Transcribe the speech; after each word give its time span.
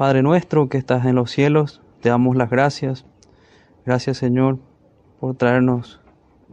Padre 0.00 0.22
nuestro 0.22 0.70
que 0.70 0.78
estás 0.78 1.04
en 1.04 1.14
los 1.14 1.30
cielos, 1.30 1.82
te 2.00 2.08
damos 2.08 2.34
las 2.34 2.48
gracias. 2.48 3.04
Gracias 3.84 4.16
Señor 4.16 4.58
por 5.20 5.36
traernos 5.36 6.00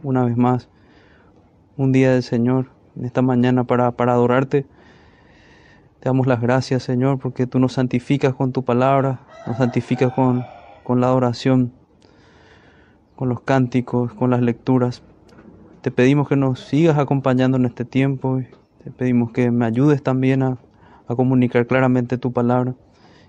una 0.02 0.22
vez 0.22 0.36
más 0.36 0.68
un 1.78 1.90
día 1.90 2.12
del 2.12 2.22
Señor 2.22 2.66
en 2.94 3.06
esta 3.06 3.22
mañana 3.22 3.64
para, 3.64 3.92
para 3.92 4.12
adorarte. 4.12 4.66
Te 5.98 6.10
damos 6.10 6.26
las 6.26 6.42
gracias 6.42 6.82
Señor 6.82 7.20
porque 7.20 7.46
tú 7.46 7.58
nos 7.58 7.72
santificas 7.72 8.34
con 8.34 8.52
tu 8.52 8.66
palabra, 8.66 9.20
nos 9.46 9.56
santificas 9.56 10.12
con, 10.12 10.44
con 10.84 11.00
la 11.00 11.06
adoración, 11.06 11.72
con 13.16 13.30
los 13.30 13.40
cánticos, 13.40 14.12
con 14.12 14.28
las 14.28 14.42
lecturas. 14.42 15.02
Te 15.80 15.90
pedimos 15.90 16.28
que 16.28 16.36
nos 16.36 16.60
sigas 16.60 16.98
acompañando 16.98 17.56
en 17.56 17.64
este 17.64 17.86
tiempo. 17.86 18.42
Te 18.84 18.90
pedimos 18.90 19.32
que 19.32 19.50
me 19.50 19.64
ayudes 19.64 20.02
también 20.02 20.42
a, 20.42 20.58
a 21.06 21.16
comunicar 21.16 21.66
claramente 21.66 22.18
tu 22.18 22.30
palabra 22.30 22.74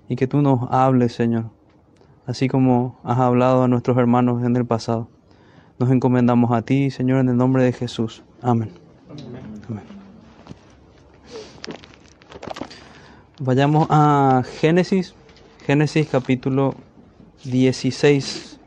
y 0.09 0.15
que 0.15 0.27
tú 0.27 0.41
nos 0.41 0.67
hables, 0.71 1.13
Señor, 1.13 1.45
así 2.25 2.49
como 2.49 2.99
has 3.03 3.19
hablado 3.19 3.63
a 3.63 3.67
nuestros 3.67 3.95
hermanos 3.97 4.43
en 4.43 4.55
el 4.55 4.65
pasado. 4.65 5.07
Nos 5.77 5.91
encomendamos 5.91 6.51
a 6.51 6.63
ti, 6.63 6.89
Señor, 6.89 7.19
en 7.19 7.29
el 7.29 7.37
nombre 7.37 7.63
de 7.63 7.71
Jesús. 7.71 8.23
Amén. 8.41 8.71
Amén. 9.69 9.83
Vayamos 13.39 13.87
a 13.89 14.43
Génesis, 14.59 15.13
Génesis 15.65 16.09
capítulo 16.11 16.73
16. 17.45 18.59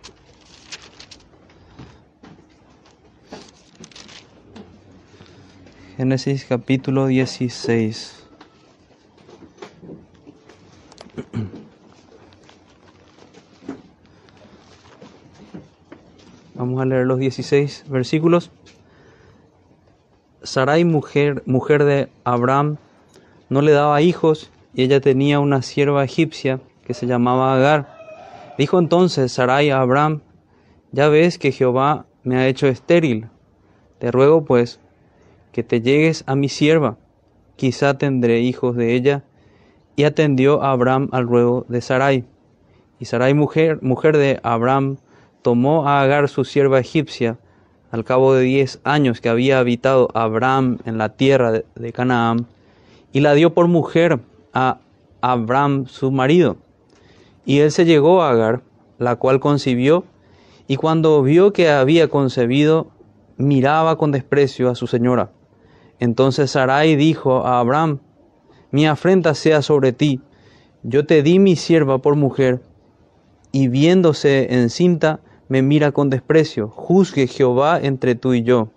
Génesis 5.96 6.46
capítulo 6.48 7.06
16. 7.08 8.21
Vamos 16.54 16.80
a 16.80 16.84
leer 16.84 17.06
los 17.06 17.18
16 17.18 17.86
versículos. 17.88 18.50
Sarai, 20.42 20.84
mujer, 20.84 21.42
mujer 21.46 21.84
de 21.84 22.08
Abraham, 22.24 22.76
no 23.48 23.62
le 23.62 23.72
daba 23.72 24.02
hijos 24.02 24.50
y 24.74 24.82
ella 24.82 25.00
tenía 25.00 25.40
una 25.40 25.62
sierva 25.62 26.04
egipcia 26.04 26.60
que 26.84 26.94
se 26.94 27.06
llamaba 27.06 27.54
Agar. 27.54 27.96
Dijo 28.58 28.78
entonces 28.78 29.32
Sarai 29.32 29.70
a 29.70 29.80
Abraham, 29.80 30.20
ya 30.90 31.08
ves 31.08 31.38
que 31.38 31.52
Jehová 31.52 32.06
me 32.22 32.36
ha 32.36 32.48
hecho 32.48 32.66
estéril. 32.66 33.28
Te 33.98 34.10
ruego 34.10 34.44
pues 34.44 34.80
que 35.52 35.62
te 35.62 35.80
llegues 35.80 36.24
a 36.26 36.34
mi 36.34 36.48
sierva, 36.48 36.96
quizá 37.56 37.98
tendré 37.98 38.40
hijos 38.40 38.76
de 38.76 38.94
ella. 38.94 39.24
Y 39.96 40.04
atendió 40.04 40.62
a 40.62 40.72
Abraham 40.72 41.08
al 41.12 41.26
ruego 41.26 41.66
de 41.68 41.80
Sarai. 41.80 42.24
Y 42.98 43.04
Sarai, 43.04 43.34
mujer, 43.34 43.82
mujer 43.82 44.16
de 44.16 44.40
Abraham, 44.42 44.96
tomó 45.42 45.88
a 45.88 46.00
Agar 46.00 46.28
su 46.28 46.44
sierva 46.44 46.78
egipcia, 46.78 47.38
al 47.90 48.04
cabo 48.04 48.32
de 48.34 48.42
diez 48.42 48.80
años 48.84 49.20
que 49.20 49.28
había 49.28 49.58
habitado 49.58 50.08
Abraham 50.14 50.78
en 50.86 50.96
la 50.96 51.10
tierra 51.10 51.52
de, 51.52 51.92
Canaán, 51.92 52.46
y 53.12 53.20
la 53.20 53.34
dio 53.34 53.52
por 53.52 53.68
mujer 53.68 54.20
a 54.54 54.78
Abraham 55.20 55.86
su 55.86 56.10
marido. 56.10 56.56
Y 57.44 57.58
él 57.58 57.70
se 57.70 57.84
llegó 57.84 58.22
a 58.22 58.30
Agar, 58.30 58.62
la 58.98 59.16
cual 59.16 59.40
concibió, 59.40 60.04
y 60.68 60.76
cuando 60.76 61.22
vio 61.22 61.52
que 61.52 61.68
había 61.68 62.08
concebido, 62.08 62.88
miraba 63.36 63.98
con 63.98 64.12
desprecio 64.12 64.70
a 64.70 64.74
su 64.74 64.86
señora. 64.86 65.30
Entonces 65.98 66.52
Sarai 66.52 66.96
dijo 66.96 67.44
a 67.44 67.60
Abraham, 67.60 67.98
mi 68.72 68.86
afrenta 68.86 69.34
sea 69.34 69.62
sobre 69.62 69.92
ti, 69.92 70.20
yo 70.82 71.06
te 71.06 71.22
di 71.22 71.38
mi 71.38 71.54
sierva 71.54 71.98
por 71.98 72.16
mujer, 72.16 72.60
y 73.52 73.68
viéndose 73.68 74.52
encinta, 74.54 75.20
me 75.48 75.62
mira 75.62 75.92
con 75.92 76.08
desprecio, 76.08 76.68
juzgue 76.68 77.26
Jehová 77.26 77.78
entre 77.80 78.14
tú 78.14 78.32
y 78.32 78.42
yo. 78.42 78.68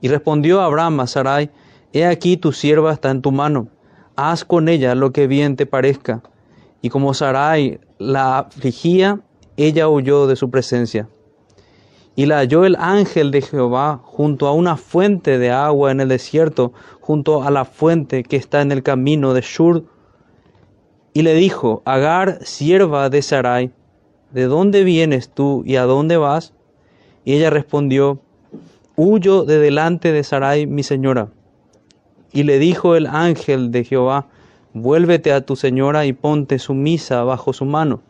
Y 0.00 0.08
respondió 0.08 0.60
Abraham 0.60 1.00
a 1.00 1.06
Sarai, 1.06 1.50
He 1.92 2.06
aquí 2.06 2.36
tu 2.36 2.52
sierva 2.52 2.92
está 2.92 3.10
en 3.10 3.22
tu 3.22 3.32
mano, 3.32 3.68
haz 4.14 4.44
con 4.44 4.68
ella 4.68 4.94
lo 4.94 5.12
que 5.12 5.26
bien 5.26 5.56
te 5.56 5.66
parezca. 5.66 6.22
Y 6.80 6.90
como 6.90 7.14
Sarai 7.14 7.80
la 7.98 8.38
afligía, 8.38 9.20
ella 9.56 9.88
huyó 9.88 10.26
de 10.26 10.36
su 10.36 10.50
presencia. 10.50 11.08
Y 12.18 12.24
la 12.24 12.38
halló 12.38 12.64
el 12.64 12.76
ángel 12.80 13.30
de 13.30 13.42
Jehová 13.42 14.00
junto 14.02 14.46
a 14.46 14.52
una 14.52 14.78
fuente 14.78 15.38
de 15.38 15.50
agua 15.50 15.92
en 15.92 16.00
el 16.00 16.08
desierto, 16.08 16.72
junto 17.00 17.42
a 17.42 17.50
la 17.50 17.66
fuente 17.66 18.24
que 18.24 18.36
está 18.36 18.62
en 18.62 18.72
el 18.72 18.82
camino 18.82 19.34
de 19.34 19.42
Shur. 19.42 19.84
Y 21.12 21.22
le 21.22 21.34
dijo, 21.34 21.82
Agar, 21.84 22.38
sierva 22.42 23.10
de 23.10 23.20
Sarai, 23.20 23.70
¿de 24.32 24.44
dónde 24.44 24.82
vienes 24.82 25.28
tú 25.28 25.62
y 25.66 25.76
a 25.76 25.84
dónde 25.84 26.16
vas? 26.16 26.54
Y 27.26 27.34
ella 27.34 27.50
respondió, 27.50 28.20
Huyo 28.96 29.44
de 29.44 29.58
delante 29.58 30.10
de 30.10 30.24
Sarai, 30.24 30.66
mi 30.66 30.82
señora. 30.82 31.28
Y 32.32 32.44
le 32.44 32.58
dijo 32.58 32.96
el 32.96 33.06
ángel 33.06 33.70
de 33.70 33.84
Jehová, 33.84 34.26
Vuélvete 34.72 35.32
a 35.32 35.40
tu 35.40 35.54
señora 35.54 36.06
y 36.06 36.14
ponte 36.14 36.58
sumisa 36.58 37.24
bajo 37.24 37.52
su 37.52 37.66
mano. 37.66 38.00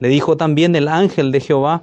Le 0.00 0.08
dijo 0.08 0.36
también 0.36 0.74
el 0.74 0.88
ángel 0.88 1.32
de 1.32 1.40
Jehová, 1.40 1.82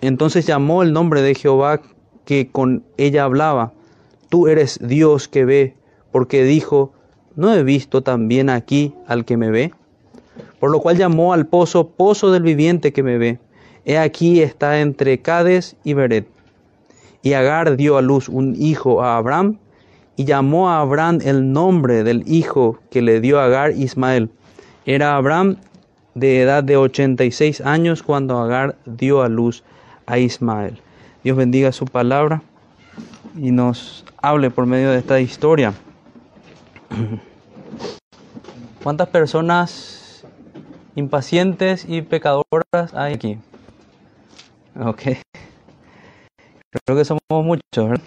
entonces 0.00 0.46
llamó 0.46 0.82
el 0.82 0.92
nombre 0.92 1.22
de 1.22 1.34
Jehová 1.34 1.80
que 2.24 2.48
con 2.50 2.84
ella 2.96 3.24
hablaba. 3.24 3.72
Tú 4.28 4.48
eres 4.48 4.78
Dios 4.82 5.28
que 5.28 5.44
ve, 5.44 5.74
porque 6.12 6.44
dijo, 6.44 6.92
¿no 7.36 7.54
he 7.54 7.62
visto 7.62 8.02
también 8.02 8.50
aquí 8.50 8.94
al 9.06 9.24
que 9.24 9.36
me 9.36 9.50
ve? 9.50 9.72
por 10.64 10.70
lo 10.70 10.80
cual 10.80 10.96
llamó 10.96 11.34
al 11.34 11.46
pozo 11.46 11.88
pozo 11.90 12.32
del 12.32 12.42
viviente 12.42 12.94
que 12.94 13.02
me 13.02 13.18
ve. 13.18 13.38
He 13.84 13.98
aquí 13.98 14.40
está 14.40 14.80
entre 14.80 15.20
Cades 15.20 15.76
y 15.84 15.92
Beret. 15.92 16.26
Y 17.20 17.34
Agar 17.34 17.76
dio 17.76 17.98
a 17.98 18.00
luz 18.00 18.30
un 18.30 18.56
hijo 18.58 19.02
a 19.02 19.18
Abraham, 19.18 19.58
y 20.16 20.24
llamó 20.24 20.70
a 20.70 20.80
Abraham 20.80 21.18
el 21.22 21.52
nombre 21.52 22.02
del 22.02 22.22
hijo 22.26 22.78
que 22.90 23.02
le 23.02 23.20
dio 23.20 23.40
Agar 23.40 23.72
Ismael. 23.72 24.30
Era 24.86 25.16
Abraham 25.16 25.56
de 26.14 26.42
edad 26.42 26.62
de 26.64 26.76
86 26.76 27.60
años 27.60 28.02
cuando 28.02 28.38
Agar 28.38 28.76
dio 28.86 29.22
a 29.22 29.28
luz 29.28 29.64
a 30.06 30.18
Ismael. 30.18 30.80
Dios 31.22 31.36
bendiga 31.36 31.72
su 31.72 31.86
palabra 31.86 32.42
y 33.36 33.50
nos 33.50 34.04
hable 34.22 34.50
por 34.50 34.66
medio 34.66 34.90
de 34.90 34.98
esta 34.98 35.20
historia. 35.20 35.74
¿Cuántas 38.82 39.08
personas 39.08 40.04
impacientes 40.94 41.86
y 41.88 42.02
pecadoras 42.02 42.94
hay 42.94 43.14
aquí. 43.14 43.38
Ok. 44.80 45.02
Creo 46.84 46.98
que 46.98 47.04
somos 47.04 47.20
muchos, 47.30 47.62
¿verdad? 47.76 48.04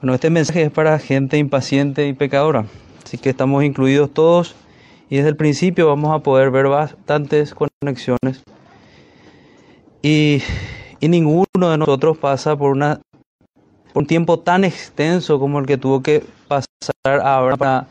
Bueno, 0.00 0.14
este 0.14 0.30
mensaje 0.30 0.62
es 0.62 0.70
para 0.70 0.98
gente 0.98 1.36
impaciente 1.36 2.06
y 2.08 2.12
pecadora. 2.12 2.64
Así 3.04 3.18
que 3.18 3.30
estamos 3.30 3.64
incluidos 3.64 4.12
todos 4.12 4.54
y 5.10 5.16
desde 5.16 5.28
el 5.28 5.36
principio 5.36 5.88
vamos 5.88 6.14
a 6.14 6.20
poder 6.20 6.50
ver 6.50 6.68
bastantes 6.68 7.54
conexiones. 7.54 8.42
Y, 10.02 10.42
y 11.00 11.08
ninguno 11.08 11.70
de 11.70 11.76
nosotros 11.76 12.16
pasa 12.16 12.56
por, 12.56 12.70
una, 12.70 13.00
un 13.92 14.06
tiempo 14.06 14.38
tan 14.38 14.64
extenso 14.64 15.38
como 15.38 15.58
el 15.58 15.66
que 15.66 15.76
tuvo 15.76 16.02
que 16.02 16.24
pasar 16.48 17.20
ahora 17.22 17.56
para, 17.56 17.86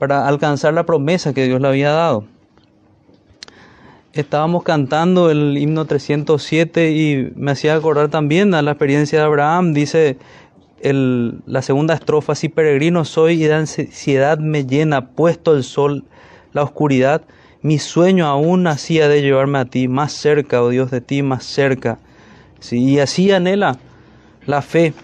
para 0.00 0.26
alcanzar 0.26 0.74
la 0.74 0.84
promesa 0.84 1.32
que 1.32 1.46
Dios 1.46 1.60
le 1.60 1.68
había 1.68 1.92
dado 1.92 2.24
estábamos 4.12 4.62
cantando 4.62 5.30
el 5.30 5.56
himno 5.58 5.86
307 5.86 6.92
y 6.92 7.32
me 7.34 7.52
hacía 7.52 7.74
acordar 7.74 8.08
también 8.08 8.54
a 8.54 8.62
la 8.62 8.72
experiencia 8.72 9.18
de 9.18 9.24
Abraham. 9.24 9.72
Dice 9.72 10.18
el, 10.80 11.40
la 11.46 11.62
segunda 11.62 11.94
estrofa, 11.94 12.34
si 12.34 12.48
peregrino 12.48 13.04
soy 13.04 13.42
y 13.42 13.46
de 13.46 13.54
ansiedad 13.54 14.38
me 14.38 14.66
llena, 14.66 15.08
puesto 15.10 15.54
el 15.56 15.64
sol, 15.64 16.04
la 16.52 16.62
oscuridad, 16.62 17.22
mi 17.62 17.78
sueño 17.78 18.26
aún 18.26 18.66
hacía 18.66 19.08
de 19.08 19.22
llevarme 19.22 19.58
a 19.58 19.64
ti, 19.64 19.88
más 19.88 20.12
cerca, 20.12 20.62
oh 20.62 20.68
Dios, 20.68 20.90
de 20.90 21.00
ti, 21.00 21.22
más 21.22 21.44
cerca. 21.44 21.98
Y 22.70 22.98
así 22.98 23.30
anhela 23.32 23.78
la 24.46 24.62
fe 24.62 24.94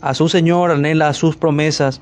a 0.00 0.14
su 0.14 0.28
Señor, 0.28 0.70
anhela 0.70 1.12
sus 1.14 1.36
promesas. 1.36 2.00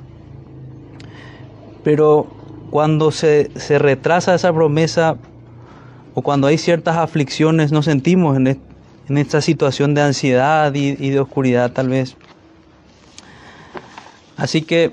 Pero 1.83 2.27
cuando 2.71 3.13
se, 3.13 3.51
se 3.57 3.79
retrasa 3.79 4.35
esa 4.35 4.53
promesa 4.53 5.17
o 6.15 6.23
cuando 6.23 6.47
hay 6.47 6.59
ciertas 6.59 6.97
aflicciones, 6.97 7.73
nos 7.73 7.85
sentimos 7.85 8.37
en, 8.37 8.47
en 9.09 9.19
esta 9.19 9.41
situación 9.41 9.95
de 9.95 10.03
ansiedad 10.03 10.75
y 10.75 11.11
de 11.11 11.21
oscuridad 11.21 11.73
tal 11.73 11.89
vez. 11.89 12.17
Así 14.37 14.63
que 14.63 14.93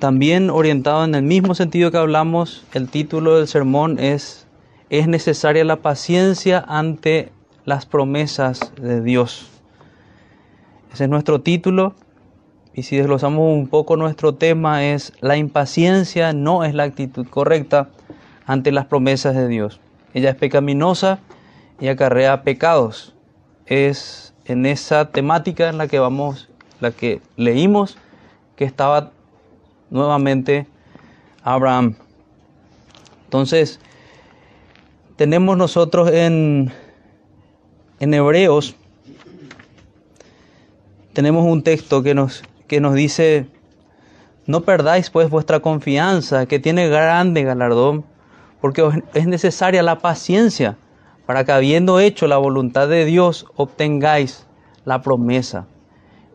también 0.00 0.50
orientado 0.50 1.04
en 1.04 1.14
el 1.14 1.22
mismo 1.22 1.54
sentido 1.54 1.90
que 1.90 1.98
hablamos, 1.98 2.64
el 2.72 2.88
título 2.88 3.36
del 3.36 3.46
sermón 3.46 3.98
es 4.00 4.46
Es 4.88 5.06
necesaria 5.06 5.64
la 5.64 5.76
paciencia 5.76 6.64
ante 6.66 7.30
las 7.64 7.86
promesas 7.86 8.72
de 8.80 9.02
Dios. 9.02 9.48
Ese 10.92 11.04
es 11.04 11.10
nuestro 11.10 11.42
título. 11.42 11.94
Y 12.74 12.82
si 12.82 12.96
desglosamos 12.96 13.52
un 13.52 13.68
poco 13.68 13.96
nuestro 13.96 14.34
tema 14.34 14.84
es 14.84 15.12
la 15.20 15.36
impaciencia 15.36 16.32
no 16.32 16.64
es 16.64 16.74
la 16.74 16.84
actitud 16.84 17.26
correcta 17.28 17.90
ante 18.46 18.72
las 18.72 18.86
promesas 18.86 19.36
de 19.36 19.46
Dios. 19.48 19.80
Ella 20.14 20.30
es 20.30 20.36
pecaminosa 20.36 21.18
y 21.78 21.88
acarrea 21.88 22.42
pecados. 22.42 23.14
Es 23.66 24.34
en 24.46 24.66
esa 24.66 25.10
temática 25.10 25.68
en 25.68 25.78
la 25.78 25.88
que 25.88 25.98
vamos, 25.98 26.48
la 26.80 26.90
que 26.90 27.20
leímos, 27.36 27.98
que 28.56 28.64
estaba 28.64 29.10
nuevamente 29.90 30.66
Abraham. 31.42 31.96
Entonces, 33.24 33.80
tenemos 35.16 35.56
nosotros 35.56 36.10
en, 36.10 36.72
en 38.00 38.14
Hebreos, 38.14 38.74
tenemos 41.12 41.44
un 41.44 41.62
texto 41.62 42.02
que 42.02 42.14
nos, 42.14 42.42
que 42.66 42.80
nos 42.80 42.94
dice, 42.94 43.46
no 44.46 44.62
perdáis 44.62 45.10
pues 45.10 45.28
vuestra 45.28 45.60
confianza, 45.60 46.46
que 46.46 46.58
tiene 46.58 46.88
grande 46.88 47.42
galardón, 47.42 48.04
porque 48.60 48.88
es 49.14 49.26
necesaria 49.26 49.82
la 49.82 49.98
paciencia 49.98 50.76
para 51.30 51.44
que 51.44 51.52
habiendo 51.52 52.00
hecho 52.00 52.26
la 52.26 52.38
voluntad 52.38 52.88
de 52.88 53.04
Dios 53.04 53.46
obtengáis 53.54 54.46
la 54.84 55.00
promesa. 55.00 55.66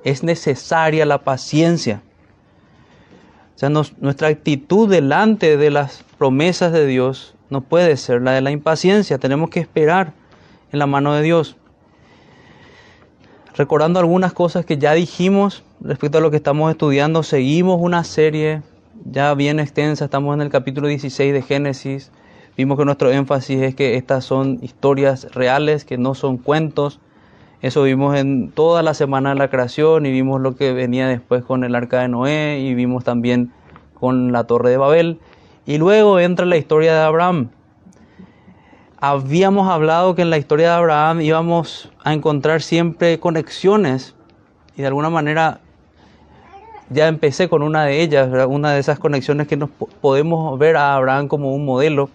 Es 0.06 0.24
necesaria 0.24 1.06
la 1.06 1.24
paciencia. 1.24 2.02
O 3.56 3.58
sea, 3.58 3.70
nuestra 3.70 4.28
actitud 4.28 4.90
delante 4.90 5.56
de 5.56 5.72
las 5.72 6.04
promesas 6.18 6.74
de 6.74 6.86
Dios 6.86 7.36
no 7.50 7.62
puede 7.62 7.96
ser 7.96 8.22
la 8.22 8.32
de 8.32 8.42
la 8.42 8.52
impaciencia. 8.52 9.18
Tenemos 9.18 9.50
que 9.50 9.62
esperar 9.62 10.14
en 10.74 10.80
la 10.80 10.88
mano 10.88 11.14
de 11.14 11.22
Dios. 11.22 11.56
Recordando 13.56 14.00
algunas 14.00 14.34
cosas 14.34 14.66
que 14.66 14.78
ya 14.78 14.94
dijimos 14.94 15.64
respecto 15.80 16.18
a 16.18 16.22
lo 16.22 16.32
que 16.32 16.38
estamos 16.38 16.70
estudiando, 16.70 17.24
seguimos 17.24 17.80
una 17.80 18.04
serie 18.04 18.62
ya 19.06 19.34
bien 19.34 19.62
extensa, 19.62 20.06
estamos 20.06 20.36
en 20.36 20.42
el 20.42 20.50
capítulo 20.50 20.90
16 20.90 21.32
de 21.32 21.42
Génesis. 21.42 22.12
Vimos 22.58 22.78
que 22.78 22.84
nuestro 22.84 23.12
énfasis 23.12 23.62
es 23.62 23.76
que 23.76 23.96
estas 23.96 24.26
son 24.26 24.60
historias 24.62 25.34
reales, 25.34 25.86
que 25.86 25.98
no 25.98 26.16
son 26.16 26.38
cuentos. 26.38 27.00
Eso 27.62 27.84
vimos 27.84 28.16
en 28.18 28.52
toda 28.52 28.84
la 28.84 28.94
semana 28.94 29.30
de 29.30 29.36
la 29.36 29.50
creación 29.50 30.06
y 30.06 30.12
vimos 30.12 30.42
lo 30.42 30.56
que 30.56 30.74
venía 30.74 31.08
después 31.08 31.44
con 31.44 31.64
el 31.64 31.74
arca 31.74 32.02
de 32.02 32.10
Noé 32.10 32.60
y 32.60 32.76
vimos 32.76 33.04
también 33.04 33.52
con 34.00 34.32
la 34.32 34.44
torre 34.44 34.70
de 34.70 34.78
Babel. 34.78 35.20
Y 35.66 35.78
luego 35.78 36.20
entra 36.20 36.46
la 36.46 36.58
historia 36.58 36.94
de 36.94 37.02
Abraham. 37.02 37.50
Habíamos 38.98 39.70
hablado 39.70 40.16
que 40.16 40.22
en 40.22 40.30
la 40.30 40.38
historia 40.38 40.70
de 40.70 40.76
Abraham 40.76 41.22
íbamos 41.22 41.92
a 42.04 42.14
encontrar 42.14 42.62
siempre 42.62 43.20
conexiones 43.20 44.16
y 44.76 44.82
de 44.82 44.88
alguna 44.88 45.10
manera 45.10 45.60
ya 46.90 47.08
empecé 47.08 47.50
con 47.50 47.64
una 47.64 47.86
de 47.86 48.02
ellas, 48.02 48.30
una 48.48 48.74
de 48.74 48.80
esas 48.80 49.00
conexiones 49.00 49.48
que 49.48 49.58
nos 49.58 49.70
podemos 50.02 50.58
ver 50.60 50.78
a 50.78 50.96
Abraham 50.96 51.28
como 51.28 51.54
un 51.56 51.66
modelo. 51.66 52.10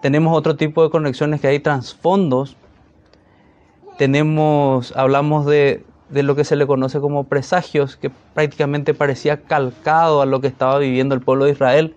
Tenemos 0.00 0.36
otro 0.36 0.56
tipo 0.56 0.82
de 0.82 0.90
conexiones 0.90 1.40
que 1.40 1.48
hay 1.48 1.60
trasfondos 1.60 2.56
tenemos, 3.96 4.92
hablamos 4.96 5.46
de, 5.46 5.84
de 6.08 6.22
lo 6.22 6.36
que 6.36 6.44
se 6.44 6.56
le 6.56 6.66
conoce 6.66 7.00
como 7.00 7.24
presagios, 7.24 7.96
que 7.96 8.10
prácticamente 8.34 8.94
parecía 8.94 9.42
calcado 9.42 10.22
a 10.22 10.26
lo 10.26 10.40
que 10.40 10.46
estaba 10.46 10.78
viviendo 10.78 11.14
el 11.14 11.20
pueblo 11.20 11.44
de 11.44 11.52
Israel, 11.52 11.94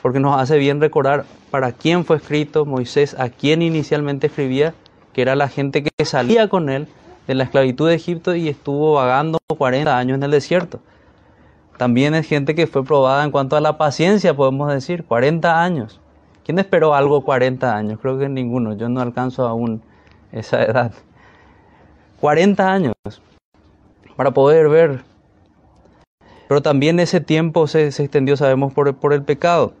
porque 0.00 0.20
nos 0.20 0.40
hace 0.40 0.58
bien 0.58 0.80
recordar 0.80 1.24
para 1.50 1.72
quién 1.72 2.04
fue 2.04 2.16
escrito 2.16 2.64
Moisés, 2.64 3.14
a 3.18 3.28
quién 3.28 3.62
inicialmente 3.62 4.26
escribía, 4.26 4.74
que 5.12 5.22
era 5.22 5.36
la 5.36 5.48
gente 5.48 5.82
que 5.82 6.04
salía 6.04 6.48
con 6.48 6.70
él 6.70 6.88
de 7.26 7.34
la 7.34 7.44
esclavitud 7.44 7.88
de 7.88 7.94
Egipto 7.94 8.34
y 8.34 8.48
estuvo 8.48 8.94
vagando 8.94 9.38
40 9.46 9.96
años 9.96 10.16
en 10.16 10.22
el 10.22 10.30
desierto. 10.30 10.80
También 11.76 12.14
es 12.14 12.26
gente 12.26 12.54
que 12.54 12.66
fue 12.66 12.84
probada 12.84 13.24
en 13.24 13.30
cuanto 13.30 13.56
a 13.56 13.60
la 13.60 13.78
paciencia, 13.78 14.34
podemos 14.34 14.72
decir, 14.72 15.04
40 15.04 15.62
años. 15.62 16.00
¿Quién 16.44 16.58
esperó 16.58 16.94
algo 16.94 17.22
40 17.22 17.74
años? 17.74 17.98
Creo 18.00 18.18
que 18.18 18.28
ninguno, 18.28 18.74
yo 18.74 18.88
no 18.88 19.00
alcanzo 19.00 19.46
aún 19.46 19.82
esa 20.32 20.62
edad. 20.64 20.92
40 22.20 22.72
años 22.72 22.94
para 24.16 24.30
poder 24.30 24.68
ver. 24.68 25.00
Pero 26.48 26.62
también 26.62 27.00
ese 27.00 27.20
tiempo 27.20 27.66
se, 27.66 27.86
extendió, 27.86 28.36
sabemos, 28.36 28.72
por, 28.72 28.94
por, 28.94 29.12
el 29.12 29.22
pecado. 29.22 29.74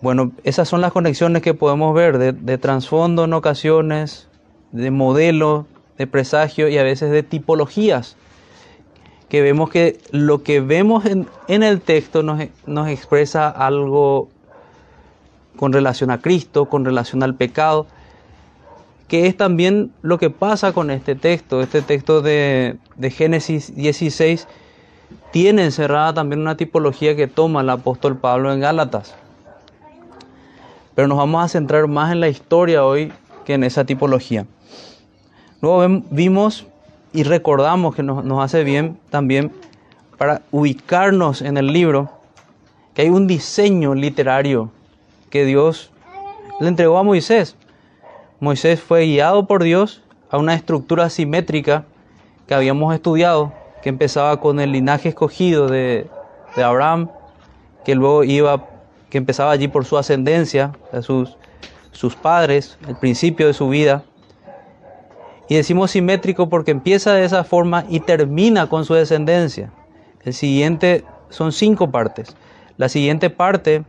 Bueno, 0.00 0.32
esas 0.44 0.68
son 0.68 0.80
las 0.80 0.92
conexiones 0.92 1.42
que 1.42 1.54
podemos 1.54 1.94
ver 1.94 2.18
de, 2.18 2.32
de 2.32 2.58
trasfondo 2.58 3.24
en 3.24 3.32
ocasiones, 3.32 4.28
de 4.72 4.90
modelo, 4.90 5.66
de 5.98 6.06
presagio 6.06 6.68
y 6.68 6.78
a 6.78 6.82
veces 6.82 7.10
de 7.10 7.22
tipologías. 7.22 8.16
Que 9.28 9.42
vemos 9.42 9.70
que 9.70 9.98
lo 10.10 10.42
que 10.42 10.60
vemos 10.60 11.06
en, 11.06 11.28
en 11.46 11.62
el 11.62 11.80
texto 11.80 12.22
nos, 12.22 12.42
nos 12.66 12.88
expresa 12.88 13.48
algo 13.48 14.28
con 15.56 15.72
relación 15.72 16.10
a 16.10 16.20
Cristo, 16.20 16.66
con 16.66 16.84
relación 16.84 17.22
al 17.22 17.34
pecado 17.34 17.86
que 19.10 19.26
es 19.26 19.36
también 19.36 19.92
lo 20.02 20.18
que 20.18 20.30
pasa 20.30 20.72
con 20.72 20.92
este 20.92 21.16
texto. 21.16 21.60
Este 21.60 21.82
texto 21.82 22.22
de, 22.22 22.78
Génesis 23.10 23.74
16 23.74 24.46
tiene 25.32 25.64
encerrada 25.64 26.14
también 26.14 26.40
una 26.40 26.56
tipología 26.56 27.16
que 27.16 27.26
toma 27.26 27.62
el 27.62 27.70
apóstol 27.70 28.16
Pablo 28.16 28.52
en 28.52 28.60
Gálatas. 28.60 29.16
Pero 30.94 31.08
nos 31.08 31.18
vamos 31.18 31.44
a 31.44 31.48
centrar 31.48 31.88
más 31.88 32.12
en 32.12 32.20
la 32.20 32.28
historia 32.28 32.84
hoy 32.84 33.12
que 33.44 33.54
en 33.54 33.64
esa 33.64 33.84
tipología. 33.84 34.46
Luego 35.60 36.04
vimos 36.10 36.68
y 37.12 37.24
recordamos 37.24 37.96
que 37.96 38.04
nos, 38.04 38.24
nos 38.24 38.44
hace 38.44 38.62
bien 38.62 38.96
también 39.10 39.50
para 40.18 40.42
ubicarnos 40.52 41.42
en 41.42 41.56
el 41.56 41.72
libro 41.72 42.12
que 42.94 43.02
hay 43.02 43.08
un 43.08 43.26
diseño 43.26 43.96
literario 43.96 44.70
que 45.30 45.44
Dios 45.44 45.90
le 46.60 46.68
entregó 46.68 46.96
a 46.96 47.02
Moisés. 47.02 47.56
Moisés 48.40 48.80
fue 48.80 49.04
guiado 49.04 49.46
por 49.46 49.62
Dios 49.62 50.02
a 50.30 50.38
una 50.38 50.54
estructura 50.54 51.10
simétrica 51.10 51.84
que 52.48 52.54
habíamos 52.54 52.94
estudiado, 52.94 53.52
que 53.82 53.90
empezaba 53.90 54.40
con 54.40 54.60
el 54.60 54.72
linaje 54.72 55.10
escogido 55.10 55.68
de, 55.68 56.08
Abraham, 56.56 57.10
que 57.84 57.94
luego 57.94 58.24
iba, 58.24 58.66
que 59.10 59.18
empezaba 59.18 59.52
allí 59.52 59.68
por 59.68 59.84
su 59.84 59.98
ascendencia, 59.98 60.72
de 60.90 61.02
sus, 61.02 61.36
sus 61.92 62.16
padres, 62.16 62.78
el 62.88 62.96
principio 62.96 63.46
de 63.46 63.52
su 63.52 63.68
vida. 63.68 64.04
Y 65.48 65.56
decimos 65.56 65.90
simétrico 65.90 66.48
porque 66.48 66.70
empieza 66.70 67.12
de 67.12 67.24
esa 67.26 67.44
forma 67.44 67.84
y 67.90 68.00
termina 68.00 68.68
con 68.68 68.86
su 68.86 68.94
descendencia. 68.94 69.70
El 70.24 70.32
siguiente 70.32 71.04
son 71.28 71.52
cinco 71.52 71.90
partes. 71.90 72.34
La 72.78 72.88
siguiente 72.88 73.28
parte 73.28 73.84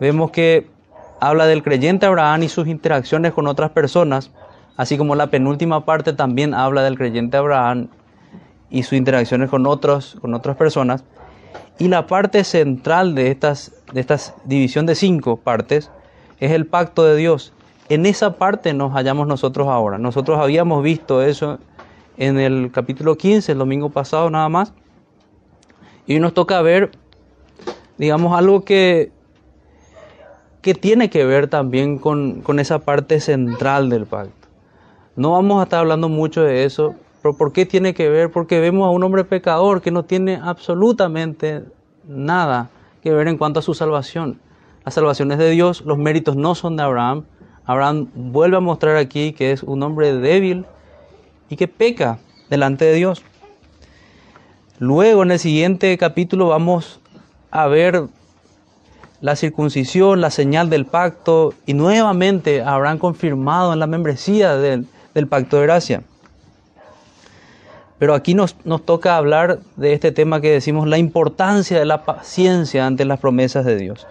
vemos 0.00 0.30
que 0.30 0.70
habla 1.20 1.46
del 1.46 1.62
creyente 1.62 2.06
Abraham 2.06 2.44
y 2.44 2.48
sus 2.48 2.68
interacciones 2.68 3.32
con 3.32 3.46
otras 3.46 3.70
personas, 3.70 4.30
así 4.76 4.98
como 4.98 5.14
la 5.14 5.28
penúltima 5.28 5.84
parte 5.84 6.12
también 6.12 6.54
habla 6.54 6.82
del 6.82 6.96
creyente 6.96 7.36
Abraham 7.36 7.88
y 8.70 8.82
sus 8.82 8.94
interacciones 8.94 9.48
con, 9.50 9.66
otros, 9.66 10.16
con 10.20 10.34
otras 10.34 10.56
personas. 10.56 11.04
Y 11.78 11.88
la 11.88 12.06
parte 12.06 12.44
central 12.44 13.14
de, 13.14 13.30
estas, 13.30 13.72
de 13.92 14.00
esta 14.00 14.18
división 14.44 14.86
de 14.86 14.94
cinco 14.94 15.36
partes 15.36 15.90
es 16.40 16.52
el 16.52 16.66
pacto 16.66 17.04
de 17.04 17.16
Dios. 17.16 17.52
En 17.88 18.06
esa 18.06 18.36
parte 18.36 18.74
nos 18.74 18.92
hallamos 18.92 19.26
nosotros 19.26 19.68
ahora. 19.68 19.98
Nosotros 19.98 20.38
habíamos 20.40 20.82
visto 20.82 21.22
eso 21.22 21.58
en 22.16 22.38
el 22.38 22.70
capítulo 22.72 23.16
15, 23.16 23.52
el 23.52 23.58
domingo 23.58 23.90
pasado 23.90 24.30
nada 24.30 24.48
más. 24.48 24.72
Y 26.06 26.18
nos 26.18 26.34
toca 26.34 26.60
ver, 26.62 26.90
digamos, 27.98 28.36
algo 28.36 28.64
que 28.64 29.12
que 30.66 30.74
tiene 30.74 31.10
que 31.10 31.24
ver 31.24 31.46
también 31.46 31.96
con, 31.96 32.42
esa 32.58 32.80
parte 32.80 33.20
central 33.20 33.88
del 33.88 34.04
pacto. 34.04 34.48
No 35.14 35.30
vamos 35.30 35.60
a 35.60 35.62
estar 35.62 35.78
hablando 35.78 36.08
mucho 36.08 36.42
de 36.42 36.64
eso, 36.64 36.96
pero 37.22 37.36
¿por 37.36 37.52
qué 37.52 37.66
tiene 37.66 37.94
que 37.94 38.08
ver? 38.08 38.32
Porque 38.32 38.58
vemos 38.58 38.84
a 38.84 38.90
un 38.90 39.04
hombre 39.04 39.22
pecador 39.22 39.80
que 39.80 39.92
no 39.92 40.04
tiene 40.04 40.40
absolutamente 40.42 41.62
nada 42.08 42.68
que 43.00 43.12
ver 43.12 43.28
en 43.28 43.38
cuanto 43.38 43.60
a 43.60 43.62
su 43.62 43.74
salvación. 43.74 44.40
La 44.84 44.90
salvación 44.90 45.30
es 45.30 45.38
de 45.38 45.50
Dios, 45.50 45.82
los 45.82 45.98
méritos 45.98 46.34
no 46.34 46.56
son 46.56 46.76
de 46.76 46.82
Abraham. 46.82 47.22
Abraham 47.64 48.08
vuelve 48.16 48.56
a 48.56 48.60
mostrar 48.60 48.96
aquí 48.96 49.34
que 49.34 49.52
es 49.52 49.62
un 49.62 49.84
hombre 49.84 50.14
débil 50.14 50.66
y 51.48 51.54
que 51.54 51.68
peca 51.68 52.18
delante 52.50 52.86
de 52.86 52.94
Dios. 52.94 53.22
Luego 54.80 55.22
en 55.22 55.30
el 55.30 55.38
siguiente 55.38 55.96
capítulo 55.96 56.48
vamos 56.48 56.98
a 57.52 57.68
ver 57.68 58.08
la 59.20 59.36
circuncisión, 59.36 60.20
la 60.20 60.30
señal 60.30 60.70
del 60.70 60.86
pacto, 60.86 61.54
y 61.64 61.74
nuevamente 61.74 62.62
habrán 62.62 62.98
confirmado 62.98 63.72
en 63.72 63.78
la 63.78 63.86
membresía 63.86 64.56
del, 64.56 64.86
del 65.14 65.26
pacto 65.26 65.56
de 65.56 65.62
gracia. 65.62 66.02
Pero 67.98 68.14
aquí 68.14 68.34
nos, 68.34 68.56
nos, 68.64 68.84
toca 68.84 69.16
hablar 69.16 69.60
de 69.76 69.94
este 69.94 70.12
tema 70.12 70.40
que 70.40 70.50
decimos, 70.50 70.86
la 70.86 70.98
importancia 70.98 71.78
de 71.78 71.86
la 71.86 72.04
paciencia 72.04 72.86
ante 72.86 73.06
las 73.06 73.18
promesas 73.18 73.64
de 73.64 73.76
Dios. 73.76 74.06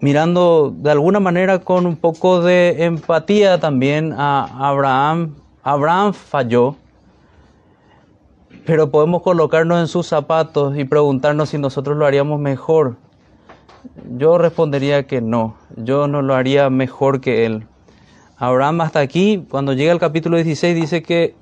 Mirando 0.00 0.74
de 0.76 0.90
alguna 0.90 1.20
manera 1.20 1.60
con 1.60 1.86
un 1.86 1.96
poco 1.96 2.42
de 2.42 2.84
empatía 2.84 3.60
también 3.60 4.12
a 4.12 4.68
Abraham. 4.68 5.36
Abraham 5.62 6.12
falló, 6.12 6.76
pero 8.66 8.90
podemos 8.90 9.22
colocarnos 9.22 9.80
en 9.80 9.88
sus 9.88 10.06
zapatos 10.06 10.76
y 10.76 10.84
preguntarnos 10.84 11.50
si 11.50 11.58
nosotros 11.58 11.96
lo 11.96 12.06
haríamos 12.06 12.40
mejor. 12.40 12.96
Yo 14.16 14.38
respondería 14.38 15.06
que 15.06 15.20
no, 15.20 15.56
yo 15.76 16.08
no 16.08 16.22
lo 16.22 16.34
haría 16.34 16.70
mejor 16.70 17.20
que 17.20 17.44
él. 17.44 17.66
Abraham 18.36 18.80
hasta 18.80 19.00
aquí, 19.00 19.46
cuando 19.50 19.74
llega 19.74 19.92
el 19.92 19.98
capítulo 19.98 20.36
16, 20.36 20.74
dice 20.74 21.02
que 21.02 21.34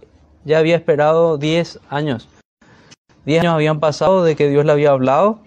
ya 0.45 0.59
había 0.59 0.76
esperado 0.76 1.38
10 1.38 1.81
años. 1.88 2.29
10 3.25 3.43
años 3.43 3.55
habían 3.55 3.79
pasado 3.79 4.25
de 4.25 4.35
que 4.35 4.49
Dios 4.49 4.64
le 4.64 4.73
había 4.73 4.91
hablado, 4.91 5.38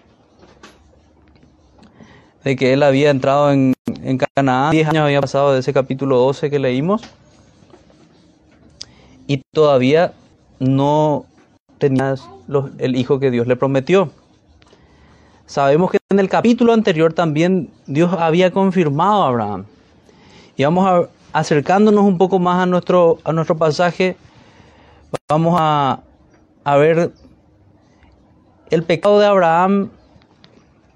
de 2.42 2.56
que 2.56 2.72
él 2.72 2.82
había 2.82 3.10
entrado 3.10 3.52
en, 3.52 3.74
en 4.02 4.18
Canaán. 4.34 4.70
10 4.70 4.88
años 4.88 5.04
habían 5.04 5.20
pasado 5.20 5.52
de 5.52 5.60
ese 5.60 5.74
capítulo 5.74 6.16
12 6.18 6.48
que 6.48 6.58
leímos. 6.58 7.02
Y 9.26 9.42
todavía 9.52 10.14
no 10.58 11.26
tenía 11.78 12.14
el 12.78 12.96
hijo 12.96 13.18
que 13.18 13.30
Dios 13.30 13.46
le 13.46 13.56
prometió. 13.56 14.10
Sabemos 15.46 15.90
que 15.90 15.98
en 16.10 16.18
el 16.18 16.28
capítulo 16.28 16.72
anterior 16.72 17.12
también 17.12 17.70
Dios 17.86 18.12
había 18.18 18.50
confirmado 18.50 19.22
a 19.22 19.28
Abraham. 19.28 19.64
Y 20.56 20.64
vamos 20.64 20.86
a, 20.86 21.08
acercándonos 21.38 22.04
un 22.04 22.18
poco 22.18 22.38
más 22.38 22.62
a 22.62 22.66
nuestro, 22.66 23.18
a 23.24 23.32
nuestro 23.32 23.56
pasaje, 23.56 24.16
vamos 25.28 25.56
a, 25.60 26.00
a 26.64 26.76
ver 26.76 27.12
el 28.70 28.82
pecado 28.82 29.20
de 29.20 29.26
Abraham, 29.26 29.90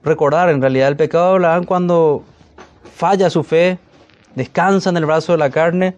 recordar 0.02 0.49
en 0.50 0.60
realidad 0.60 0.88
el 0.88 0.96
pecado 0.96 1.26
de 1.26 1.37
Abraham 1.37 1.64
cuando 1.64 2.25
falla 2.94 3.30
su 3.30 3.44
fe, 3.44 3.78
descansa 4.34 4.90
en 4.90 4.96
el 4.96 5.06
brazo 5.06 5.32
de 5.32 5.38
la 5.38 5.50
carne. 5.50 5.96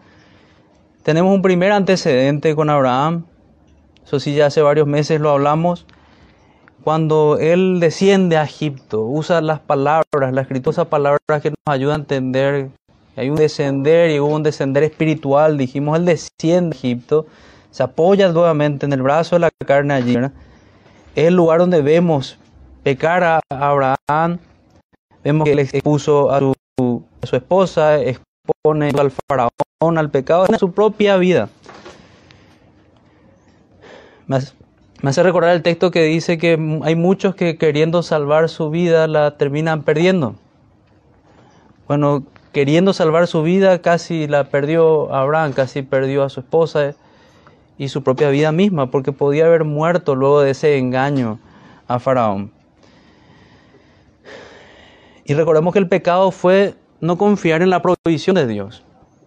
Tenemos 1.03 1.35
un 1.35 1.41
primer 1.41 1.73
antecedente 1.73 2.55
con 2.55 2.69
Abraham, 2.69 3.25
eso 4.05 4.21
sí, 4.21 4.35
ya 4.35 4.47
hace 4.47 4.63
varios 4.63 4.87
meses 4.87 5.21
lo 5.21 5.31
hablamos. 5.31 5.87
Cuando 6.83 7.39
él 7.39 7.79
desciende 7.81 8.37
a 8.37 8.43
Egipto, 8.43 9.03
usa 9.03 9.41
las 9.41 9.61
palabras, 9.61 10.33
la 10.33 10.41
escritura 10.43 10.85
palabras 10.87 11.41
que 11.41 11.51
nos 11.51 11.57
ayudan 11.67 12.01
a 12.01 12.03
entender. 12.03 12.71
Hay 13.17 13.31
un 13.31 13.37
descender 13.37 14.11
y 14.11 14.19
hubo 14.19 14.35
un 14.35 14.43
descender 14.43 14.83
espiritual. 14.83 15.59
Dijimos, 15.59 15.99
él 15.99 16.07
desciende 16.07 16.75
a 16.75 16.79
Egipto, 16.79 17.27
se 17.71 17.83
apoya 17.85 18.33
nuevamente 18.33 18.87
en 18.87 18.93
el 18.93 19.03
brazo 19.03 19.37
de 19.37 19.41
la 19.41 19.51
carne 19.65 19.95
allí. 19.95 20.17
Es 21.15 21.27
el 21.29 21.35
lugar 21.35 21.61
donde 21.61 21.83
vemos 21.83 22.39
pecar 22.83 23.23
a 23.23 23.41
Abraham. 23.49 24.39
Vemos 25.23 25.45
que 25.45 25.53
él 25.53 25.61
expuso 25.61 26.33
a 26.33 26.41
su, 26.41 27.05
a 27.23 27.27
su 27.27 27.37
esposa, 27.37 28.01
expone 28.01 28.91
al 28.99 29.13
faraón 29.29 29.99
al 29.99 30.11
pecado 30.11 30.47
en 30.49 30.59
su 30.59 30.73
propia 30.73 31.17
vida. 31.17 31.49
Me 35.03 35.11
hace, 35.11 35.23
recordar 35.23 35.55
el 35.55 35.63
texto 35.63 35.91
que 35.91 36.05
dice 36.05 36.39
que 36.39 36.53
hay 36.83 36.95
muchos 36.95 37.35
que 37.35 37.59
queriendo 37.59 38.03
salvar 38.03 38.49
su 38.49 38.71
vida 38.71 39.07
la 39.07 39.37
terminan 39.37 39.83
perdiendo. 39.83 40.37
Bueno, 41.87 42.25
queriendo 42.53 42.93
salvar 42.93 43.27
su 43.27 43.43
vida 43.43 43.83
casi 43.83 44.27
la 44.27 44.45
perdió 44.45 45.13
Abraham, 45.15 45.53
casi 45.53 45.83
perdió 45.83 46.23
a 46.23 46.31
su 46.31 46.41
esposa 46.41 46.95
y 47.77 47.89
su 47.89 48.03
propia 48.03 48.31
vida 48.31 48.53
misma, 48.53 48.91
porque 48.91 49.13
podía 49.13 49.47
haber 49.47 49.65
muerto 49.65 50.15
luego 50.15 50.41
de 50.41 50.53
ese 50.53 50.79
engaño 50.79 51.39
a 51.89 51.99
Faraón. 51.99 52.53
Y 55.25 55.35
recordemos 55.35 55.73
que 55.73 55.79
el 55.79 55.89
pecado 55.89 56.31
fue 56.31 56.75
no 57.01 57.19
confiar 57.19 57.63
en 57.63 57.71
la 57.71 57.83
provisión 57.83 58.37
de 58.37 58.47
Dios. 58.47 58.83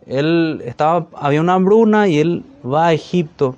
Él 0.08 0.62
estaba, 0.66 1.08
había 1.16 1.42
una 1.42 1.54
hambruna 1.54 2.08
y 2.08 2.20
él 2.20 2.44
va 2.64 2.88
a 2.88 2.94
Egipto 2.94 3.56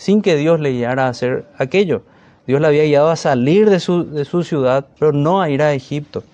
sin 0.00 0.22
que 0.22 0.34
Dios 0.34 0.60
le 0.60 0.72
guiara 0.72 1.04
a 1.04 1.08
hacer 1.10 1.44
aquello. 1.58 2.00
Dios 2.46 2.58
le 2.62 2.68
había 2.68 2.84
guiado 2.84 3.10
a 3.10 3.16
salir 3.16 3.68
de 3.68 3.80
su, 3.80 4.10
de 4.10 4.24
su 4.24 4.44
ciudad, 4.44 4.86
pero 4.98 5.12
no 5.12 5.42
a 5.42 5.50
ir 5.50 5.60
a 5.60 5.74
Egipto. 5.74 6.24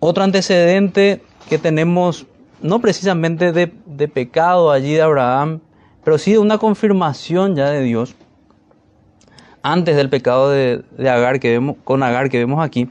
Otro 0.00 0.24
antecedente 0.24 1.22
que 1.48 1.58
tenemos, 1.58 2.26
no 2.60 2.80
precisamente 2.80 3.52
de, 3.52 3.72
de, 3.86 4.08
pecado 4.08 4.72
allí 4.72 4.94
de 4.94 5.02
Abraham, 5.02 5.60
pero 6.02 6.18
sí 6.18 6.32
de 6.32 6.38
una 6.38 6.58
confirmación 6.58 7.54
ya 7.54 7.70
de 7.70 7.82
Dios, 7.82 8.16
antes 9.62 9.94
del 9.94 10.10
pecado 10.10 10.50
de, 10.50 10.82
de 10.98 11.10
Agar 11.10 11.38
que 11.38 11.52
vemos, 11.52 11.76
con 11.84 12.02
Agar 12.02 12.28
que 12.28 12.38
vemos 12.38 12.60
aquí, 12.60 12.88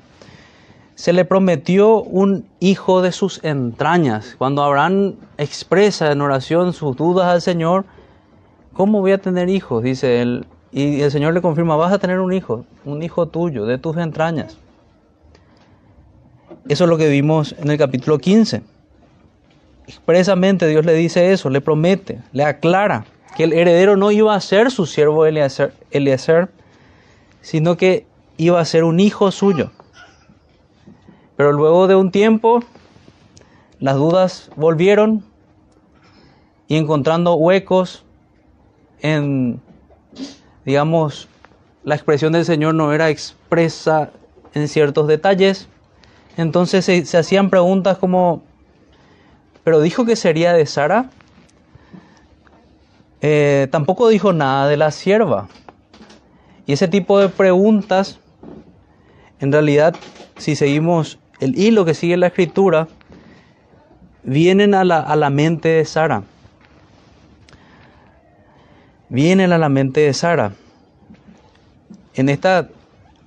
se 0.96 1.12
le 1.12 1.26
prometió 1.26 2.02
un 2.02 2.48
hijo 2.62 3.02
de 3.02 3.12
sus 3.12 3.44
entrañas. 3.44 4.36
Cuando 4.38 4.64
Abraham 4.64 5.16
expresa 5.38 6.14
en 6.14 6.22
oración 6.22 6.72
sus 6.72 6.96
dudas 6.96 7.28
al 7.28 7.42
Señor, 7.42 7.84
¿Cómo 8.74 9.02
voy 9.02 9.12
a 9.12 9.20
tener 9.20 9.50
hijos? 9.50 9.84
Dice 9.84 10.22
él. 10.22 10.46
Y 10.72 11.02
el 11.02 11.12
Señor 11.12 11.36
le 11.36 11.42
confirma, 11.42 11.76
vas 11.76 11.94
a 11.94 12.00
tener 12.00 12.20
un 12.20 12.34
hijo, 12.34 12.66
un 12.84 13.04
hijo 13.04 13.28
tuyo, 13.28 13.66
de 13.66 13.78
tus 13.78 13.96
entrañas. 13.98 14.58
Eso 16.68 16.86
es 16.86 16.90
lo 16.90 16.98
que 16.98 17.10
vimos 17.10 17.54
en 17.60 17.70
el 17.70 17.78
capítulo 17.78 18.18
15. 18.18 18.64
Expresamente 19.86 20.68
Dios 20.68 20.86
le 20.86 20.94
dice 20.94 21.32
eso, 21.32 21.52
le 21.52 21.62
promete, 21.62 22.22
le 22.32 22.44
aclara 22.44 23.06
que 23.36 23.44
el 23.44 23.54
heredero 23.54 23.98
no 23.98 24.12
iba 24.12 24.34
a 24.34 24.40
ser 24.40 24.72
su 24.72 24.88
siervo 24.88 25.26
Eliezer, 25.26 26.50
sino 27.42 27.78
que 27.78 28.08
iba 28.38 28.60
a 28.60 28.66
ser 28.66 28.84
un 28.84 29.00
hijo 29.00 29.30
suyo. 29.32 29.72
Pero 31.36 31.52
luego 31.52 31.88
de 31.88 31.96
un 31.96 32.12
tiempo, 32.12 32.62
las 33.80 33.96
dudas 33.98 34.50
volvieron 34.56 35.24
y 36.68 36.78
encontrando 36.78 37.36
huecos 37.36 38.03
en, 39.04 39.62
digamos, 40.66 41.28
la 41.84 41.94
expresión 41.94 42.34
del 42.34 42.46
Señor 42.46 42.74
no 42.74 42.92
era 42.94 43.10
expresa 43.10 44.10
en 44.56 44.68
ciertos 44.68 45.08
detalles. 45.08 45.68
Entonces 46.38 46.86
se, 46.86 47.18
hacían 47.18 47.52
preguntas 47.52 48.00
como, 48.00 48.42
¿pero 49.64 49.82
dijo 49.82 50.06
que 50.06 50.16
sería 50.16 50.54
de 50.54 50.66
Sara? 50.66 51.12
Eh, 53.22 53.68
tampoco 53.72 54.08
dijo 54.08 54.34
nada 54.34 54.68
de 54.68 54.78
la 54.78 54.90
sierva. 54.90 55.48
Y 56.66 56.74
ese 56.74 56.88
tipo 56.88 57.20
de 57.20 57.30
preguntas, 57.30 58.20
en 59.40 59.52
realidad, 59.52 59.96
si 60.38 60.56
seguimos 60.56 61.20
el 61.42 61.60
hilo 61.60 61.84
que 61.84 61.94
sigue 61.94 62.16
la 62.16 62.28
escritura, 62.28 62.88
vienen 64.24 64.74
a 64.74 64.86
la, 64.86 65.00
a 65.00 65.18
la 65.18 65.30
mente 65.30 65.68
de 65.68 65.86
Sara 65.86 66.24
vienen 69.14 69.52
a 69.52 69.60
la 69.60 69.70
mente 69.70 70.02
de 70.02 70.12
Sara. 70.12 70.54
En 72.16 72.30
esta, 72.30 72.68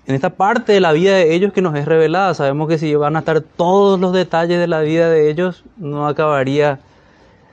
en 0.06 0.16
esta 0.16 0.30
parte 0.30 0.72
de 0.72 0.80
la 0.80 0.90
vida 0.90 1.14
de 1.14 1.32
ellos 1.32 1.52
que 1.52 1.62
nos 1.62 1.76
es 1.76 1.84
revelada, 1.86 2.34
sabemos 2.34 2.68
que 2.68 2.76
si 2.76 2.92
van 2.96 3.14
a 3.14 3.20
estar 3.20 3.40
todos 3.40 4.00
los 4.00 4.12
detalles 4.12 4.58
de 4.58 4.66
la 4.66 4.80
vida 4.80 5.08
de 5.08 5.30
ellos, 5.30 5.64
no 5.76 6.08
acabaría, 6.08 6.80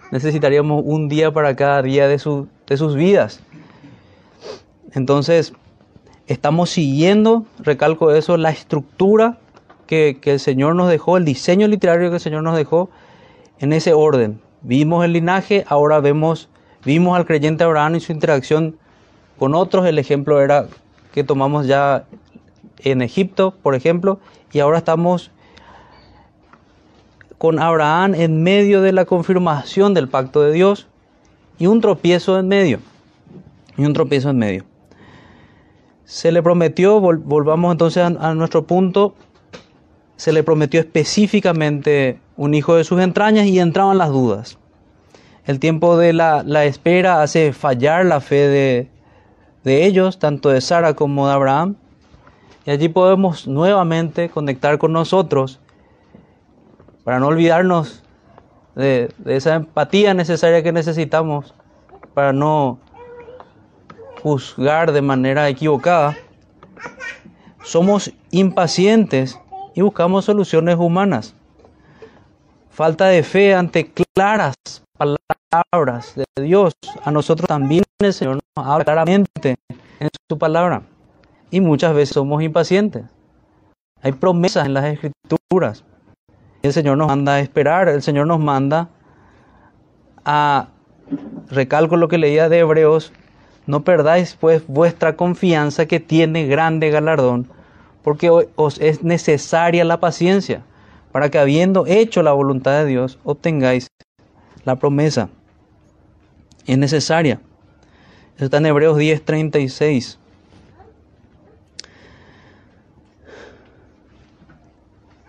necesitaríamos 0.10 0.82
un 0.84 1.10
día 1.10 1.32
para 1.32 1.56
cada 1.56 1.84
día 1.84 2.08
de, 2.08 2.20
de 2.68 2.78
sus 2.78 2.96
vidas. 2.96 3.40
Entonces, 4.94 5.54
estamos 6.26 6.72
siguiendo, 6.72 7.46
recalco 7.60 8.12
eso, 8.12 8.36
la 8.38 8.50
estructura 8.50 9.38
que, 9.86 10.18
que, 10.20 10.32
el 10.32 10.40
Señor 10.40 10.74
nos 10.74 10.90
dejó, 10.90 11.18
el 11.18 11.26
diseño 11.26 11.68
literario 11.68 12.10
que 12.10 12.16
el 12.16 12.22
Señor 12.22 12.42
nos 12.42 12.58
dejó, 12.58 12.90
en 13.60 13.74
ese 13.74 13.94
orden. 13.94 14.42
Vimos 14.64 15.06
el 15.06 15.14
linaje, 15.14 15.66
ahora 15.68 16.00
vemos 16.00 16.50
Vimos 16.86 17.18
al 17.18 17.26
creyente 17.26 17.64
Abraham 17.64 17.96
y 17.96 18.00
su 18.00 18.12
interacción 18.12 18.78
con 19.40 19.56
otros. 19.56 19.86
El 19.86 20.00
ejemplo 20.00 20.42
era 20.42 20.68
que 21.14 21.24
tomamos 21.24 21.68
ya 21.68 22.06
en 22.80 23.02
Egipto, 23.02 23.54
por 23.62 23.76
ejemplo, 23.76 24.20
y 24.52 24.60
ahora 24.60 24.80
estamos 24.80 25.32
con 27.38 27.60
Abraham 27.60 28.16
en 28.16 28.44
medio 28.44 28.82
de 28.82 28.92
la 28.94 29.06
confirmación 29.06 29.94
del 29.94 30.08
pacto 30.08 30.42
de 30.42 30.54
Dios 30.54 30.88
y 31.58 31.68
un 31.68 31.82
tropiezo 31.82 32.40
en 32.40 32.48
medio. 32.48 32.80
Y 33.78 33.86
un 33.86 33.94
tropiezo 33.94 34.30
en 34.30 34.38
medio. 34.38 34.66
Se 36.06 36.32
le 36.32 36.44
prometió, 36.44 37.00
volvamos 37.00 37.72
entonces 37.72 38.04
a 38.04 38.34
nuestro 38.36 38.66
punto, 38.66 39.16
se 40.16 40.32
le 40.32 40.44
prometió 40.44 40.80
específicamente 40.80 42.20
un 42.38 42.54
hijo 42.54 42.76
de 42.76 42.84
sus 42.84 43.02
entrañas 43.02 43.48
y 43.48 43.60
entraban 43.60 43.98
las 43.98 44.10
dudas. 44.10 44.58
El 45.46 45.60
tiempo 45.60 45.98
de 45.98 46.14
la, 46.14 46.64
espera 46.64 47.22
hace 47.22 47.52
fallar 47.52 48.06
la 48.06 48.22
fe 48.22 48.88
de, 49.64 49.86
ellos, 49.86 50.18
tanto 50.18 50.50
de 50.50 50.62
Sara 50.62 50.94
como 50.94 51.28
de 51.28 51.34
Abraham. 51.34 51.76
Y 52.66 52.72
allí 52.72 52.88
podemos 52.88 53.46
nuevamente 53.46 54.30
conectar 54.30 54.78
con 54.78 54.94
nosotros 54.94 55.60
para 57.04 57.20
no 57.20 57.28
olvidarnos 57.28 58.04
de, 58.76 59.14
de 59.18 59.36
esa 59.36 59.56
empatía 59.56 60.14
necesaria 60.14 60.64
que 60.64 60.72
necesitamos 60.72 61.54
para 62.14 62.32
no 62.32 62.80
juzgar 64.22 64.94
de 64.94 65.02
manera 65.02 65.50
equivocada. 65.50 66.16
Somos 67.64 68.14
impacientes 68.32 69.38
y 69.76 69.82
buscamos 69.82 70.24
soluciones 70.24 70.78
humanas. 70.78 71.36
Falta 72.70 73.08
de 73.08 73.24
fe 73.24 73.54
ante 73.54 73.92
claras 73.92 74.56
palabras 74.98 76.14
de 76.16 76.26
Dios. 76.44 76.74
A 77.04 77.12
nosotros 77.12 77.48
también 77.48 77.84
el 78.00 78.14
Señor 78.14 78.40
nos 78.56 78.68
habla 78.68 78.84
claramente 78.84 79.56
en 80.00 80.10
su 80.30 80.38
palabra. 80.38 80.84
Y 81.52 81.62
muchas 81.62 81.94
veces 81.94 82.14
somos 82.16 82.42
impacientes. 82.42 83.04
Hay 84.02 84.12
promesas 84.12 84.66
en 84.66 84.74
las 84.74 84.86
escrituras. 84.86 85.84
El 86.62 86.74
Señor 86.74 86.98
nos 86.98 87.08
manda 87.08 87.36
a 87.36 87.40
esperar, 87.40 87.90
el 87.90 88.02
Señor 88.02 88.28
nos 88.28 88.40
manda 88.40 88.90
a, 90.26 90.68
recalco 91.50 91.98
lo 91.98 92.08
que 92.08 92.18
leía 92.18 92.50
de 92.50 92.60
Hebreos, 92.60 93.12
no 93.66 93.84
perdáis 93.84 94.36
pues 94.40 94.66
vuestra 94.68 95.16
confianza 95.16 95.86
que 95.86 96.00
tiene 96.00 96.48
grande 96.48 96.90
galardón, 96.90 97.50
porque 98.02 98.30
os 98.56 98.80
es 98.80 99.04
necesaria 99.04 99.84
la 99.84 100.00
paciencia, 100.00 100.64
para 101.12 101.30
que 101.30 101.40
habiendo 101.40 101.86
hecho 101.86 102.24
la 102.24 102.32
voluntad 102.32 102.80
de 102.80 102.86
Dios, 102.86 103.20
obtengáis 103.24 103.88
la 104.66 104.76
promesa. 104.76 105.30
Es 106.66 106.78
necesaria. 106.78 107.42
Eso 108.36 108.46
está 108.46 108.58
en 108.58 108.66
Hebreos 108.66 108.98
10:36. 108.98 110.18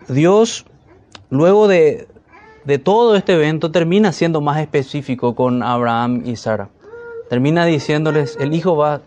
Dios, 0.08 0.66
luego 1.30 1.66
de, 1.66 2.08
de 2.64 2.78
todo 2.78 3.16
este 3.16 3.34
evento, 3.34 3.70
termina 3.70 4.12
siendo 4.12 4.40
más 4.40 4.60
específico 4.60 5.34
con 5.34 5.62
Abraham 5.62 6.22
y 6.26 6.36
Sara 6.36 6.68
termina 7.28 7.64
diciéndoles, 7.64 8.36
el 8.38 8.54
hijo 8.54 8.76
va, 8.76 9.00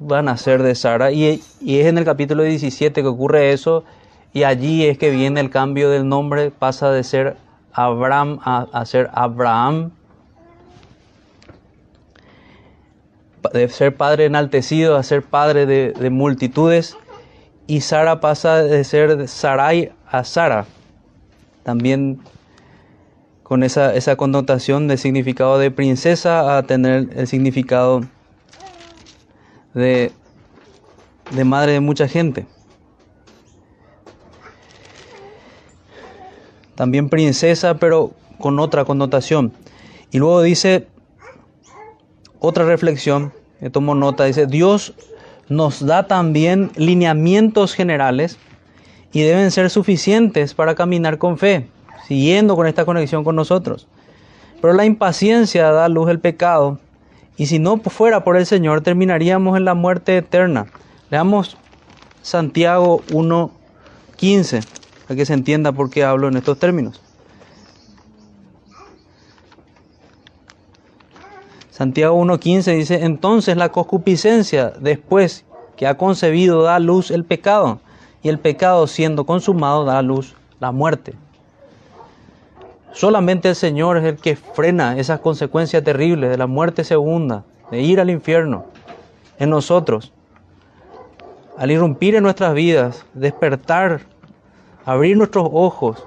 va 0.00 0.18
a 0.18 0.22
nacer 0.22 0.62
de 0.62 0.74
Sara. 0.74 1.12
Y, 1.12 1.40
y, 1.60 1.78
es 1.78 1.86
en 1.86 1.98
el 1.98 2.04
capítulo 2.04 2.42
17 2.42 3.02
que 3.02 3.08
ocurre 3.08 3.52
eso. 3.52 3.84
Y 4.32 4.44
allí 4.44 4.84
es 4.86 4.98
que 4.98 5.10
viene 5.10 5.40
el 5.40 5.50
cambio 5.50 5.90
del 5.90 6.08
nombre, 6.08 6.50
pasa 6.50 6.90
de 6.90 7.04
ser 7.04 7.36
Abraham 7.72 8.38
a, 8.44 8.84
ser 8.84 9.10
Abraham. 9.12 9.90
De 13.52 13.68
ser 13.68 13.96
padre 13.96 14.26
enaltecido 14.26 14.96
a 14.96 15.02
ser 15.02 15.22
padre 15.22 15.66
de, 15.66 15.92
de 15.92 16.10
multitudes. 16.10 16.96
Y 17.66 17.80
Sara 17.80 18.20
pasa 18.20 18.62
de 18.62 18.84
ser 18.84 19.28
Sarai 19.28 19.92
a 20.10 20.24
Sara. 20.24 20.66
También 21.62 22.20
con 23.52 23.62
esa, 23.62 24.16
connotación 24.16 24.88
de 24.88 24.96
significado 24.96 25.58
de 25.58 25.70
princesa 25.70 26.56
a 26.56 26.62
tener 26.62 27.10
el 27.14 27.26
significado 27.26 28.00
de 29.74 30.10
madre 31.44 31.72
de 31.72 31.80
mucha 31.80 32.08
gente. 32.08 32.46
También 36.74 37.08
princesa, 37.08 37.74
pero 37.74 38.12
con 38.38 38.58
otra 38.58 38.84
connotación. 38.84 39.52
Y 40.10 40.18
luego 40.18 40.42
dice 40.42 40.86
otra 42.38 42.64
reflexión, 42.64 43.32
que 43.60 43.70
tomo 43.70 43.94
nota, 43.94 44.24
dice, 44.24 44.46
Dios 44.46 44.94
nos 45.48 45.84
da 45.84 46.06
también 46.06 46.70
lineamientos 46.76 47.74
generales 47.74 48.38
y 49.12 49.20
deben 49.20 49.50
ser 49.50 49.70
suficientes 49.70 50.54
para 50.54 50.74
caminar 50.74 51.18
con 51.18 51.38
fe 51.38 51.68
siguiendo 52.06 52.56
con 52.56 52.66
esta 52.66 52.84
conexión 52.84 53.24
con 53.24 53.36
nosotros. 53.36 53.86
Pero 54.60 54.74
la 54.74 54.84
impaciencia 54.84 55.70
da 55.72 55.88
luz 55.88 56.10
el 56.10 56.20
pecado, 56.20 56.78
y 57.36 57.46
si 57.46 57.58
no 57.58 57.78
fuera 57.78 58.22
por 58.22 58.36
el 58.36 58.46
Señor, 58.46 58.82
terminaríamos 58.82 59.56
en 59.56 59.64
la 59.64 59.74
muerte 59.74 60.18
eterna. 60.18 60.66
Leamos 61.10 61.56
Santiago 62.20 63.02
1.15, 63.10 64.62
que 65.16 65.26
se 65.26 65.34
entienda 65.34 65.72
por 65.72 65.90
qué 65.90 66.04
hablo 66.04 66.28
en 66.28 66.36
estos 66.36 66.58
términos. 66.58 67.00
Santiago 71.70 72.22
1.15 72.22 72.76
dice, 72.76 73.04
entonces 73.04 73.56
la 73.56 73.70
concupiscencia, 73.70 74.70
después 74.78 75.44
que 75.76 75.86
ha 75.86 75.96
concebido, 75.96 76.62
da 76.62 76.78
luz 76.78 77.10
el 77.10 77.24
pecado, 77.24 77.80
y 78.22 78.28
el 78.28 78.38
pecado 78.38 78.86
siendo 78.86 79.26
consumado 79.26 79.84
da 79.84 80.00
luz 80.02 80.36
la 80.60 80.70
muerte. 80.70 81.14
Solamente 82.92 83.48
el 83.48 83.56
Señor 83.56 83.96
es 83.96 84.04
el 84.04 84.16
que 84.16 84.36
frena 84.36 84.98
esas 84.98 85.20
consecuencias 85.20 85.82
terribles 85.82 86.30
de 86.30 86.36
la 86.36 86.46
muerte 86.46 86.84
segunda, 86.84 87.44
de 87.70 87.80
ir 87.80 88.00
al 88.00 88.10
infierno, 88.10 88.66
en 89.38 89.50
nosotros. 89.50 90.12
Al 91.56 91.70
irrumpir 91.70 92.14
en 92.14 92.22
nuestras 92.22 92.54
vidas, 92.54 93.06
despertar, 93.14 94.02
abrir 94.84 95.16
nuestros 95.16 95.48
ojos 95.52 96.04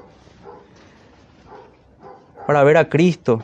para 2.48 2.64
ver 2.64 2.78
a 2.78 2.90
Cristo 2.90 3.44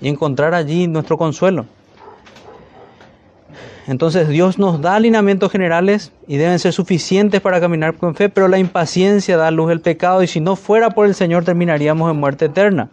y 0.00 0.08
encontrar 0.08 0.54
allí 0.54 0.86
nuestro 0.86 1.18
consuelo. 1.18 1.66
Entonces 3.86 4.28
Dios 4.28 4.58
nos 4.58 4.82
da 4.82 4.96
alineamientos 4.96 5.50
generales 5.50 6.12
y 6.26 6.36
deben 6.36 6.58
ser 6.58 6.74
suficientes 6.74 7.40
para 7.40 7.58
caminar 7.58 7.94
con 7.94 8.14
fe, 8.14 8.28
pero 8.28 8.46
la 8.46 8.58
impaciencia 8.58 9.38
da 9.38 9.50
luz 9.50 9.70
al 9.70 9.80
pecado 9.80 10.22
y 10.22 10.26
si 10.26 10.40
no 10.40 10.56
fuera 10.56 10.90
por 10.90 11.06
el 11.06 11.14
Señor 11.14 11.44
terminaríamos 11.44 12.10
en 12.10 12.20
muerte 12.20 12.46
eterna. 12.46 12.90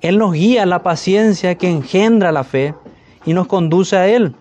Él 0.00 0.18
nos 0.18 0.32
guía 0.32 0.64
la 0.64 0.82
paciencia 0.82 1.56
que 1.56 1.68
engendra 1.68 2.32
la 2.32 2.44
fe 2.44 2.74
y 3.26 3.34
nos 3.34 3.46
conduce 3.46 3.96
a 3.96 4.08
Él. 4.08 4.34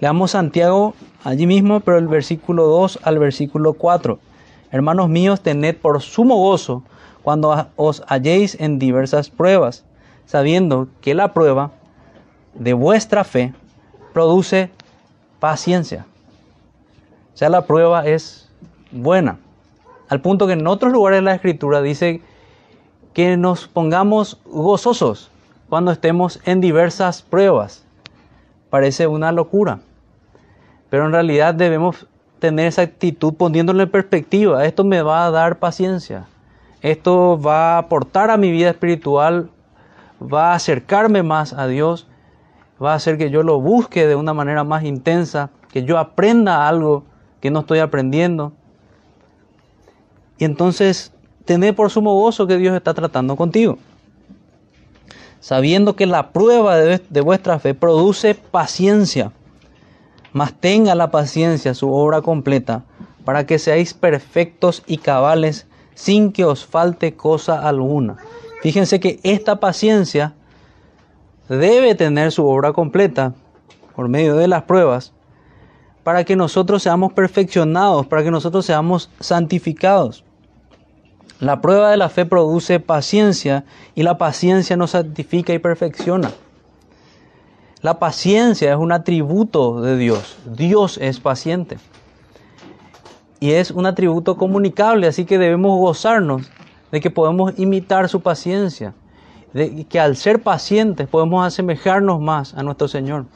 Leamos 0.00 0.32
Santiago 0.32 0.94
allí 1.24 1.46
mismo, 1.46 1.80
pero 1.80 1.96
el 1.96 2.08
versículo 2.08 2.66
2 2.66 3.00
al 3.02 3.18
versículo 3.18 3.72
4. 3.72 4.18
Hermanos 4.72 5.10
míos, 5.10 5.42
tened 5.42 5.76
por 5.76 6.00
sumo 6.00 6.36
gozo 6.36 6.82
cuando 7.22 7.68
os 7.76 8.02
halléis 8.08 8.56
en 8.58 8.78
diversas 8.78 9.28
pruebas, 9.28 9.84
sabiendo 10.24 10.88
que 11.02 11.14
la 11.14 11.34
prueba 11.34 11.72
de 12.54 12.72
vuestra 12.72 13.22
fe 13.22 13.52
produce 14.14 14.70
paciencia. 15.40 16.06
O 17.34 17.36
sea, 17.36 17.50
la 17.50 17.66
prueba 17.66 18.06
es 18.06 18.48
buena. 18.90 19.38
Al 20.08 20.22
punto 20.22 20.46
que 20.46 20.54
en 20.54 20.66
otros 20.66 20.90
lugares 20.90 21.18
de 21.18 21.22
la 21.22 21.34
escritura 21.34 21.82
dice 21.82 22.22
que 23.12 23.36
nos 23.36 23.68
pongamos 23.68 24.40
gozosos 24.46 25.30
cuando 25.68 25.92
estemos 25.92 26.40
en 26.46 26.62
diversas 26.62 27.20
pruebas. 27.20 27.84
Parece 28.70 29.06
una 29.06 29.32
locura. 29.32 29.80
Pero 30.88 31.06
en 31.06 31.12
realidad 31.12 31.54
debemos 31.54 32.06
tener 32.42 32.66
esa 32.66 32.82
actitud 32.82 33.32
poniéndolo 33.32 33.82
en 33.82 33.90
perspectiva. 33.90 34.66
Esto 34.66 34.84
me 34.84 35.00
va 35.00 35.24
a 35.24 35.30
dar 35.30 35.58
paciencia. 35.58 36.26
Esto 36.82 37.40
va 37.40 37.76
a 37.76 37.78
aportar 37.78 38.30
a 38.30 38.36
mi 38.36 38.50
vida 38.50 38.68
espiritual, 38.68 39.48
va 40.20 40.52
a 40.52 40.56
acercarme 40.56 41.22
más 41.22 41.54
a 41.54 41.66
Dios 41.66 42.06
va 42.82 42.92
a 42.92 42.96
hacer 42.96 43.16
que 43.16 43.30
yo 43.30 43.42
lo 43.42 43.60
busque 43.60 44.06
de 44.06 44.16
una 44.16 44.34
manera 44.34 44.64
más 44.64 44.84
intensa, 44.84 45.50
que 45.70 45.84
yo 45.84 45.98
aprenda 45.98 46.68
algo 46.68 47.04
que 47.40 47.50
no 47.50 47.60
estoy 47.60 47.78
aprendiendo. 47.78 48.52
Y 50.38 50.44
entonces, 50.44 51.12
tener 51.44 51.76
por 51.76 51.90
sumo 51.90 52.18
gozo 52.18 52.46
que 52.46 52.56
Dios 52.56 52.74
está 52.74 52.92
tratando 52.92 53.36
contigo. 53.36 53.78
Sabiendo 55.38 55.94
que 55.94 56.06
la 56.06 56.30
prueba 56.30 56.76
de, 56.76 57.00
de 57.08 57.20
vuestra 57.20 57.58
fe 57.58 57.74
produce 57.74 58.34
paciencia, 58.34 59.32
mas 60.32 60.54
tenga 60.54 60.94
la 60.94 61.10
paciencia 61.10 61.74
su 61.74 61.92
obra 61.92 62.22
completa, 62.22 62.84
para 63.24 63.46
que 63.46 63.58
seáis 63.58 63.94
perfectos 63.94 64.82
y 64.86 64.98
cabales 64.98 65.66
sin 65.94 66.32
que 66.32 66.44
os 66.44 66.64
falte 66.64 67.14
cosa 67.14 67.66
alguna. 67.66 68.16
Fíjense 68.62 69.00
que 69.00 69.20
esta 69.22 69.60
paciencia 69.60 70.34
debe 71.48 71.94
tener 71.94 72.32
su 72.32 72.46
obra 72.46 72.72
completa 72.72 73.34
por 73.94 74.08
medio 74.08 74.36
de 74.36 74.48
las 74.48 74.62
pruebas 74.62 75.12
para 76.02 76.24
que 76.24 76.36
nosotros 76.36 76.82
seamos 76.82 77.12
perfeccionados, 77.12 78.06
para 78.06 78.24
que 78.24 78.30
nosotros 78.30 78.66
seamos 78.66 79.10
santificados. 79.20 80.24
La 81.38 81.60
prueba 81.60 81.90
de 81.90 81.96
la 81.96 82.08
fe 82.08 82.24
produce 82.24 82.80
paciencia 82.80 83.64
y 83.94 84.02
la 84.02 84.18
paciencia 84.18 84.76
nos 84.76 84.90
santifica 84.92 85.52
y 85.52 85.58
perfecciona. 85.58 86.30
La 87.82 87.98
paciencia 87.98 88.72
es 88.72 88.78
un 88.78 88.92
atributo 88.92 89.80
de 89.80 89.96
Dios. 89.96 90.38
Dios 90.46 90.98
es 90.98 91.20
paciente. 91.20 91.78
Y 93.40 93.52
es 93.52 93.70
un 93.70 93.86
atributo 93.86 94.36
comunicable, 94.36 95.08
así 95.08 95.24
que 95.24 95.36
debemos 95.36 95.78
gozarnos 95.78 96.50
de 96.92 97.00
que 97.00 97.10
podemos 97.10 97.58
imitar 97.58 98.08
su 98.08 98.20
paciencia 98.20 98.94
de 99.52 99.84
que 99.84 100.00
al 100.00 100.16
ser 100.16 100.42
pacientes 100.42 101.08
podemos 101.08 101.46
asemejarnos 101.46 102.20
más 102.20 102.54
a 102.54 102.62
nuestro 102.62 102.88
Señor. 102.88 103.26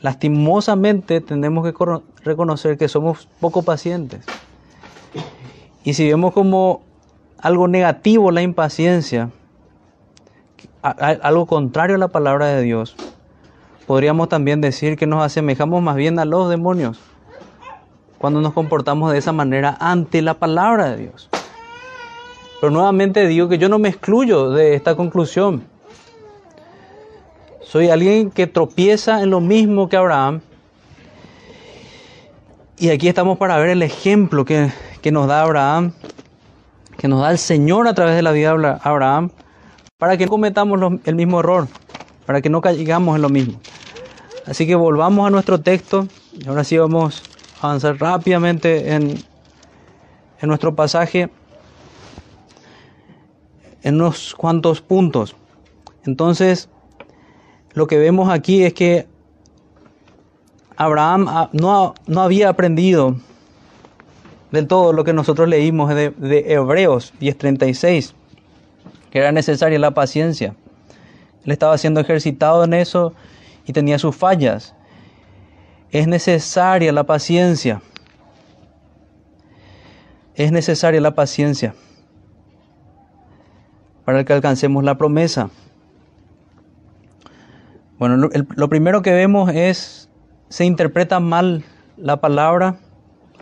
Lastimosamente 0.00 1.20
tenemos 1.20 1.64
que 1.64 2.00
reconocer 2.22 2.76
que 2.76 2.88
somos 2.88 3.28
poco 3.40 3.62
pacientes. 3.62 4.24
Y 5.84 5.94
si 5.94 6.08
vemos 6.08 6.32
como 6.32 6.82
algo 7.38 7.68
negativo 7.68 8.30
la 8.30 8.42
impaciencia, 8.42 9.30
algo 10.82 11.46
contrario 11.46 11.96
a 11.96 11.98
la 11.98 12.08
palabra 12.08 12.46
de 12.46 12.62
Dios, 12.62 12.96
podríamos 13.86 14.28
también 14.28 14.60
decir 14.60 14.96
que 14.96 15.06
nos 15.06 15.22
asemejamos 15.22 15.82
más 15.82 15.96
bien 15.96 16.18
a 16.18 16.24
los 16.24 16.50
demonios 16.50 16.98
cuando 18.18 18.40
nos 18.40 18.52
comportamos 18.52 19.12
de 19.12 19.18
esa 19.18 19.32
manera 19.32 19.76
ante 19.78 20.22
la 20.22 20.34
palabra 20.34 20.90
de 20.90 20.96
Dios. 20.96 21.28
Pero 22.60 22.72
nuevamente 22.72 23.26
digo 23.26 23.48
que 23.48 23.58
yo 23.58 23.68
no 23.68 23.78
me 23.78 23.88
excluyo 23.88 24.50
de 24.50 24.74
esta 24.74 24.96
conclusión. 24.96 25.64
Soy 27.60 27.90
alguien 27.90 28.30
que 28.30 28.46
tropieza 28.46 29.22
en 29.22 29.30
lo 29.30 29.40
mismo 29.40 29.88
que 29.88 29.96
Abraham. 29.96 30.40
Y 32.78 32.90
aquí 32.90 33.08
estamos 33.08 33.38
para 33.38 33.58
ver 33.58 33.70
el 33.70 33.82
ejemplo 33.82 34.44
que, 34.44 34.70
nos 35.10 35.26
da 35.28 35.42
Abraham, 35.42 35.92
que 36.96 37.08
nos 37.08 37.20
da 37.20 37.30
el 37.30 37.38
Señor 37.38 37.88
a 37.88 37.94
través 37.94 38.16
de 38.16 38.22
la 38.22 38.32
vida 38.32 38.56
de 38.56 38.76
Abraham, 38.82 39.30
para 39.98 40.16
que 40.16 40.24
no 40.26 40.30
cometamos 40.30 41.00
el 41.04 41.14
mismo 41.14 41.40
error, 41.40 41.68
para 42.26 42.42
que 42.42 42.50
no 42.50 42.60
caigamos 42.60 43.16
en 43.16 43.22
lo 43.22 43.28
mismo. 43.28 43.60
Así 44.46 44.66
que 44.66 44.74
volvamos 44.74 45.26
a 45.26 45.30
nuestro 45.30 45.60
texto. 45.60 46.06
Ahora 46.46 46.64
sí 46.64 46.76
vamos 46.76 47.22
a 47.60 47.68
avanzar 47.68 47.98
rápidamente 47.98 48.92
en, 48.92 49.24
nuestro 50.42 50.76
pasaje 50.76 51.28
en 53.82 53.94
unos 53.96 54.34
cuantos 54.34 54.80
puntos. 54.80 55.34
Entonces, 56.04 56.68
lo 57.74 57.86
que 57.86 57.98
vemos 57.98 58.28
aquí 58.28 58.62
es 58.62 58.74
que 58.74 59.08
Abraham 60.76 61.48
no, 61.52 61.94
no 62.06 62.22
había 62.22 62.48
aprendido 62.48 63.16
del 64.52 64.68
todo 64.68 64.92
lo 64.92 65.02
que 65.02 65.12
nosotros 65.12 65.48
leímos 65.48 65.88
de, 65.94 66.10
de 66.10 66.52
Hebreos 66.52 67.12
10:36, 67.20 68.12
que 69.10 69.18
era 69.18 69.32
necesaria 69.32 69.78
la 69.78 69.92
paciencia. 69.92 70.54
Él 71.46 71.52
estaba 71.52 71.78
siendo 71.78 72.00
ejercitado 72.00 72.64
en 72.64 72.74
eso 72.74 73.14
y 73.64 73.72
tenía 73.72 73.98
sus 73.98 74.14
fallas. 74.14 74.74
Es 75.90 76.08
necesaria 76.08 76.92
la 76.92 77.04
paciencia. 77.04 77.80
Es 80.34 80.52
necesaria 80.52 81.00
la 81.00 81.14
paciencia 81.14 81.74
para 84.04 84.24
que 84.24 84.32
alcancemos 84.32 84.84
la 84.84 84.98
promesa. 84.98 85.50
Bueno, 87.98 88.16
lo, 88.16 88.68
primero 88.68 89.02
que 89.02 89.12
vemos 89.12 89.50
es, 89.50 90.08
se 90.48 90.64
interpreta 90.64 91.18
mal 91.18 91.64
la 91.96 92.20
palabra 92.20 92.76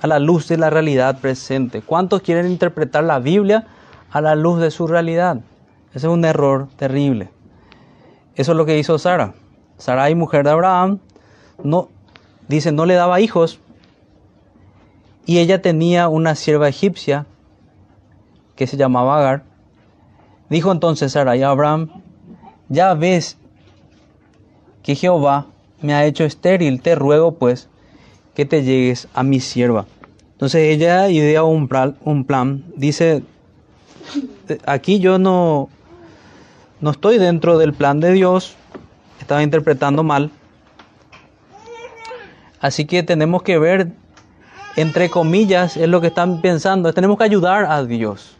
a 0.00 0.06
la 0.06 0.18
luz 0.18 0.48
de 0.48 0.56
la 0.56 0.70
realidad 0.70 1.20
presente. 1.20 1.82
¿Cuántos 1.82 2.22
quieren 2.22 2.50
interpretar 2.50 3.04
la 3.04 3.18
Biblia 3.18 3.66
a 4.10 4.20
la 4.20 4.34
luz 4.34 4.60
de 4.60 4.70
su 4.70 4.86
realidad? 4.86 5.40
Ese 5.90 6.06
es 6.06 6.12
un 6.12 6.24
error 6.24 6.68
terrible. 6.76 7.33
Eso 8.36 8.52
es 8.52 8.58
lo 8.58 8.66
que 8.66 8.78
hizo 8.78 8.98
Sara. 8.98 9.34
Sarai, 9.78 10.14
mujer 10.14 10.44
de 10.44 10.50
Abraham, 10.50 11.00
no, 11.62 11.88
dice, 12.48 12.72
no 12.72 12.86
le 12.86 12.94
daba 12.94 13.20
hijos 13.20 13.58
y 15.26 15.38
ella 15.38 15.62
tenía 15.62 16.08
una 16.08 16.34
sierva 16.34 16.68
egipcia 16.68 17.26
que 18.56 18.66
se 18.66 18.76
llamaba 18.76 19.18
Agar 19.18 19.42
Dijo 20.48 20.70
entonces 20.70 21.12
Sarai 21.12 21.42
a 21.42 21.50
Abraham, 21.50 21.88
ya 22.68 22.94
ves 22.94 23.38
que 24.82 24.94
Jehová 24.94 25.46
me 25.80 25.94
ha 25.94 26.04
hecho 26.04 26.24
estéril, 26.24 26.82
te 26.82 26.94
ruego 26.94 27.34
pues 27.34 27.68
que 28.34 28.44
te 28.44 28.62
llegues 28.62 29.08
a 29.14 29.22
mi 29.22 29.40
sierva. 29.40 29.86
Entonces 30.32 30.74
ella 30.74 31.08
idea 31.08 31.44
un 31.44 31.68
plan, 31.68 31.96
un 32.04 32.24
plan, 32.24 32.64
dice, 32.76 33.22
aquí 34.66 34.98
yo 34.98 35.18
no, 35.18 35.70
no 36.80 36.90
estoy 36.90 37.18
dentro 37.18 37.58
del 37.58 37.72
plan 37.72 38.00
de 38.00 38.12
Dios, 38.12 38.56
estaba 39.20 39.42
interpretando 39.42 40.02
mal. 40.02 40.30
Así 42.60 42.87
que 42.87 43.02
tenemos 43.02 43.42
que 43.42 43.58
ver, 43.58 43.92
entre 44.76 45.10
comillas, 45.10 45.76
es 45.76 45.88
lo 45.88 46.00
que 46.00 46.08
están 46.08 46.40
pensando, 46.40 46.92
tenemos 46.92 47.18
que 47.18 47.24
ayudar 47.24 47.66
a 47.66 47.84
Dios. 47.84 48.37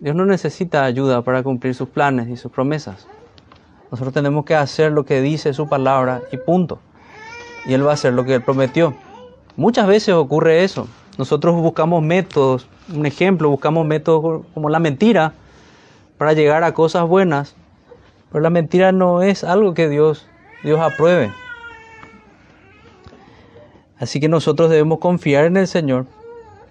Dios 0.00 0.16
no 0.16 0.24
necesita 0.24 0.84
ayuda 0.84 1.22
para 1.22 1.42
cumplir 1.42 1.74
sus 1.74 1.88
planes 1.88 2.28
y 2.28 2.36
sus 2.36 2.50
promesas. 2.50 3.06
Nosotros 3.90 4.14
tenemos 4.14 4.44
que 4.44 4.54
hacer 4.54 4.92
lo 4.92 5.04
que 5.04 5.20
dice 5.20 5.52
su 5.52 5.68
palabra 5.68 6.22
y 6.32 6.36
punto. 6.38 6.78
Y 7.66 7.74
Él 7.74 7.86
va 7.86 7.90
a 7.90 7.94
hacer 7.94 8.14
lo 8.14 8.24
que 8.24 8.36
Él 8.36 8.42
prometió. 8.42 8.94
Muchas 9.56 9.86
veces 9.86 10.14
ocurre 10.14 10.64
eso. 10.64 10.88
Nosotros 11.18 11.54
buscamos 11.56 12.02
métodos, 12.02 12.66
un 12.94 13.04
ejemplo, 13.04 13.50
buscamos 13.50 13.86
métodos 13.86 14.46
como 14.54 14.70
la 14.70 14.78
mentira 14.78 15.34
para 16.20 16.34
llegar 16.34 16.64
a 16.64 16.74
cosas 16.74 17.08
buenas. 17.08 17.54
Pero 18.30 18.42
la 18.42 18.50
mentira 18.50 18.92
no 18.92 19.22
es 19.22 19.42
algo 19.42 19.72
que 19.72 19.88
Dios, 19.88 20.26
Dios 20.62 20.78
apruebe. 20.78 21.32
Así 23.98 24.20
que 24.20 24.28
nosotros 24.28 24.68
debemos 24.68 24.98
confiar 24.98 25.46
en 25.46 25.56
el 25.56 25.66
Señor 25.66 26.04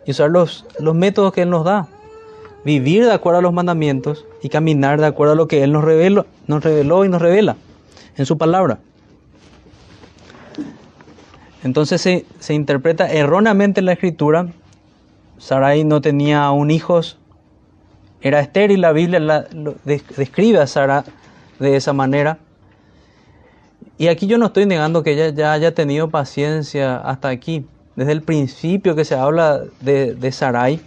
y 0.06 0.12
usar 0.12 0.30
los, 0.30 0.68
los 0.78 0.94
métodos 0.94 1.34
que 1.34 1.42
Él 1.42 1.50
nos 1.50 1.66
da 1.66 1.88
vivir 2.64 3.04
de 3.04 3.12
acuerdo 3.12 3.40
a 3.40 3.42
los 3.42 3.52
mandamientos 3.52 4.24
y 4.44 4.50
caminar 4.50 5.00
de 5.00 5.08
acuerdo 5.08 5.34
a 5.34 5.36
lo 5.36 5.48
que 5.48 5.64
Él 5.64 5.72
nos 5.72 5.84
reveló, 5.84 6.28
nos 6.46 6.64
reveló 6.64 7.04
y 7.04 7.10
nos 7.10 7.20
revela 7.20 7.56
en 8.18 8.28
su 8.28 8.38
palabra. 8.38 8.78
Entonces 11.64 12.00
se, 12.02 12.28
se 12.40 12.54
interpreta 12.54 13.12
erróneamente 13.12 13.82
la 13.82 13.94
escritura. 13.94 14.46
Sarai 15.40 15.86
no 15.86 16.02
tenía 16.02 16.44
aún 16.44 16.70
hijos, 16.70 17.18
era 18.22 18.40
estéril. 18.40 18.82
La 18.82 18.92
Biblia 18.92 19.20
la, 19.20 19.46
describe 19.86 20.60
a 20.60 20.68
Sara 20.68 21.04
de 21.60 21.76
esa 21.76 21.94
manera. 21.94 22.38
Y 23.98 24.08
aquí 24.08 24.28
yo 24.28 24.38
no 24.38 24.48
estoy 24.48 24.66
negando 24.66 25.04
que 25.04 25.12
ella 25.12 25.30
ya 25.30 25.52
haya 25.52 25.74
tenido 25.74 26.10
paciencia 26.10 26.98
hasta 26.98 27.30
aquí. 27.30 27.66
Desde 27.96 28.14
el 28.14 28.22
principio 28.22 28.96
que 28.96 29.04
se 29.04 29.16
habla 29.16 29.62
de, 29.82 30.16
de 30.16 30.32
Sarai, 30.32 30.80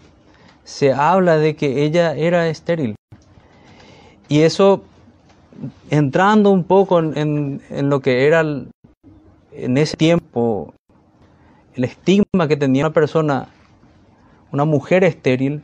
se 0.64 0.92
habla 0.92 1.36
de 1.36 1.56
que 1.56 1.84
ella 1.84 2.14
era 2.14 2.48
estéril. 2.48 2.94
Y 4.28 4.40
eso, 4.40 4.82
entrando 5.90 6.50
un 6.50 6.64
poco 6.64 7.00
en, 7.00 7.60
lo 7.70 8.00
que 8.00 8.26
era 8.26 8.40
en 8.40 9.76
ese 9.76 9.96
tiempo, 9.96 10.72
el 11.74 11.84
estigma 11.84 12.48
que 12.48 12.56
tenía 12.56 12.86
una 12.86 12.94
persona, 12.94 13.48
una 14.50 14.64
mujer 14.64 15.04
estéril, 15.04 15.62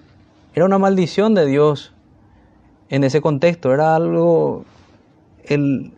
era 0.58 0.64
una 0.64 0.78
maldición 0.78 1.36
de 1.36 1.46
Dios 1.46 1.92
en 2.88 3.04
ese 3.04 3.20
contexto, 3.20 3.72
era 3.72 3.94
algo, 3.94 4.64
el, 5.44 5.92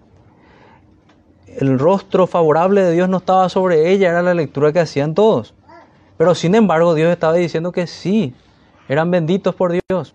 el 1.46 1.78
rostro 1.78 2.26
favorable 2.26 2.82
de 2.82 2.92
Dios 2.92 3.08
no 3.08 3.16
estaba 3.16 3.48
sobre 3.48 3.90
ella, 3.90 4.10
era 4.10 4.20
la 4.20 4.34
lectura 4.34 4.70
que 4.70 4.80
hacían 4.80 5.14
todos. 5.14 5.54
Pero 6.18 6.34
sin 6.34 6.54
embargo 6.54 6.94
Dios 6.94 7.10
estaba 7.10 7.32
diciendo 7.32 7.72
que 7.72 7.86
sí, 7.86 8.34
eran 8.86 9.10
benditos 9.10 9.54
por 9.54 9.72
Dios, 9.72 10.14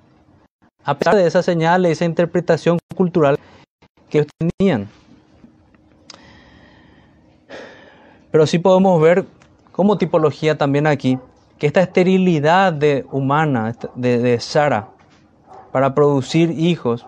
a 0.83 0.95
pesar 0.95 1.15
de 1.15 1.25
esa 1.25 1.41
señal, 1.41 1.83
esa 1.87 2.05
interpretación 2.05 2.77
cultural 2.95 3.39
que 4.11 4.27
tenían. 4.37 4.87
Pero 8.29 8.45
sí 8.45 8.59
podemos 8.59 9.01
ver 9.01 9.25
como 9.71 9.97
tipología 9.97 10.55
también 10.55 10.85
aquí 10.85 11.17
esta 11.65 11.81
esterilidad 11.81 12.73
de 12.73 13.05
humana 13.11 13.75
de, 13.95 14.19
de 14.19 14.39
Sara 14.39 14.89
para 15.71 15.95
producir 15.95 16.51
hijos 16.51 17.05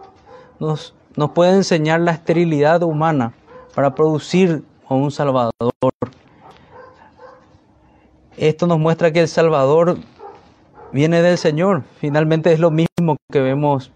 nos, 0.59 0.95
nos 1.15 1.31
puede 1.31 1.53
enseñar 1.53 2.01
la 2.01 2.11
esterilidad 2.11 2.83
humana 2.83 3.33
para 3.75 3.93
producir 3.93 4.63
a 4.87 4.95
un 4.95 5.11
Salvador. 5.11 5.51
Esto 8.35 8.67
nos 8.67 8.79
muestra 8.79 9.11
que 9.11 9.21
el 9.21 9.27
Salvador 9.27 9.97
viene 10.91 11.21
del 11.21 11.37
Señor. 11.37 11.83
Finalmente 11.99 12.51
es 12.51 12.59
lo 12.59 12.71
mismo 12.71 13.17
que 13.31 13.41
vemos 13.41 13.91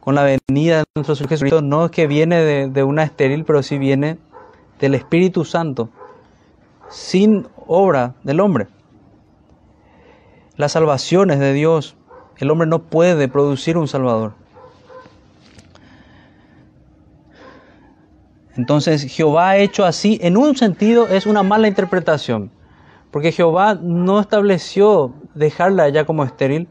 con 0.00 0.14
la 0.14 0.22
venida 0.22 0.78
de 0.78 0.84
nuestro 0.94 1.14
Señor 1.14 1.28
Jesucristo. 1.28 1.62
No 1.62 1.86
es 1.86 1.90
que 1.90 2.06
viene 2.06 2.68
de, 2.68 2.82
una 2.82 3.04
estéril, 3.04 3.44
pero 3.44 3.62
sí 3.62 3.78
viene 3.78 4.18
del 4.80 4.94
Espíritu 4.94 5.44
Santo, 5.44 5.90
sin 6.88 7.46
obra 7.66 8.14
del 8.22 8.40
hombre. 8.40 8.68
La 10.62 10.68
salvación 10.68 11.32
es 11.32 11.40
de 11.40 11.52
Dios. 11.54 11.96
El 12.38 12.48
hombre 12.48 12.68
no 12.68 12.84
puede 12.84 13.26
producir 13.26 13.76
un 13.76 13.88
Salvador. 13.88 14.34
Entonces 18.56 19.02
Jehová 19.12 19.48
ha 19.48 19.56
hecho 19.56 19.84
así, 19.84 20.20
en 20.22 20.36
un 20.36 20.56
sentido 20.56 21.08
es 21.08 21.26
una 21.26 21.42
mala 21.42 21.66
interpretación. 21.66 22.52
Porque 23.10 23.32
Jehová 23.32 23.74
no 23.74 24.20
estableció 24.20 25.12
dejarla 25.34 25.88
ya 25.88 26.04
como 26.04 26.22
estéril. 26.22 26.68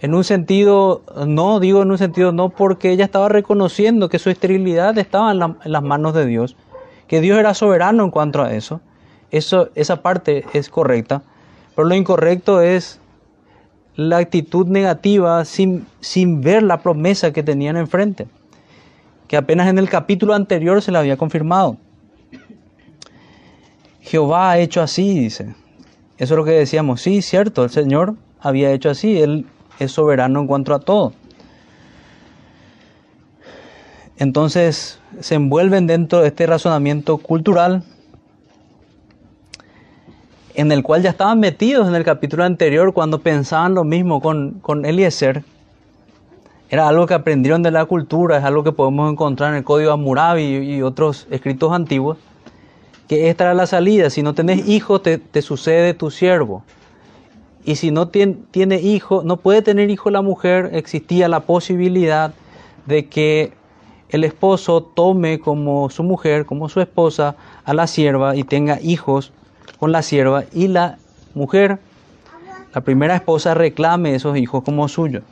En 0.00 0.14
un 0.14 0.22
sentido, 0.22 1.00
no, 1.26 1.58
digo 1.58 1.80
en 1.80 1.92
un 1.92 1.96
sentido 1.96 2.32
no, 2.32 2.50
porque 2.50 2.90
ella 2.90 3.06
estaba 3.06 3.30
reconociendo 3.30 4.10
que 4.10 4.18
su 4.18 4.28
esterilidad 4.28 4.98
estaba 4.98 5.32
en, 5.32 5.38
las 5.64 5.82
manos 5.82 6.12
de 6.12 6.26
Dios, 6.26 6.54
que 7.06 7.22
Dios 7.22 7.38
era 7.38 7.54
soberano 7.54 8.04
en 8.04 8.10
cuanto 8.10 8.42
a 8.42 8.52
eso, 8.52 8.82
Eso, 9.30 9.70
esa 9.74 10.02
parte 10.02 10.44
es 10.52 10.68
correcta, 10.68 11.22
pero 11.74 11.88
lo 11.88 11.94
incorrecto 11.94 12.60
es 12.60 13.00
la 13.96 14.18
actitud 14.18 14.66
negativa 14.66 15.44
sin, 15.44 15.86
sin 16.00 16.42
ver 16.42 16.62
la 16.62 16.82
promesa 16.82 17.32
que 17.32 17.42
tenían 17.42 17.76
enfrente, 17.76 18.28
que 19.26 19.36
apenas 19.36 19.68
en 19.68 19.78
el 19.78 19.88
capítulo 19.88 20.34
anterior 20.34 20.82
se 20.82 20.92
la 20.92 21.00
había 21.00 21.16
confirmado. 21.16 21.78
Jehová 24.00 24.52
ha 24.52 24.58
hecho 24.58 24.82
así, 24.82 25.18
dice. 25.18 25.54
Eso 26.18 26.34
es 26.34 26.38
lo 26.38 26.44
que 26.44 26.52
decíamos. 26.52 27.02
Sí, 27.02 27.22
cierto, 27.22 27.64
el 27.64 27.70
Señor 27.70 28.14
había 28.40 28.70
hecho 28.70 28.90
así. 28.90 29.20
Él 29.20 29.46
es 29.78 29.92
soberano 29.92 30.40
en 30.40 30.46
cuanto 30.46 30.74
a 30.74 30.78
todo. 30.78 31.12
Entonces 34.16 35.00
se 35.20 35.34
envuelven 35.34 35.86
dentro 35.86 36.20
de 36.20 36.28
este 36.28 36.46
razonamiento 36.46 37.18
cultural 37.18 37.82
en 40.56 40.72
el 40.72 40.82
cual 40.82 41.02
ya 41.02 41.10
estaban 41.10 41.38
metidos 41.38 41.86
en 41.86 41.94
el 41.94 42.02
capítulo 42.02 42.42
anterior 42.42 42.94
cuando 42.94 43.20
pensaban 43.20 43.74
lo 43.74 43.84
mismo 43.84 44.22
con, 44.22 44.52
con 44.62 44.86
Eliezer. 44.86 45.44
Era 46.70 46.88
algo 46.88 47.06
que 47.06 47.12
aprendieron 47.12 47.62
de 47.62 47.70
la 47.70 47.84
cultura, 47.84 48.38
es 48.38 48.44
algo 48.44 48.64
que 48.64 48.72
podemos 48.72 49.12
encontrar 49.12 49.50
en 49.50 49.58
el 49.58 49.64
Código 49.64 49.92
Hammurabi 49.92 50.42
y, 50.42 50.82
otros 50.82 51.28
escritos 51.30 51.72
antiguos, 51.72 52.16
que 53.06 53.28
esta 53.28 53.44
era 53.44 53.54
la 53.54 53.66
salida. 53.66 54.08
Si 54.08 54.22
no 54.22 54.34
tenés 54.34 54.66
hijo, 54.66 55.00
te, 55.02 55.42
sucede 55.42 55.92
tu 55.92 56.10
siervo. 56.10 56.64
Y 57.64 57.76
si 57.76 57.90
no 57.90 58.08
tiene, 58.08 58.38
tiene 58.50 58.80
hijo, 58.80 59.22
no 59.24 59.36
puede 59.36 59.60
tener 59.60 59.90
hijo 59.90 60.10
la 60.10 60.22
mujer, 60.22 60.70
existía 60.72 61.28
la 61.28 61.40
posibilidad 61.40 62.32
de 62.86 63.06
que 63.06 63.52
el 64.08 64.24
esposo 64.24 64.82
tome 64.82 65.38
como 65.38 65.90
su 65.90 66.02
mujer, 66.02 66.46
como 66.46 66.70
su 66.70 66.80
esposa, 66.80 67.36
a 67.64 67.74
la 67.74 67.86
sierva 67.86 68.36
y 68.36 68.44
tenga 68.44 68.80
hijos 68.80 69.32
con 69.78 69.92
la 69.92 70.02
sierva 70.02 70.44
y 70.52 70.68
la 70.68 70.98
mujer, 71.34 71.78
la 72.74 72.80
primera 72.80 73.14
esposa, 73.14 73.54
reclame 73.54 74.14
esos 74.14 74.36
hijos 74.36 74.62
como 74.64 74.88
suyos. 74.88 75.22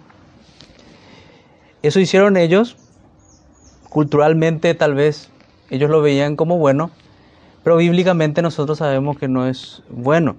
Eso 1.83 2.01
hicieron 2.01 2.37
ellos, 2.37 2.77
culturalmente 3.89 4.75
tal 4.75 4.95
vez 4.95 5.31
ellos 5.71 5.91
lo 5.91 6.01
veían 6.01 6.37
como 6.37 6.59
bueno, 6.59 6.91
pero 7.63 7.77
bíblicamente 7.77 8.43
nosotros 8.43 8.79
sabemos 8.79 9.19
que 9.19 9.29
no 9.29 9.47
es 9.47 9.83
bueno. 9.89 10.37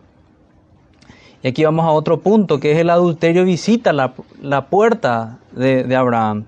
Y 1.43 1.49
aquí 1.49 1.63
vamos 1.63 1.85
a 1.85 1.91
otro 1.91 2.21
punto, 2.21 2.59
que 2.59 2.71
es 2.71 2.79
el 2.79 2.89
adulterio 2.89 3.45
visita 3.45 3.93
la, 3.93 4.65
puerta 4.69 5.37
de, 5.51 5.83
de 5.83 5.95
Abraham. 5.95 6.45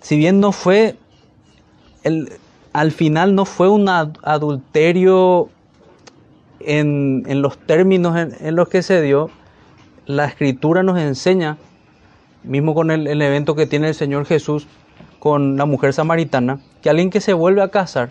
Si 0.00 0.16
bien 0.16 0.40
no 0.40 0.52
fue 0.52 0.96
el, 2.04 2.30
al 2.76 2.92
final 2.92 3.34
no 3.34 3.46
fue 3.46 3.70
un 3.70 3.88
adulterio 3.88 5.48
en, 6.60 7.24
los 7.40 7.56
términos 7.56 8.14
en, 8.38 8.54
los 8.54 8.68
que 8.68 8.82
se 8.82 9.00
dio. 9.00 9.30
La 10.04 10.26
escritura 10.26 10.82
nos 10.82 10.98
enseña, 10.98 11.56
mismo 12.44 12.74
con 12.74 12.90
el, 12.90 13.22
evento 13.22 13.54
que 13.54 13.64
tiene 13.64 13.88
el 13.88 13.94
Señor 13.94 14.26
Jesús 14.26 14.66
con 15.20 15.56
la 15.56 15.64
mujer 15.64 15.94
samaritana, 15.94 16.60
que 16.82 16.90
alguien 16.90 17.08
que 17.08 17.22
se 17.22 17.32
vuelve 17.32 17.62
a 17.62 17.68
casar 17.68 18.10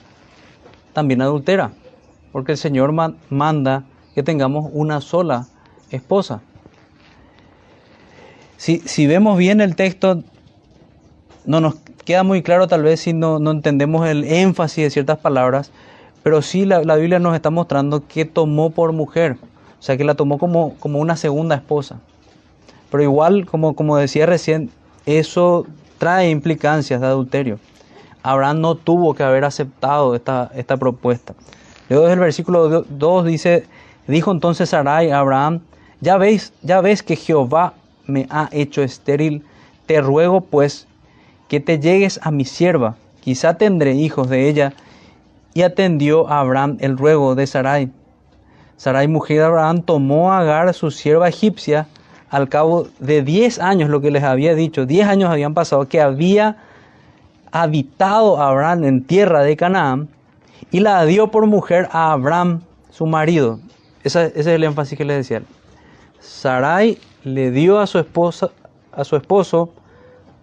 también 0.94 1.22
adultera, 1.22 1.72
porque 2.32 2.54
el 2.54 2.58
Señor 2.58 2.92
manda 3.30 3.84
que 4.16 4.24
tengamos 4.24 4.72
una 4.74 5.00
sola 5.00 5.46
esposa. 5.92 6.42
Si, 8.58 8.80
si, 8.80 9.06
vemos 9.06 9.38
bien 9.38 9.62
el 9.62 9.76
texto, 9.76 10.24
no 11.46 11.62
nos 11.62 11.76
queda 12.06 12.24
muy 12.24 12.42
claro 12.44 12.68
tal 12.68 12.84
vez 12.84 13.02
si 13.02 13.14
no, 13.14 13.40
no 13.40 13.52
entendemos 13.52 14.08
el 14.08 14.24
énfasis 14.24 14.84
de 14.86 14.90
ciertas 14.90 15.18
palabras, 15.18 15.72
pero 16.24 16.42
sí 16.42 16.66
la, 16.66 16.84
la, 16.84 16.96
Biblia 16.96 17.20
nos 17.20 17.36
está 17.36 17.50
mostrando 17.50 18.08
que 18.08 18.26
tomó 18.26 18.70
por 18.70 18.94
mujer, 18.94 19.38
o 19.80 19.82
sea 19.82 19.98
que 19.98 20.04
la 20.04 20.16
tomó 20.16 20.38
como, 20.38 20.76
como 20.80 21.00
una 21.00 21.18
segunda 21.18 21.56
esposa. 21.56 22.00
Pero 22.92 23.04
igual, 23.04 23.46
como, 23.46 23.76
como 23.76 23.98
decía 23.98 24.26
recién, 24.26 24.70
eso 25.06 25.66
trae 25.98 26.30
implicancias 26.30 27.02
de 27.02 27.08
adulterio. 27.08 27.60
Abraham 28.24 28.62
no 28.62 28.76
tuvo 28.76 29.14
que 29.14 29.24
haber 29.24 29.46
aceptado 29.46 30.16
esta, 30.16 30.52
esta 30.56 30.78
propuesta. 30.78 31.36
Luego 31.90 32.06
desde 32.06 32.14
el 32.16 32.20
versículo 32.20 32.86
2 32.90 33.26
dice, 33.26 33.66
dijo 34.08 34.32
entonces 34.32 34.70
Sarai 34.70 35.12
a 35.12 35.20
Abraham, 35.20 35.62
ya 36.02 36.18
veis, 36.18 36.54
ya 36.62 36.82
ves 36.82 37.04
que 37.04 37.16
Jehová 37.16 37.74
me 38.08 38.28
ha 38.30 38.50
hecho 38.52 38.82
estéril, 38.82 39.44
te 39.86 40.02
ruego 40.02 40.42
pues 40.42 40.88
que 41.48 41.60
te 41.60 41.80
llegues 41.80 42.20
a 42.24 42.32
mi 42.32 42.46
sierva, 42.46 42.96
quizá 43.22 43.58
tendré 43.58 43.94
hijos 43.94 44.30
de 44.30 44.48
ella. 44.50 44.74
Y 45.54 45.62
atendió 45.62 46.28
a 46.28 46.42
Abraham 46.42 46.76
el 46.82 46.98
ruego 46.98 47.34
de 47.34 47.48
Sarai. 47.48 47.90
Sarai, 48.76 49.08
mujer 49.08 49.38
de 49.38 49.44
Abraham, 49.46 49.84
tomó 49.84 50.34
a 50.34 50.40
Agar, 50.40 50.74
su 50.74 50.92
sierva 50.92 51.30
egipcia, 51.30 51.88
al 52.30 52.50
cabo 52.50 52.88
de 53.00 53.22
diez 53.22 53.60
años, 53.60 53.90
lo 53.90 54.02
que 54.02 54.12
les 54.12 54.24
había 54.24 54.54
dicho, 54.54 54.86
diez 54.86 55.08
años 55.08 55.30
habían 55.30 55.54
pasado, 55.54 55.88
que 55.88 56.02
había 56.02 56.58
habitado 57.54 58.42
Abraham 58.42 58.84
en 58.84 59.04
tierra 59.06 59.44
de 59.44 59.56
Canaán, 59.56 60.10
y 60.72 60.82
la 60.82 61.06
dio 61.06 61.32
por 61.32 61.46
mujer 61.46 61.88
a 61.94 62.12
Abraham, 62.12 62.62
su 62.90 63.06
marido. 63.06 63.60
Ese, 64.04 64.34
es 64.36 64.46
el 64.46 64.64
énfasis 64.64 64.98
que 64.98 65.06
les 65.06 65.18
decía. 65.18 65.42
Sarai 66.20 66.98
le 67.24 67.52
dio 67.52 67.80
a 67.80 67.88
su 67.88 67.98
esposa, 67.98 68.50
a 68.92 69.06
su 69.06 69.16
esposo, 69.16 69.72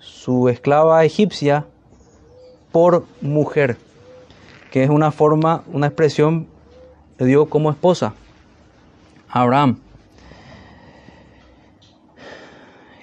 su 0.03 0.49
esclava 0.49 1.05
egipcia 1.05 1.65
por 2.73 3.07
mujer, 3.21 3.77
que 4.73 4.83
es 4.83 4.91
una 4.91 5.13
forma, 5.13 5.63
una 5.73 5.87
expresión 5.87 6.49
de 7.19 7.27
Dios 7.27 7.47
como 7.49 7.71
esposa, 7.71 8.15
Abraham. 9.29 9.79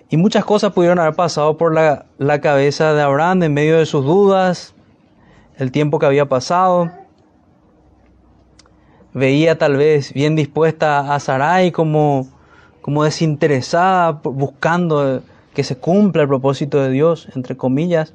Y 0.10 0.18
muchas 0.18 0.44
cosas 0.44 0.74
pudieron 0.74 1.00
haber 1.00 1.16
pasado 1.16 1.56
por 1.58 1.74
la, 1.74 2.06
la, 2.18 2.42
cabeza 2.42 2.94
de 2.94 3.02
Abraham 3.02 3.44
en 3.44 3.54
medio 3.54 3.78
de 3.78 3.86
sus 3.86 4.04
dudas, 4.04 4.74
el 5.58 5.72
tiempo 5.72 6.00
que 6.00 6.06
había 6.06 6.28
pasado. 6.28 6.92
Veía 9.14 9.58
tal 9.58 9.78
vez 9.78 10.12
bien 10.14 10.36
dispuesta 10.36 11.14
a 11.14 11.20
Sarai 11.20 11.72
como, 11.72 12.28
como 12.82 13.04
desinteresada, 13.04 14.12
buscando 14.24 15.22
que 15.54 15.64
se 15.64 15.78
cumpla 15.78 16.24
el 16.24 16.28
propósito 16.28 16.82
de 16.82 16.90
Dios, 16.90 17.28
entre 17.36 17.58
comillas. 17.58 18.14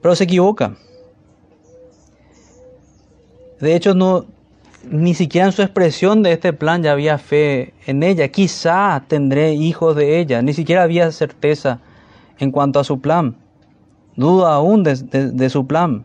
Pero 0.00 0.14
se 0.14 0.24
equivoca. 0.24 0.76
De 3.60 3.76
hecho, 3.76 3.94
no, 3.94 4.26
ni 4.90 5.14
siquiera 5.14 5.46
en 5.46 5.52
su 5.52 5.62
expresión 5.62 6.22
de 6.22 6.32
este 6.32 6.52
plan 6.52 6.82
ya 6.82 6.92
había 6.92 7.18
fe 7.18 7.72
en 7.86 8.02
ella. 8.02 8.28
Quizá 8.28 9.04
tendré 9.06 9.54
hijos 9.54 9.94
de 9.96 10.18
ella. 10.18 10.42
Ni 10.42 10.52
siquiera 10.52 10.82
había 10.82 11.10
certeza 11.12 11.80
en 12.38 12.50
cuanto 12.50 12.80
a 12.80 12.84
su 12.84 13.00
plan. 13.00 13.36
Duda 14.16 14.54
aún 14.54 14.82
de, 14.82 15.48
su 15.48 15.66
plan. 15.66 16.04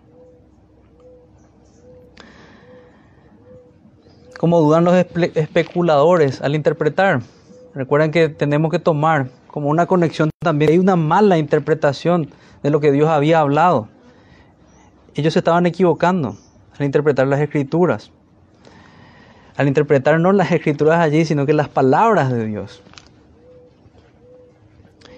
Como 4.39 4.61
dudan 4.61 4.85
los 4.85 4.93
especuladores 4.93 6.41
al 6.41 6.55
interpretar. 6.55 7.21
Recuerden 7.77 8.09
que 8.09 8.27
tenemos 8.27 8.71
que 8.71 8.79
tomar 8.79 9.27
como 9.45 9.69
una 9.69 9.85
conexión 9.85 10.31
también. 10.39 10.71
Hay 10.71 10.79
una 10.79 10.95
mala 10.95 11.37
interpretación 11.37 12.31
de 12.63 12.71
lo 12.71 12.79
que 12.79 12.91
Dios 12.91 13.07
había 13.07 13.39
hablado. 13.39 13.87
Ellos 15.13 15.33
se 15.33 15.39
estaban 15.39 15.67
equivocando 15.67 16.35
al 16.75 16.85
interpretar 16.87 17.27
las 17.27 17.39
escrituras. 17.39 18.11
Al 19.57 19.67
interpretar 19.67 20.19
no 20.19 20.31
las 20.31 20.51
escrituras 20.51 20.99
allí, 20.99 21.23
sino 21.23 21.45
que 21.45 21.53
las 21.53 21.69
palabras 21.69 22.31
de 22.31 22.47
Dios. 22.47 22.81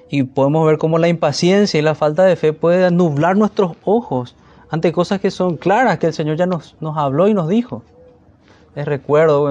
Y 0.10 0.24
podemos 0.24 0.68
ver 0.68 0.80
cómo 0.80 0.98
la 0.98 1.08
impaciencia 1.08 1.80
y 1.80 1.82
la 1.82 1.96
falta 1.96 2.26
de 2.26 2.36
fe 2.36 2.52
puede 2.52 2.92
nublar 2.92 3.38
nuestros 3.38 3.78
ojos 3.86 4.36
ante 4.70 4.92
cosas 4.92 5.22
que 5.22 5.32
son 5.32 5.56
claras, 5.56 5.98
que 5.98 6.08
el 6.08 6.14
Señor 6.14 6.36
ya 6.36 6.46
nos, 6.46 6.76
nos 6.82 6.98
habló 6.98 7.30
y 7.30 7.34
nos 7.34 7.48
dijo. 7.48 7.84
Les 8.76 8.86
recuerdo, 8.86 9.50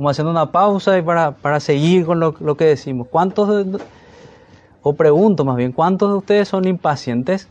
como 0.00 0.08
haciendo 0.08 0.30
una 0.30 0.50
pausa 0.50 0.96
y 0.96 1.02
para, 1.02 1.32
para 1.32 1.60
seguir 1.60 2.06
con 2.06 2.20
lo, 2.20 2.32
que 2.32 2.64
decimos. 2.64 3.06
¿Cuántos, 3.10 3.66
o 4.80 4.94
pregunto 4.94 5.44
más 5.44 5.56
bien, 5.56 5.72
cuántos 5.72 6.10
de 6.10 6.16
ustedes 6.16 6.48
son 6.48 6.66
impacientes? 6.66 7.50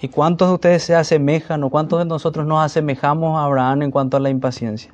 ¿Y 0.00 0.06
cuántos 0.06 0.46
de 0.46 0.54
ustedes 0.54 0.84
se 0.84 0.94
asemejan 0.94 1.64
o 1.64 1.68
cuántos 1.68 1.98
de 1.98 2.04
nosotros 2.04 2.46
nos 2.46 2.64
asemejamos 2.64 3.36
a 3.36 3.42
Abraham 3.42 3.82
en 3.82 3.90
cuanto 3.90 4.16
a 4.16 4.20
la 4.20 4.30
impaciencia? 4.30 4.92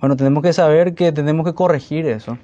Bueno, 0.00 0.14
tenemos 0.14 0.44
que 0.44 0.52
saber 0.52 0.94
que 0.94 1.10
tenemos 1.10 1.44
que 1.44 1.54
corregir 1.54 2.06
eso, 2.06 2.38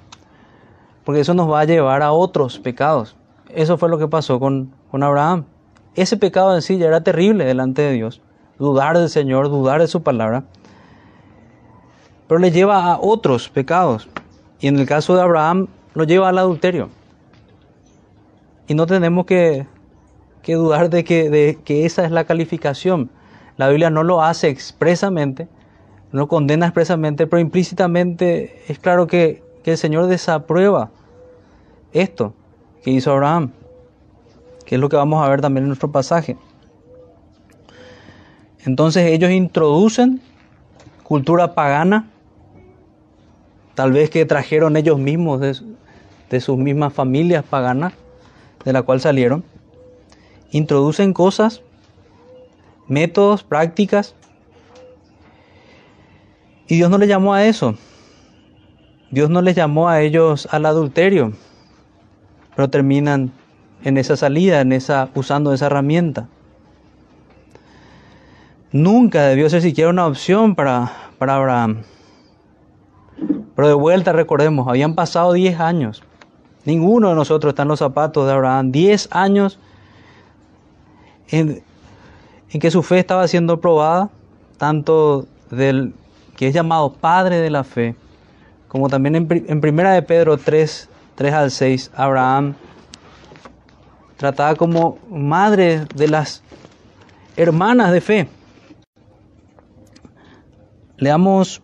porque 1.05 1.21
eso 1.21 1.33
nos 1.33 1.49
va 1.49 1.61
a 1.61 1.63
llevar 1.63 2.01
a 2.01 2.11
otros 2.11 2.59
pecados. 2.59 3.15
Eso 3.47 3.77
fue 3.77 3.87
lo 3.87 3.97
que 3.97 4.09
pasó 4.09 4.41
con, 4.41 4.73
con 4.91 5.03
Abraham. 5.03 5.45
Ese 5.95 6.17
pecado 6.17 6.53
en 6.53 6.61
sí 6.61 6.77
ya 6.77 6.87
era 6.87 7.01
terrible 7.01 7.45
delante 7.45 7.81
de 7.81 7.93
Dios. 7.93 8.21
Dudar 8.57 8.97
del 8.97 9.07
Señor, 9.07 9.47
dudar 9.47 9.79
de 9.79 9.87
su 9.87 10.03
palabra 10.03 10.43
pero 12.29 12.39
le 12.39 12.51
lleva 12.51 12.85
a 12.85 12.99
otros 13.01 13.49
pecados. 13.49 14.07
Y 14.59 14.67
en 14.67 14.77
el 14.77 14.85
caso 14.85 15.15
de 15.15 15.21
Abraham, 15.23 15.67
lo 15.95 16.03
lleva 16.03 16.29
al 16.29 16.37
adulterio. 16.37 16.89
Y 18.67 18.75
no 18.75 18.85
tenemos 18.85 19.25
que, 19.25 19.65
dudar 20.45 20.91
de 20.91 21.03
que, 21.03 21.31
de 21.31 21.57
que 21.65 21.87
esa 21.87 22.05
es 22.05 22.11
la 22.11 22.25
calificación. 22.25 23.09
La 23.57 23.67
Biblia 23.67 23.89
no 23.89 24.03
lo 24.03 24.21
hace 24.21 24.47
expresamente, 24.47 25.47
no 26.11 26.27
condena 26.27 26.67
expresamente, 26.67 27.25
pero 27.25 27.39
implícitamente 27.39 28.61
es 28.67 28.77
claro 28.77 29.07
que, 29.07 29.43
que 29.63 29.71
el 29.71 29.77
Señor 29.79 30.05
desaprueba 30.05 30.91
esto 31.93 32.35
que 32.83 32.91
hizo 32.91 33.11
Abraham, 33.11 33.53
que 34.67 34.75
es 34.75 34.81
lo 34.81 34.87
que 34.87 34.97
vamos 34.97 35.25
a 35.25 35.29
ver 35.29 35.41
también 35.41 35.63
en 35.63 35.69
nuestro 35.69 35.91
pasaje. 35.91 36.37
Entonces 38.65 39.07
ellos 39.07 39.31
introducen 39.31 40.21
cultura 41.01 41.55
pagana, 41.55 42.07
tal 43.79 43.93
vez 43.93 44.09
que 44.09 44.25
trajeron 44.25 44.75
ellos 44.75 44.99
mismos 44.99 45.39
de, 45.39 46.41
sus 46.41 46.57
mismas 46.57 46.91
familias 46.91 47.45
paganas, 47.49 47.93
de 48.65 48.73
la 48.73 48.81
cual 48.81 48.99
salieron, 48.99 49.45
introducen 50.51 51.13
cosas, 51.13 51.61
métodos, 52.89 53.43
prácticas, 53.43 54.15
y 56.67 56.75
Dios 56.75 56.89
no 56.89 56.97
les 56.97 57.07
llamó 57.07 57.33
a 57.33 57.45
eso. 57.45 57.75
Dios 59.11 59.29
no 59.29 59.41
les 59.41 59.55
llamó 59.55 59.87
a 59.87 60.01
ellos 60.01 60.49
al 60.51 60.65
adulterio, 60.65 61.31
pero 62.57 62.69
terminan 62.69 63.31
en 63.85 63.97
esa 63.97 64.17
salida, 64.17 64.59
en 64.59 64.73
esa 64.73 65.07
usando 65.15 65.53
esa 65.53 65.67
herramienta. 65.67 66.27
Nunca 68.73 69.27
debió 69.27 69.49
ser 69.49 69.61
siquiera 69.61 69.89
una 69.89 70.05
opción 70.05 70.55
para, 70.55 70.91
para 71.17 71.37
Abraham. 71.37 71.83
Pero 73.59 73.67
de 73.67 73.73
vuelta 73.73 74.13
recordemos, 74.13 74.69
habían 74.69 74.95
pasado 74.95 75.33
10 75.33 75.59
años. 75.59 76.01
Ninguno 76.63 77.09
de 77.09 77.15
nosotros 77.15 77.51
está 77.51 77.63
en 77.63 77.67
los 77.67 77.79
zapatos 77.79 78.25
de 78.25 78.31
Abraham. 78.31 78.71
10 78.71 79.09
años 79.11 79.59
en, 81.27 81.61
en, 82.51 82.59
que 82.61 82.71
su 82.71 82.83
fe 82.83 82.99
estaba 82.99 83.27
siendo 83.27 83.59
probada, 83.59 84.11
tanto 84.57 85.27
del 85.51 85.93
que 86.37 86.47
es 86.47 86.53
llamado 86.53 86.93
Padre 86.93 87.41
de 87.41 87.49
la 87.49 87.65
Fe, 87.65 87.95
como 88.69 88.87
también 88.87 89.17
en, 89.17 89.27
en 89.29 89.59
Primera 89.59 89.91
de 89.91 90.03
Pedro 90.03 90.37
3, 90.37 90.87
3 91.15 91.33
al 91.33 91.51
6, 91.51 91.91
Abraham 91.95 92.55
tratada 94.15 94.55
como 94.55 94.99
madre 95.09 95.85
de 95.95 96.07
las 96.07 96.43
hermanas 97.35 97.91
de 97.91 97.99
fe. 97.99 98.29
Leamos 100.95 101.61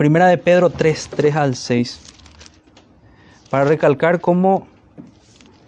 Primera 0.00 0.28
de 0.28 0.38
Pedro 0.38 0.70
3, 0.70 1.10
3 1.14 1.36
al 1.36 1.54
6, 1.54 2.00
para 3.50 3.66
recalcar 3.66 4.22
cómo 4.22 4.66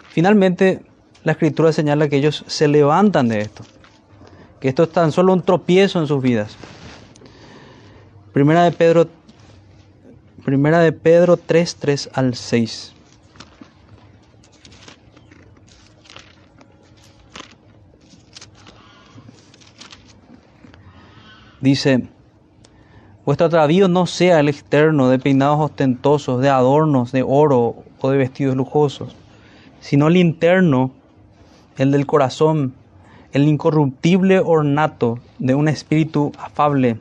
finalmente 0.08 0.80
la 1.22 1.32
escritura 1.32 1.70
señala 1.70 2.08
que 2.08 2.16
ellos 2.16 2.42
se 2.46 2.66
levantan 2.66 3.28
de 3.28 3.40
esto, 3.40 3.62
que 4.58 4.70
esto 4.70 4.84
es 4.84 4.90
tan 4.90 5.12
solo 5.12 5.34
un 5.34 5.42
tropiezo 5.42 6.00
en 6.00 6.06
sus 6.06 6.22
vidas. 6.22 6.56
Primera 8.32 8.64
de 8.64 8.72
Pedro, 8.72 9.06
primera 10.46 10.78
de 10.78 10.92
Pedro 10.92 11.36
3, 11.36 11.76
3 11.76 12.10
al 12.14 12.34
6. 12.34 12.94
Dice, 21.60 22.08
vuestro 23.24 23.46
atavío 23.46 23.88
no 23.88 24.06
sea 24.06 24.40
el 24.40 24.48
externo 24.48 25.08
de 25.08 25.18
peinados 25.18 25.60
ostentosos, 25.60 26.40
de 26.40 26.48
adornos 26.48 27.12
de 27.12 27.22
oro 27.22 27.84
o 28.00 28.10
de 28.10 28.18
vestidos 28.18 28.56
lujosos, 28.56 29.14
sino 29.80 30.08
el 30.08 30.16
interno, 30.16 30.90
el 31.76 31.92
del 31.92 32.06
corazón, 32.06 32.74
el 33.32 33.46
incorruptible 33.48 34.40
ornato 34.40 35.18
de 35.38 35.54
un 35.54 35.68
espíritu 35.68 36.32
afable 36.38 36.98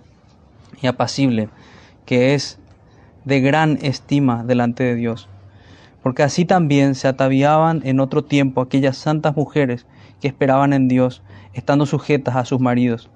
y 0.81 0.87
apacible, 0.87 1.49
que 2.05 2.33
es 2.33 2.59
de 3.25 3.41
gran 3.41 3.77
estima 3.81 4.43
delante 4.43 4.83
de 4.83 4.95
Dios. 4.95 5.27
Porque 6.01 6.23
así 6.23 6.45
también 6.45 6.95
se 6.95 7.07
ataviaban 7.07 7.81
en 7.83 7.99
otro 7.99 8.23
tiempo 8.23 8.61
aquellas 8.61 8.97
santas 8.97 9.35
mujeres 9.35 9.85
que 10.19 10.27
esperaban 10.27 10.73
en 10.73 10.87
Dios, 10.87 11.21
estando 11.53 11.85
sujetas 11.85 12.35
a 12.35 12.45
sus 12.45 12.59
maridos 12.59 13.09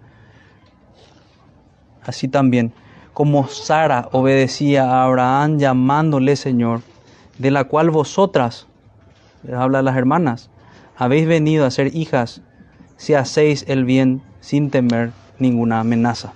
así 2.05 2.27
también 2.27 2.71
como 3.15 3.47
Sara 3.47 4.09
obedecía 4.11 4.83
a 4.83 5.05
Abraham 5.05 5.57
llamándole 5.57 6.35
Señor, 6.35 6.81
de 7.39 7.49
la 7.49 7.63
cual 7.63 7.89
vosotras, 7.89 8.67
les 9.43 9.55
habla 9.55 9.81
las 9.81 9.95
hermanas, 9.95 10.49
habéis 10.97 11.25
venido 11.25 11.65
a 11.65 11.71
ser 11.71 11.95
hijas 11.95 12.41
si 12.97 13.13
hacéis 13.13 13.63
el 13.69 13.85
bien 13.85 14.21
sin 14.41 14.69
temer 14.69 15.11
ninguna 15.39 15.79
amenaza. 15.79 16.33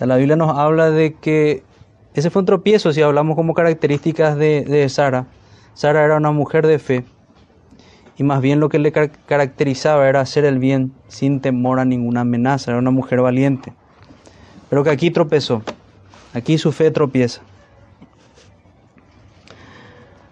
la 0.00 0.16
Biblia 0.16 0.36
nos 0.36 0.56
habla 0.56 0.90
de 0.90 1.12
que 1.12 1.62
ese 2.14 2.30
fue 2.30 2.40
un 2.40 2.46
tropiezo 2.46 2.94
si 2.94 3.02
hablamos 3.02 3.36
como 3.36 3.52
características 3.52 4.38
de, 4.38 4.64
de 4.64 4.88
Sara. 4.88 5.26
Sara 5.74 6.02
era 6.02 6.16
una 6.16 6.30
mujer 6.30 6.66
de 6.66 6.78
fe 6.78 7.04
y 8.16 8.22
más 8.22 8.40
bien 8.40 8.60
lo 8.60 8.70
que 8.70 8.78
le 8.78 8.90
caracterizaba 8.90 10.08
era 10.08 10.22
hacer 10.22 10.46
el 10.46 10.58
bien 10.58 10.94
sin 11.08 11.40
temor 11.40 11.78
a 11.78 11.84
ninguna 11.84 12.22
amenaza, 12.22 12.70
era 12.70 12.80
una 12.80 12.90
mujer 12.90 13.20
valiente. 13.20 13.74
Pero 14.68 14.82
que 14.82 14.90
aquí 14.90 15.10
tropezó, 15.10 15.62
aquí 16.34 16.58
su 16.58 16.72
fe 16.72 16.90
tropieza. 16.90 17.42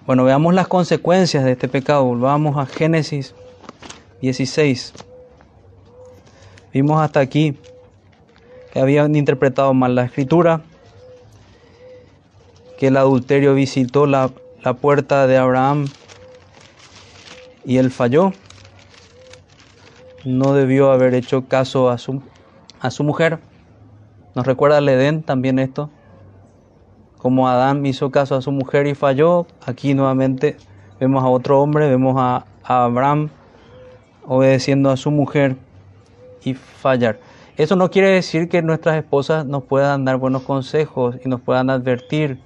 Bueno, 0.07 0.25
veamos 0.25 0.53
las 0.53 0.69
consecuencias 0.69 1.45
de 1.45 1.53
este 1.53 1.67
pecado. 1.67 2.05
Volvamos 2.05 2.59
a 2.59 2.67
Génesis 2.67 3.35
16. 4.21 4.93
Vimos 6.75 7.01
hasta 7.01 7.21
aquí 7.21 7.57
que 8.73 8.81
habían 8.81 9.15
interpretado 9.17 9.73
mal 9.73 9.95
la 9.95 10.05
escritura, 10.05 10.61
que 12.79 12.89
el 12.89 12.97
adulterio 12.97 13.55
visitó 13.55 14.07
la, 14.07 14.31
la 14.63 14.75
puerta 14.75 15.27
de 15.27 15.39
Abraham 15.39 15.87
y 17.65 17.79
él 17.79 17.91
falló. 17.91 18.33
No 20.25 20.53
debió 20.53 20.91
haber 20.91 21.15
hecho 21.15 21.47
caso 21.47 21.89
a 21.89 21.97
su, 21.97 22.21
a 22.81 22.91
su 22.91 23.05
mujer. 23.05 23.39
Nos 24.35 24.47
recuerda 24.47 24.79
el 24.79 24.89
Edén 24.89 25.23
también 25.23 25.59
esto. 25.59 25.91
Como 27.19 27.49
Adán 27.49 27.87
hizo 27.87 28.11
caso 28.11 28.35
a 28.35 28.43
su 28.43 28.53
mujer 28.53 28.87
y 28.87 28.95
falló, 28.95 29.47
aquí 29.65 29.95
nuevamente 29.95 30.57
vemos 31.01 31.23
a 31.23 31.29
otro 31.29 31.61
hombre, 31.61 31.89
vemos 31.89 32.17
a, 32.19 32.45
a 32.65 32.85
Abraham 32.85 33.31
obedeciendo 34.27 34.91
a 34.91 34.97
su 34.97 35.11
mujer 35.11 35.57
y 36.43 36.55
fallar. 36.55 37.19
Eso 37.57 37.77
no 37.77 37.91
quiere 37.91 38.09
decir 38.09 38.49
que 38.49 38.63
nuestras 38.63 38.97
esposas 38.97 39.47
nos 39.47 39.63
puedan 39.63 40.05
dar 40.05 40.17
buenos 40.17 40.43
consejos 40.43 41.17
y 41.25 41.29
nos 41.29 41.41
puedan 41.41 41.71
advertir 41.71 42.41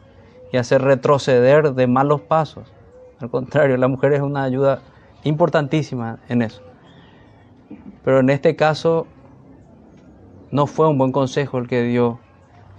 y 0.53 0.59
hacer 0.59 0.83
retroceder 0.83 1.73
de 1.73 1.87
malos 1.87 2.21
pasos. 2.21 2.73
Al 3.21 3.31
contrario, 3.31 3.77
la 3.79 3.89
mujer 3.89 4.13
es 4.13 4.21
una 4.21 4.45
ayuda 4.45 4.81
importantísima 5.25 6.19
en 6.29 6.43
eso. 6.43 6.63
Pero 8.05 8.21
en 8.21 8.31
este 8.31 8.55
caso 8.55 9.07
no 10.51 10.67
fue 10.67 10.89
un 10.89 10.99
buen 10.99 11.13
consejo 11.13 11.59
el 11.59 11.69
que 11.69 11.83
dio, 11.83 12.19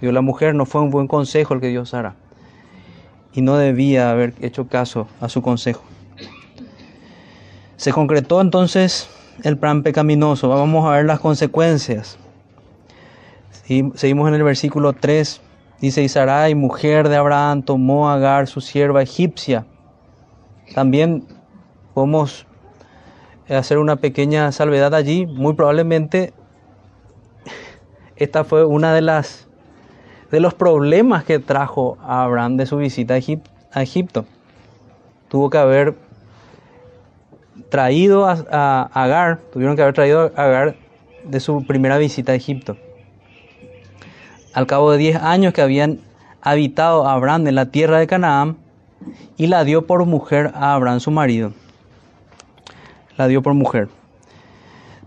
dio 0.00 0.12
la 0.12 0.20
mujer, 0.20 0.54
no 0.54 0.66
fue 0.66 0.80
un 0.80 0.90
buen 0.90 1.06
consejo 1.06 1.54
el 1.54 1.60
que 1.60 1.68
dio 1.68 1.84
Sara. 1.84 2.16
Y 3.32 3.42
no 3.42 3.56
debía 3.56 4.10
haber 4.10 4.34
hecho 4.40 4.66
caso 4.66 5.06
a 5.20 5.28
su 5.28 5.40
consejo. 5.40 5.82
Se 7.76 7.92
concretó 7.92 8.40
entonces 8.40 9.08
el 9.44 9.56
plan 9.56 9.82
pecaminoso. 9.82 10.48
Vamos 10.48 10.86
a 10.86 10.90
ver 10.90 11.06
las 11.06 11.20
consecuencias. 11.20 12.18
Seguimos 13.94 14.28
en 14.28 14.34
el 14.34 14.42
versículo 14.42 14.92
3. 14.92 15.40
Dice, 15.80 16.04
y 16.50 16.54
mujer 16.54 17.08
de 17.08 17.16
Abraham, 17.16 17.62
tomó 17.62 18.10
a 18.10 18.14
Agar, 18.14 18.48
su 18.48 18.60
sierva 18.60 19.00
egipcia. 19.00 19.64
También 20.74 21.24
podemos 21.94 22.46
hacer 23.48 23.78
una 23.78 23.96
pequeña 23.96 24.52
salvedad 24.52 24.94
allí. 24.94 25.24
Muy 25.24 25.54
probablemente 25.54 26.34
esta 28.20 28.44
fue 28.44 28.64
una 28.64 28.94
de 28.94 29.00
las 29.00 29.48
de 30.30 30.38
los 30.38 30.54
problemas 30.54 31.24
que 31.24 31.40
trajo 31.40 31.98
a 32.00 32.22
Abraham 32.22 32.56
de 32.56 32.66
su 32.66 32.76
visita 32.76 33.14
a, 33.14 33.82
Egipto. 33.82 34.26
Tuvo 35.28 35.50
que 35.50 35.58
haber 35.58 35.96
traído 37.68 38.28
a, 38.28 38.82
Agar, 38.92 39.40
tuvieron 39.52 39.74
que 39.74 39.82
haber 39.82 39.94
traído 39.94 40.30
a 40.36 40.44
Agar 40.44 40.76
de 41.24 41.40
su 41.40 41.66
primera 41.66 41.98
visita 41.98 42.30
a 42.30 42.36
Egipto. 42.36 42.76
Al 44.54 44.68
cabo 44.68 44.92
de 44.92 44.98
10 44.98 45.16
años 45.16 45.52
que 45.52 45.62
habían 45.62 45.98
habitado 46.40 47.08
a 47.08 47.14
Abraham 47.14 47.48
en 47.48 47.56
la 47.56 47.66
tierra 47.66 47.98
de 47.98 48.06
Canaán, 48.06 48.56
y 49.36 49.48
la 49.48 49.64
dio 49.64 49.86
por 49.86 50.04
mujer 50.04 50.52
a 50.54 50.74
Abraham 50.74 51.00
su 51.00 51.10
marido 51.10 51.52
la 53.20 53.28
dio 53.28 53.42
por 53.42 53.52
mujer. 53.52 53.90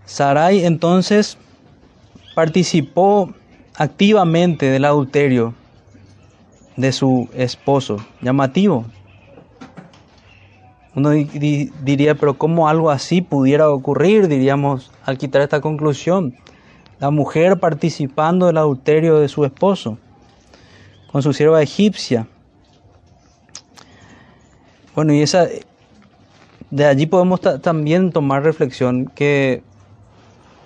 Sarai 0.04 0.64
entonces 0.64 1.36
participó 2.34 3.32
activamente 3.76 4.66
del 4.66 4.84
adulterio 4.84 5.54
de 6.76 6.92
su 6.92 7.28
esposo. 7.34 7.98
Llamativo. 8.20 8.86
Uno 10.94 11.10
diría, 11.10 12.14
pero 12.14 12.38
¿cómo 12.38 12.68
algo 12.68 12.90
así 12.90 13.20
pudiera 13.20 13.68
ocurrir? 13.68 14.28
Diríamos 14.28 14.92
al 15.04 15.18
quitar 15.18 15.42
esta 15.42 15.60
conclusión. 15.60 16.34
La 17.00 17.10
mujer 17.10 17.58
participando 17.58 18.46
del 18.46 18.58
adulterio 18.58 19.18
de 19.18 19.28
su 19.28 19.44
esposo 19.44 19.98
con 21.10 21.22
su 21.22 21.32
sierva 21.32 21.62
egipcia. 21.62 22.28
Bueno, 24.94 25.12
y 25.12 25.22
esa 25.22 25.48
de 26.70 26.86
allí 26.86 27.06
podemos 27.06 27.40
también 27.62 28.10
tomar 28.10 28.42
reflexión 28.42 29.06
que 29.06 29.62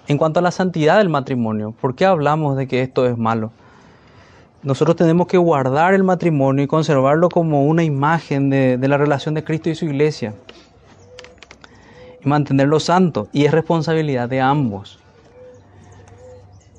en 0.09 0.17
cuanto 0.17 0.41
a 0.41 0.43
la 0.43 0.51
santidad 0.51 0.99
del 0.99 1.11
matrimonio, 1.11 1.75
¿por 1.79 1.95
qué 1.95 2.07
hablamos 2.07 2.57
de 2.57 2.67
que 2.67 2.81
esto 2.81 3.07
es 3.07 3.19
malo? 3.19 3.53
Nosotros 4.63 4.97
tenemos 4.97 5.27
que 5.27 5.37
guardar 5.37 5.93
el 5.93 6.03
matrimonio 6.03 6.65
y 6.65 6.67
conservarlo 6.67 7.29
como 7.29 7.67
una 7.67 7.85
imagen 7.85 8.49
de, 8.49 8.79
la 8.89 8.97
relación 8.97 9.35
de 9.35 9.45
Cristo 9.45 9.69
y 9.69 9.75
su 9.75 9.85
iglesia. 9.85 10.35
Y 12.25 12.29
mantenerlo 12.29 12.81
santo. 12.81 13.29
Y 13.33 13.45
es 13.45 13.53
responsabilidad 13.53 14.31
de 14.31 14.41
ambos. 14.41 14.99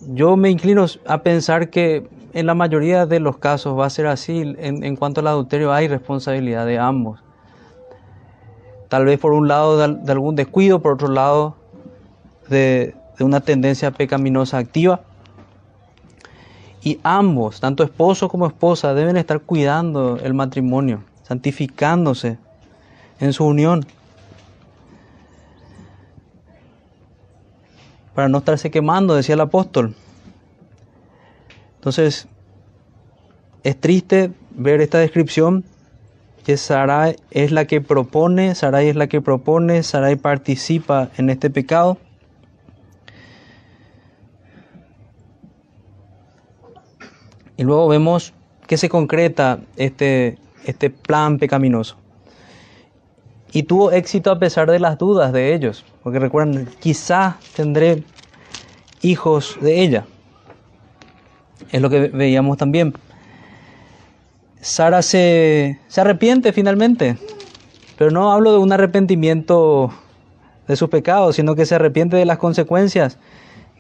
Yo 0.02 0.36
me 0.36 0.50
inclino 0.50 0.86
a 1.08 1.20
pensar 1.20 1.70
que 1.70 2.08
en 2.34 2.48
la 2.48 2.56
mayoría 2.56 3.06
de 3.06 3.20
los 3.20 3.38
casos 3.38 3.78
va 3.78 3.86
a 3.86 3.90
ser 3.90 4.08
así. 4.08 4.56
En 4.58 4.96
cuanto 4.96 5.22
al 5.22 5.28
adulterio 5.28 5.72
hay 5.72 5.88
responsabilidad 5.88 6.66
de 6.66 6.80
ambos. 6.80 7.24
Tal 8.90 9.06
vez 9.06 9.20
por 9.20 9.34
un 9.34 9.48
lado 9.48 9.78
de, 9.78 10.12
algún 10.12 10.36
descuido, 10.36 10.82
por 10.82 10.94
otro 10.94 11.10
lado 11.10 11.56
de, 12.50 12.96
de 13.20 13.26
una 13.26 13.42
tendencia 13.42 13.92
pecaminosa 13.92 14.58
activa. 14.58 15.02
Y 16.82 17.00
ambos, 17.04 17.60
tanto 17.60 17.84
esposo 17.84 18.30
como 18.30 18.48
esposa, 18.48 18.94
deben 18.94 19.18
estar 19.18 19.42
cuidando 19.42 20.18
el 20.24 20.34
matrimonio, 20.34 21.04
santificándose 21.24 22.38
en 23.20 23.34
su 23.34 23.46
unión. 23.46 23.86
Para 28.16 28.30
no 28.30 28.38
estarse 28.38 28.72
quemando, 28.72 29.14
decía 29.16 29.36
el 29.36 29.42
apóstol. 29.42 29.94
Entonces, 31.76 32.30
es 33.64 33.80
triste 33.82 34.32
ver 34.52 34.80
esta 34.80 35.00
descripción 35.00 35.66
que 36.46 36.56
Sarai 36.56 37.18
es 37.32 37.52
la 37.52 37.66
que 37.66 37.82
propone, 37.82 38.56
Sarai 38.56 38.88
es 38.88 38.96
la 38.96 39.08
que 39.08 39.20
propone, 39.20 39.84
Sarai 39.84 40.16
participa 40.16 41.10
en 41.18 41.30
este 41.30 41.50
pecado. 41.50 41.98
Y 47.60 47.64
luego 47.64 47.90
vemos 47.90 48.32
que 48.68 48.78
se 48.78 48.88
concreta 48.88 49.60
este, 49.76 50.38
este 50.64 50.90
plan 50.90 51.38
pecaminoso. 51.40 51.98
Y 53.52 53.64
tuvo 53.64 53.92
éxito 53.92 54.32
a 54.32 54.40
pesar 54.40 54.72
de 54.72 54.80
las 54.80 54.98
dudas 54.98 55.34
de 55.34 55.54
ellos, 55.54 55.84
porque 56.02 56.20
recuerdan, 56.20 56.70
quizás 56.80 57.36
tendré 57.58 58.06
hijos 59.02 59.58
de 59.60 59.82
ella. 59.82 60.06
Es 61.70 61.82
lo 61.82 61.90
que 61.90 62.08
veíamos 62.08 62.58
también. 62.58 62.94
Sara 64.62 65.02
se, 65.02 65.80
se 65.90 66.00
arrepiente 66.00 66.54
finalmente, 66.54 67.18
pero 67.98 68.10
no 68.10 68.32
hablo 68.32 68.54
de 68.54 68.60
un 68.60 68.72
arrepentimiento 68.72 69.92
de 70.66 70.78
sus 70.78 70.88
pecados, 70.88 71.36
sino 71.36 71.56
que 71.56 71.66
se 71.66 71.76
arrepiente 71.76 72.16
de 72.16 72.24
las 72.24 72.38
consecuencias 72.38 73.18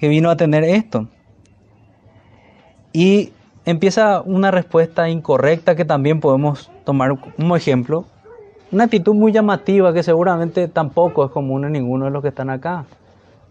que 0.01 0.09
vino 0.09 0.29
a 0.29 0.35
tener 0.35 0.65
esto. 0.65 1.07
Y 2.91 3.31
empieza 3.65 4.21
una 4.21 4.51
respuesta 4.51 5.09
incorrecta 5.09 5.75
que 5.75 5.85
también 5.85 6.19
podemos 6.19 6.71
tomar 6.85 7.19
como 7.35 7.55
ejemplo. 7.55 8.05
Una 8.71 8.85
actitud 8.85 9.13
muy 9.13 9.31
llamativa 9.31 9.93
que 9.93 10.03
seguramente 10.03 10.67
tampoco 10.67 11.25
es 11.25 11.31
común 11.31 11.65
en 11.65 11.73
ninguno 11.73 12.05
de 12.05 12.11
los 12.11 12.21
que 12.21 12.29
están 12.29 12.49
acá. 12.49 12.85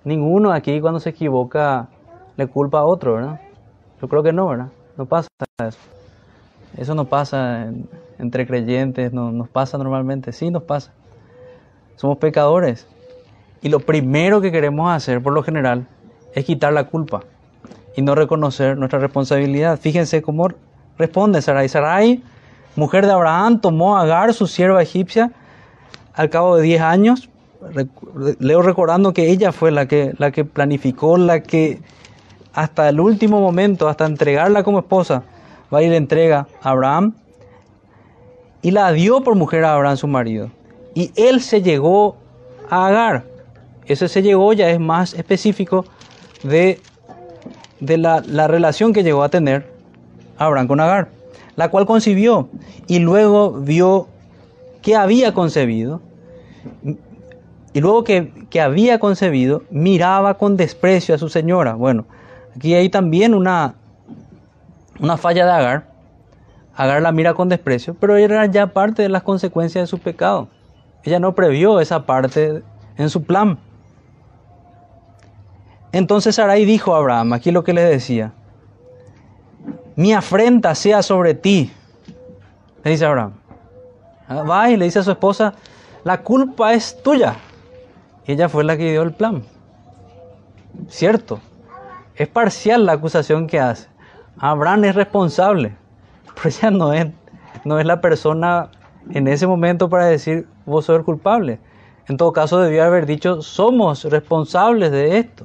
Ninguno 0.04 0.52
aquí 0.52 0.80
cuando 0.80 1.00
se 1.00 1.10
equivoca 1.10 1.88
le 2.36 2.46
culpa 2.46 2.80
a 2.80 2.84
otro, 2.84 3.14
¿verdad? 3.14 3.40
Yo 4.00 4.08
creo 4.08 4.22
que 4.22 4.32
no, 4.32 4.48
¿verdad? 4.48 4.68
No 4.96 5.06
pasa 5.06 5.28
eso. 5.66 5.78
Eso 6.76 6.94
no 6.94 7.06
pasa 7.06 7.72
entre 8.18 8.46
creyentes, 8.46 9.12
no, 9.12 9.32
nos 9.32 9.48
pasa 9.48 9.76
normalmente, 9.78 10.32
sí 10.32 10.50
nos 10.50 10.62
pasa. 10.62 10.92
Somos 11.96 12.18
pecadores. 12.18 12.86
Y 13.60 13.70
lo 13.70 13.80
primero 13.80 14.40
que 14.40 14.52
queremos 14.52 14.92
hacer, 14.92 15.20
por 15.20 15.32
lo 15.32 15.42
general, 15.42 15.88
es 16.32 16.44
quitar 16.44 16.72
la 16.72 16.84
culpa 16.84 17.24
y 17.98 18.02
no 18.02 18.14
reconocer 18.14 18.78
nuestra 18.78 19.00
responsabilidad. 19.00 19.76
Fíjense 19.76 20.22
cómo 20.22 20.46
responde 20.98 21.42
Sarai. 21.42 21.68
Sarai, 21.68 22.22
mujer 22.76 23.04
de 23.04 23.10
Abraham, 23.10 23.60
tomó 23.60 23.98
a 23.98 24.02
Agar, 24.02 24.32
su 24.34 24.46
sierva 24.46 24.80
egipcia, 24.80 25.32
al 26.14 26.30
cabo 26.30 26.54
de 26.54 26.62
10 26.62 26.80
años. 26.80 27.28
Leo 28.38 28.62
recordando 28.62 29.12
que 29.12 29.32
ella 29.32 29.50
fue 29.50 29.72
la 29.72 29.88
que, 29.88 30.14
la 30.18 30.30
que 30.30 30.44
planificó, 30.44 31.16
la 31.16 31.42
que 31.42 31.80
hasta 32.52 32.88
el 32.88 33.00
último 33.00 33.40
momento, 33.40 33.88
hasta 33.88 34.06
entregarla 34.06 34.62
como 34.62 34.78
esposa, 34.78 35.24
va 35.74 35.82
y 35.82 35.88
le 35.88 35.96
entrega 35.96 36.46
a 36.62 36.70
Abraham 36.70 37.14
y 38.62 38.70
la 38.70 38.92
dio 38.92 39.22
por 39.24 39.34
mujer 39.34 39.64
a 39.64 39.74
Abraham 39.74 39.96
su 39.96 40.06
marido. 40.06 40.52
Y 40.94 41.10
él 41.16 41.40
se 41.40 41.62
llegó 41.62 42.16
a 42.70 42.86
Agar. 42.86 43.24
Ese 43.86 44.06
se 44.06 44.22
llegó 44.22 44.52
ya 44.52 44.70
es 44.70 44.78
más 44.78 45.14
específico 45.14 45.84
de, 46.44 46.80
de 47.80 47.98
la, 47.98 48.22
la 48.26 48.48
relación 48.48 48.92
que 48.92 49.02
llegó 49.02 49.22
a 49.22 49.28
tener 49.28 49.66
Abraham 50.38 50.68
con 50.68 50.80
Agar, 50.80 51.08
la 51.56 51.70
cual 51.70 51.86
concibió 51.86 52.48
y 52.86 52.98
luego 53.00 53.52
vio 53.52 54.08
que 54.82 54.96
había 54.96 55.34
concebido. 55.34 56.00
Y 57.72 57.80
luego 57.80 58.02
que, 58.02 58.32
que 58.50 58.60
había 58.60 58.98
concebido, 58.98 59.62
miraba 59.70 60.34
con 60.34 60.56
desprecio 60.56 61.14
a 61.14 61.18
su 61.18 61.28
señora. 61.28 61.74
Bueno, 61.74 62.06
aquí 62.56 62.74
hay 62.74 62.88
también 62.88 63.34
una, 63.34 63.74
una 64.98 65.16
falla 65.16 65.44
de 65.44 65.52
Agar. 65.52 65.88
Agar 66.74 67.02
la 67.02 67.12
mira 67.12 67.34
con 67.34 67.48
desprecio, 67.48 67.94
pero 67.98 68.16
era 68.16 68.46
ya 68.46 68.68
parte 68.68 69.02
de 69.02 69.08
las 69.08 69.22
consecuencias 69.22 69.82
de 69.82 69.86
su 69.86 69.98
pecado. 69.98 70.48
Ella 71.02 71.18
no 71.18 71.34
previó 71.34 71.80
esa 71.80 72.06
parte 72.06 72.62
en 72.96 73.10
su 73.10 73.24
plan. 73.24 73.58
Entonces 75.92 76.34
Sarai 76.34 76.64
dijo 76.64 76.94
a 76.94 76.98
Abraham, 76.98 77.32
aquí 77.32 77.50
lo 77.50 77.64
que 77.64 77.72
le 77.72 77.82
decía, 77.82 78.32
mi 79.96 80.12
afrenta 80.12 80.74
sea 80.74 81.02
sobre 81.02 81.34
ti, 81.34 81.72
le 82.84 82.90
dice 82.90 83.06
Abraham. 83.06 83.32
Ah, 84.28 84.42
va 84.42 84.70
y 84.70 84.76
le 84.76 84.84
dice 84.84 84.98
a 84.98 85.02
su 85.02 85.10
esposa, 85.10 85.54
la 86.04 86.22
culpa 86.22 86.74
es 86.74 87.02
tuya. 87.02 87.36
ella 88.26 88.48
fue 88.48 88.64
la 88.64 88.76
que 88.76 88.90
dio 88.90 89.02
el 89.02 89.12
plan. 89.12 89.42
Cierto, 90.88 91.40
es 92.14 92.28
parcial 92.28 92.84
la 92.84 92.92
acusación 92.92 93.46
que 93.46 93.58
hace. 93.58 93.88
Abraham 94.38 94.84
es 94.84 94.94
responsable, 94.94 95.74
pero 96.34 96.48
ella 96.48 96.70
no 96.70 96.92
es, 96.92 97.06
no 97.64 97.78
es 97.78 97.86
la 97.86 98.00
persona 98.00 98.70
en 99.10 99.26
ese 99.26 99.46
momento 99.46 99.88
para 99.88 100.06
decir 100.06 100.46
vos 100.66 100.84
sos 100.84 101.02
culpable. 101.02 101.58
En 102.08 102.16
todo 102.16 102.32
caso 102.32 102.60
debió 102.60 102.84
haber 102.84 103.06
dicho 103.06 103.42
somos 103.42 104.04
responsables 104.04 104.90
de 104.92 105.18
esto. 105.18 105.44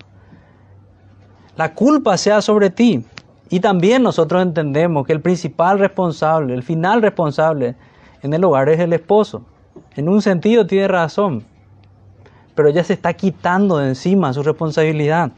La 1.55 1.73
culpa 1.73 2.17
sea 2.17 2.41
sobre 2.41 2.69
ti. 2.69 3.05
Y 3.49 3.59
también 3.59 4.01
nosotros 4.01 4.41
entendemos 4.41 5.05
que 5.05 5.13
el 5.13 5.21
principal 5.21 5.77
responsable, 5.77 6.53
el 6.53 6.63
final 6.63 7.01
responsable 7.01 7.75
en 8.23 8.33
el 8.33 8.43
hogar 8.43 8.69
es 8.69 8.79
el 8.79 8.93
esposo. 8.93 9.43
En 9.95 10.09
un 10.09 10.21
sentido 10.21 10.65
tiene 10.65 10.87
razón, 10.87 11.43
pero 12.55 12.69
ella 12.69 12.83
se 12.83 12.93
está 12.93 13.13
quitando 13.13 13.77
de 13.77 13.89
encima 13.89 14.33
su 14.33 14.41
responsabilidad. 14.41 15.31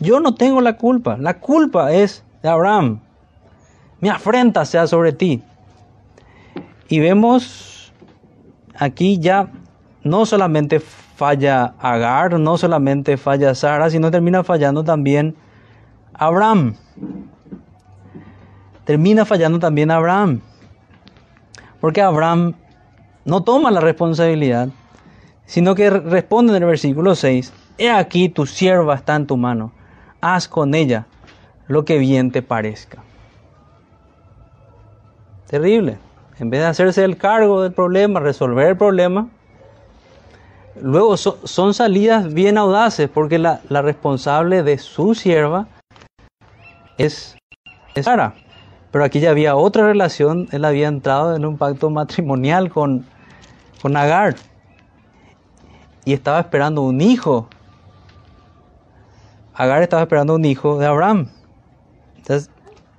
Yo 0.00 0.18
no 0.18 0.34
tengo 0.34 0.60
la 0.60 0.76
culpa, 0.76 1.16
la 1.16 1.38
culpa 1.38 1.92
es 1.92 2.24
de 2.42 2.48
Abraham. 2.48 3.00
Mi 4.00 4.08
afrenta 4.08 4.64
sea 4.64 4.88
sobre 4.88 5.12
ti. 5.12 5.42
Y 6.88 6.98
vemos 6.98 7.92
aquí 8.76 9.18
ya 9.18 9.48
no 10.02 10.26
solamente 10.26 10.82
falla 11.22 11.74
Agar, 11.78 12.40
no 12.40 12.58
solamente 12.58 13.16
falla 13.16 13.54
Sara, 13.54 13.88
sino 13.90 14.10
termina 14.10 14.42
fallando 14.42 14.82
también 14.82 15.36
Abraham. 16.14 16.74
Termina 18.84 19.24
fallando 19.24 19.60
también 19.60 19.92
Abraham. 19.92 20.40
Porque 21.80 22.02
Abraham 22.02 22.54
no 23.24 23.44
toma 23.44 23.70
la 23.70 23.78
responsabilidad, 23.78 24.70
sino 25.46 25.76
que 25.76 25.90
responde 25.90 26.56
en 26.56 26.64
el 26.64 26.68
versículo 26.68 27.14
6, 27.14 27.52
He 27.78 27.88
aquí 27.88 28.28
tu 28.28 28.44
sierva 28.44 28.96
está 28.96 29.14
en 29.14 29.28
tu 29.28 29.36
mano, 29.36 29.70
haz 30.20 30.48
con 30.48 30.74
ella 30.74 31.06
lo 31.68 31.84
que 31.84 31.98
bien 31.98 32.32
te 32.32 32.42
parezca. 32.42 32.98
Terrible. 35.46 35.98
En 36.40 36.50
vez 36.50 36.62
de 36.62 36.66
hacerse 36.66 37.04
el 37.04 37.16
cargo 37.16 37.62
del 37.62 37.72
problema, 37.72 38.18
resolver 38.18 38.70
el 38.70 38.76
problema, 38.76 39.28
luego 40.80 41.16
son 41.16 41.74
salidas 41.74 42.32
bien 42.32 42.58
audaces 42.58 43.08
porque 43.08 43.38
la, 43.38 43.60
responsable 43.68 44.62
de 44.62 44.78
su 44.78 45.14
sierva 45.14 45.66
es, 46.98 47.36
Sara. 48.00 48.34
Pero 48.90 49.04
aquí 49.04 49.20
ya 49.20 49.30
había 49.30 49.56
otra 49.56 49.86
relación, 49.86 50.48
él 50.52 50.64
había 50.64 50.88
entrado 50.88 51.34
en 51.34 51.46
un 51.46 51.56
pacto 51.56 51.88
matrimonial 51.88 52.70
con, 52.70 53.06
con 53.80 53.96
Agar. 53.96 54.36
Y 56.04 56.12
estaba 56.12 56.40
esperando 56.40 56.82
un 56.82 57.00
hijo. 57.00 57.48
Agar 59.54 59.82
estaba 59.82 60.02
esperando 60.02 60.34
un 60.34 60.44
hijo 60.44 60.78
de 60.78 60.86
Abraham. 60.86 61.28
Entonces, 62.16 62.50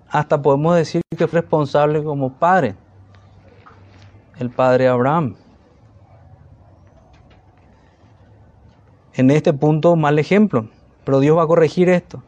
hasta 0.09 0.41
podemos 0.41 0.75
decir 0.75 1.01
que 1.15 1.27
fue 1.27 1.41
responsable 1.41 2.03
como 2.03 2.33
padre. 2.33 2.75
El 4.39 4.49
padre 4.49 4.87
Abraham. 4.87 5.35
En 9.15 9.31
este 9.31 9.53
punto, 9.53 9.95
mal 9.95 10.19
ejemplo. 10.19 10.67
Pero 11.03 11.19
Dios 11.19 11.37
va 11.37 11.43
a 11.43 11.47
corregir 11.47 11.89
esto. 11.89 12.23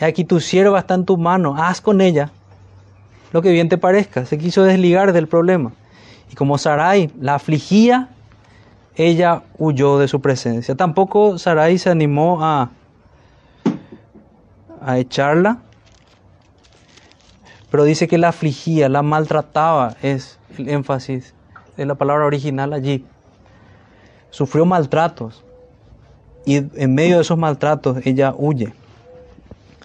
Aquí 0.00 0.24
tu 0.24 0.40
sierva 0.40 0.78
está 0.78 0.94
en 0.94 1.04
tu 1.04 1.18
mano, 1.18 1.54
haz 1.56 1.80
con 1.80 2.00
ella 2.00 2.30
lo 3.32 3.42
que 3.42 3.52
bien 3.52 3.68
te 3.68 3.78
parezca. 3.78 4.26
Se 4.26 4.38
quiso 4.38 4.62
desligar 4.62 5.12
del 5.12 5.28
problema. 5.28 5.72
Y 6.30 6.34
como 6.34 6.58
Sarai 6.58 7.10
la 7.20 7.36
afligía, 7.36 8.08
ella 8.96 9.42
huyó 9.58 9.98
de 9.98 10.08
su 10.08 10.20
presencia. 10.20 10.74
Tampoco 10.74 11.38
Sarai 11.38 11.78
se 11.78 11.90
animó 11.90 12.42
a, 12.42 12.70
a 14.82 14.98
echarla, 14.98 15.58
pero 17.70 17.84
dice 17.84 18.08
que 18.08 18.18
la 18.18 18.28
afligía, 18.28 18.88
la 18.88 19.02
maltrataba, 19.02 19.96
es 20.02 20.38
el 20.58 20.68
énfasis 20.68 21.34
de 21.76 21.86
la 21.86 21.94
palabra 21.94 22.26
original 22.26 22.72
allí. 22.72 23.04
Sufrió 24.30 24.64
maltratos 24.64 25.44
y 26.44 26.56
en 26.56 26.94
medio 26.94 27.16
de 27.16 27.22
esos 27.22 27.38
maltratos 27.38 27.98
ella 28.04 28.34
huye. 28.36 28.72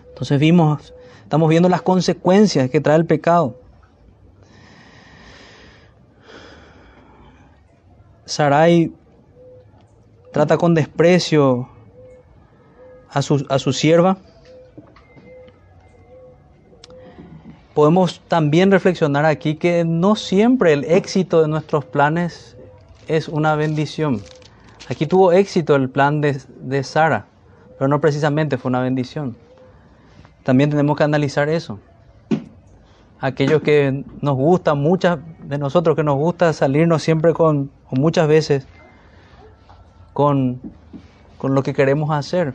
Entonces 0.09 0.39
vimos, 0.39 0.93
estamos 1.23 1.49
viendo 1.49 1.67
las 1.67 1.81
consecuencias 1.81 2.69
que 2.69 2.79
trae 2.79 2.95
el 2.95 3.05
pecado. 3.05 3.59
Sarai 8.25 8.91
trata 10.31 10.57
con 10.57 10.73
desprecio 10.73 11.69
a 13.09 13.21
su, 13.21 13.45
a 13.49 13.59
su 13.59 13.71
sierva. 13.71 14.17
Podemos 17.73 18.21
también 18.27 18.71
reflexionar 18.71 19.25
aquí 19.25 19.55
que 19.55 19.83
no 19.83 20.15
siempre 20.15 20.73
el 20.73 20.85
éxito 20.85 21.41
de 21.41 21.49
nuestros 21.49 21.85
planes 21.85 22.55
es 23.07 23.27
una 23.27 23.55
bendición. 23.55 24.21
Aquí 24.87 25.07
tuvo 25.07 25.31
éxito 25.31 25.75
el 25.75 25.89
plan 25.89 26.21
de, 26.21 26.83
Sara, 26.83 27.25
pero 27.77 27.87
no 27.87 27.99
precisamente 27.99 28.57
fue 28.57 28.69
una 28.69 28.81
bendición. 28.81 29.35
También 30.43 30.69
tenemos 30.69 30.95
que 30.95 31.03
analizar 31.03 31.49
eso. 31.49 31.79
Aquellos 33.19 33.63
que 33.63 34.03
nos 34.21 34.35
gusta, 34.35 34.75
muchas 34.75 35.17
de 35.43 35.57
nosotros 35.57 35.95
que 35.95 36.03
nos 36.03 36.17
gusta 36.17 36.53
salirnos 36.53 37.01
siempre 37.01 37.33
con, 37.33 37.71
o 37.89 37.95
muchas 37.95 38.27
veces, 38.27 38.67
con, 40.13 40.61
con 41.39 41.55
lo 41.55 41.63
que 41.63 41.73
queremos 41.73 42.11
hacer. 42.11 42.53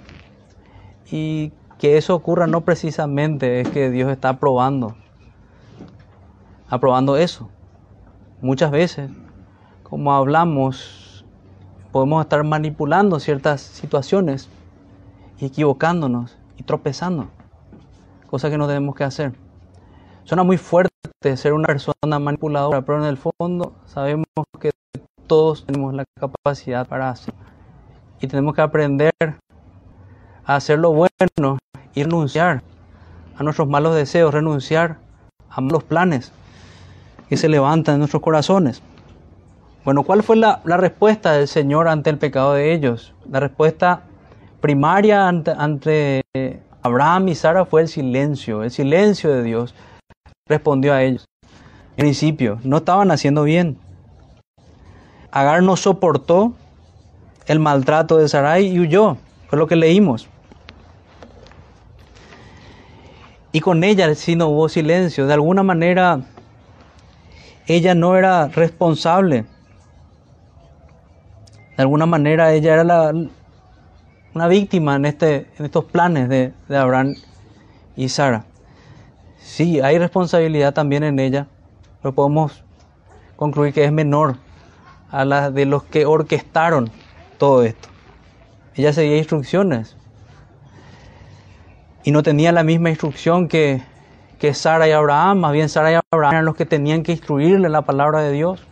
Y 1.11 1.51
que 1.79 1.97
eso 1.97 2.15
ocurra 2.15 2.47
no 2.47 2.61
precisamente 2.61 3.61
es 3.61 3.69
que 3.71 3.91
Dios 3.91 4.09
está 4.13 4.29
aprobando, 4.29 4.95
aprobando 6.69 7.17
eso. 7.17 7.49
Muchas 8.41 8.71
veces, 8.71 9.11
como 9.83 10.15
hablamos, 10.15 11.00
podemos 11.93 12.23
estar 12.23 12.43
manipulando 12.45 13.21
ciertas 13.21 13.61
situaciones 13.61 14.49
y 15.39 15.47
equivocándonos 15.47 16.37
y 16.57 16.63
tropezando 16.63 17.29
cosa 18.31 18.49
que 18.49 18.57
no 18.57 18.69
tenemos 18.69 18.95
que 18.95 19.03
hacer. 19.05 19.33
Suena 20.23 20.45
muy 20.45 20.57
fuerte 20.57 20.91
ser 21.37 21.53
una 21.53 21.67
persona 21.67 22.19
manipuladora, 22.21 22.83
pero 22.83 23.03
en 23.03 23.09
el 23.09 23.17
fondo 23.17 23.75
sabemos 23.87 24.27
que 24.61 24.71
todos 25.27 25.67
tenemos 25.67 25.93
la 25.93 26.05
capacidad 26.19 26.87
para 26.87 27.11
hacerlo. 27.11 27.41
Y 28.21 28.29
tenemos 28.29 28.55
que 28.55 28.61
aprender 28.61 29.13
a 30.45 30.55
hacer 30.55 30.79
lo 30.79 30.93
bueno 30.93 31.59
y 31.95 32.05
renunciar 32.05 32.63
a 33.37 33.43
nuestros 33.43 33.69
malos 33.69 33.97
deseos, 33.97 34.33
renunciar 34.33 34.99
a 35.51 35.61
malos 35.61 35.83
planes 35.83 36.33
que 37.29 37.37
se 37.37 37.49
levantan 37.49 37.95
en 37.95 37.99
nuestros 38.01 38.23
corazones. 38.23 38.81
Bueno, 39.83 40.03
¿cuál 40.03 40.23
fue 40.23 40.37
la, 40.37 40.61
respuesta 40.65 41.33
del 41.33 41.49
Señor 41.49 41.89
ante 41.89 42.11
el 42.11 42.19
pecado 42.19 42.53
de 42.53 42.75
ellos? 42.75 43.15
La 43.31 43.41
respuesta 43.41 44.03
primaria 44.61 45.27
ante, 45.27 45.53
ante 45.53 46.23
Abraham 46.83 47.29
y 47.29 47.35
Sara 47.35 47.65
fue 47.65 47.81
el 47.81 47.89
silencio, 47.89 48.63
el 48.63 48.71
silencio 48.71 49.33
de 49.33 49.43
Dios 49.43 49.75
respondió 50.47 50.93
a 50.93 51.03
ellos. 51.03 51.25
En 51.97 52.05
principio, 52.05 52.59
no 52.63 52.79
estaban 52.79 53.11
haciendo 53.11 53.43
bien. 53.45 53.79
Agar 55.31 55.63
no 55.63 55.77
soportó 55.77 56.53
el 57.47 57.59
maltrato 57.59 58.19
de 58.19 58.29
Sarai 58.29 58.67
y 58.67 58.81
huyó, 58.81 59.17
fue 59.49 59.59
lo 59.59 59.67
que 59.67 59.77
leímos. 59.77 60.29
Y 63.53 63.61
con 63.61 63.83
ella 63.83 64.15
sí 64.15 64.37
no 64.37 64.49
hubo 64.49 64.69
silencio. 64.69 65.27
De 65.27 65.35
alguna 65.35 65.63
manera, 65.63 66.21
ella 67.67 67.95
no 67.95 68.17
era 68.17 68.49
responsable. 68.49 69.47
De 71.81 71.85
alguna 71.85 72.05
manera, 72.05 72.53
ella 72.53 72.75
era 72.75 72.85
la, 72.85 73.11
una 74.35 74.49
víctima 74.49 74.97
en, 74.97 75.07
este, 75.07 75.47
en 75.57 75.65
estos 75.65 75.87
planes 75.87 76.29
de, 76.29 76.53
Abraham 76.69 77.15
y 77.97 78.11
Sara. 78.11 78.45
Sí, 79.39 79.81
hay 79.81 79.99
responsabilidad 79.99 80.75
también 80.75 81.05
en 81.05 81.19
ella, 81.19 81.47
pero 82.03 82.15
podemos 82.15 82.63
concluir 83.37 83.73
que 83.73 83.83
es 83.83 83.93
menor 83.93 84.37
a 85.11 85.25
la 85.25 85.51
de 85.51 85.65
los 85.65 85.85
que 85.85 86.05
orquestaron 86.05 86.91
todo 87.39 87.63
esto. 87.63 87.89
Ella 88.75 88.93
seguía 88.93 89.17
instrucciones 89.17 89.97
y 92.05 92.11
no 92.11 92.23
tenía 92.23 92.53
la 92.53 92.63
misma 92.63 92.91
instrucción 92.91 93.49
que, 93.49 93.81
que 94.39 94.53
Sara 94.53 94.87
y 94.87 94.93
Abraham, 94.93 95.39
más 95.39 95.53
bien 95.53 95.71
Sara 95.71 95.93
y 95.93 95.99
Abraham 96.13 96.33
eran 96.35 96.45
los 96.45 96.57
que 96.57 96.67
tenían 96.67 97.03
que 97.03 97.13
instruirle 97.13 97.71
la 97.71 97.81
palabra 97.87 98.21
de 98.21 98.33
Dios. 98.33 98.67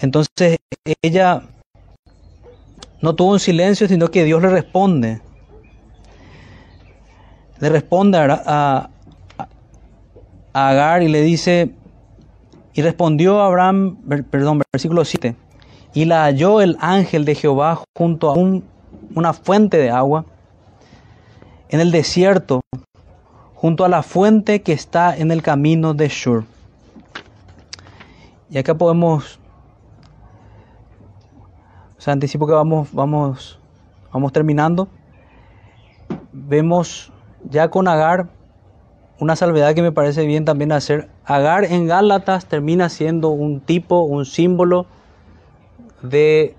Entonces 0.00 0.58
ella 1.02 1.42
no 3.00 3.14
tuvo 3.14 3.32
un 3.32 3.40
silencio, 3.40 3.88
sino 3.88 4.08
que 4.08 4.24
Dios 4.24 4.42
le 4.42 4.48
responde. 4.48 5.20
Le 7.58 7.68
responde 7.68 8.18
a, 8.18 8.90
Agar 10.52 11.02
y 11.02 11.08
le 11.08 11.20
dice, 11.20 11.70
y 12.72 12.80
respondió 12.80 13.42
Abraham, 13.42 13.98
perdón, 14.30 14.62
versículo 14.72 15.04
7, 15.04 15.36
y 15.92 16.06
la 16.06 16.24
halló 16.24 16.62
el 16.62 16.78
ángel 16.80 17.26
de 17.26 17.34
Jehová 17.34 17.82
junto 17.94 18.30
a 18.30 18.34
una 18.34 19.32
fuente 19.34 19.76
de 19.76 19.90
agua 19.90 20.24
en 21.68 21.80
el 21.80 21.90
desierto, 21.90 22.62
junto 23.54 23.84
a 23.84 23.90
la 23.90 24.02
fuente 24.02 24.62
que 24.62 24.72
está 24.72 25.14
en 25.14 25.30
el 25.30 25.42
camino 25.42 25.92
de 25.92 26.08
Shur. 26.08 26.44
Y 28.48 28.56
acá 28.56 28.76
podemos 28.76 29.38
anticipo 32.06 32.46
que 32.46 32.52
vamos, 32.52 32.92
vamos, 32.92 33.58
vamos 34.12 34.32
terminando. 34.32 34.88
Vemos 36.32 37.12
ya 37.44 37.68
con 37.68 37.88
Agar 37.88 38.28
una 39.18 39.36
salvedad 39.36 39.74
que 39.74 39.82
me 39.82 39.92
parece 39.92 40.26
bien 40.26 40.44
también 40.44 40.72
hacer. 40.72 41.08
Agar 41.24 41.64
en 41.64 41.86
Gálatas 41.86 42.46
termina 42.46 42.88
siendo 42.88 43.30
un 43.30 43.60
tipo, 43.60 44.02
un 44.02 44.26
símbolo 44.26 44.86
de 46.02 46.54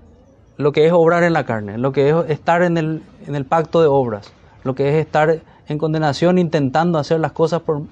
lo 0.56 0.72
que 0.72 0.86
es 0.86 0.92
obrar 0.92 1.22
en 1.22 1.32
la 1.32 1.44
carne, 1.44 1.78
lo 1.78 1.92
que 1.92 2.10
es 2.10 2.16
estar 2.28 2.62
en 2.62 2.76
el, 2.76 3.02
en 3.26 3.36
el 3.36 3.44
pacto 3.44 3.80
de 3.80 3.86
obras, 3.86 4.32
lo 4.64 4.74
que 4.74 4.88
es 4.88 4.94
estar 4.96 5.40
en 5.68 5.78
condenación 5.78 6.38
intentando 6.38 6.98
hacer 6.98 7.20
las 7.20 7.32
cosas 7.32 7.62
por, 7.62 7.82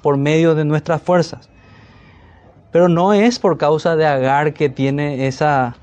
por 0.00 0.16
medio 0.16 0.54
de 0.54 0.64
nuestras 0.64 1.02
fuerzas. 1.02 1.50
Pero 2.72 2.88
no 2.88 3.12
es 3.12 3.38
por 3.38 3.58
causa 3.58 3.94
de 3.94 4.06
Agar 4.06 4.54
que 4.54 4.70
tiene 4.70 5.26
esa, 5.26 5.76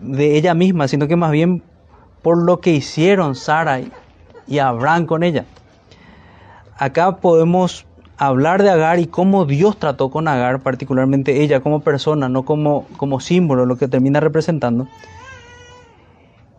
de 0.00 0.36
ella 0.36 0.54
misma, 0.54 0.88
sino 0.88 1.08
que 1.08 1.16
más 1.16 1.30
bien 1.30 1.62
por 2.22 2.42
lo 2.42 2.60
que 2.60 2.70
hicieron 2.70 3.34
Sara 3.34 3.80
y 4.46 4.58
Abraham 4.58 5.06
con 5.06 5.22
ella. 5.22 5.44
Acá 6.78 7.16
podemos 7.16 7.86
hablar 8.16 8.62
de 8.62 8.70
Agar 8.70 8.98
y 8.98 9.06
cómo 9.06 9.44
Dios 9.44 9.78
trató 9.78 10.10
con 10.10 10.28
Agar, 10.28 10.60
particularmente 10.60 11.42
ella 11.42 11.60
como 11.60 11.80
persona, 11.80 12.28
no 12.28 12.44
como, 12.44 12.86
como 12.96 13.20
símbolo, 13.20 13.66
lo 13.66 13.76
que 13.76 13.88
termina 13.88 14.20
representando. 14.20 14.88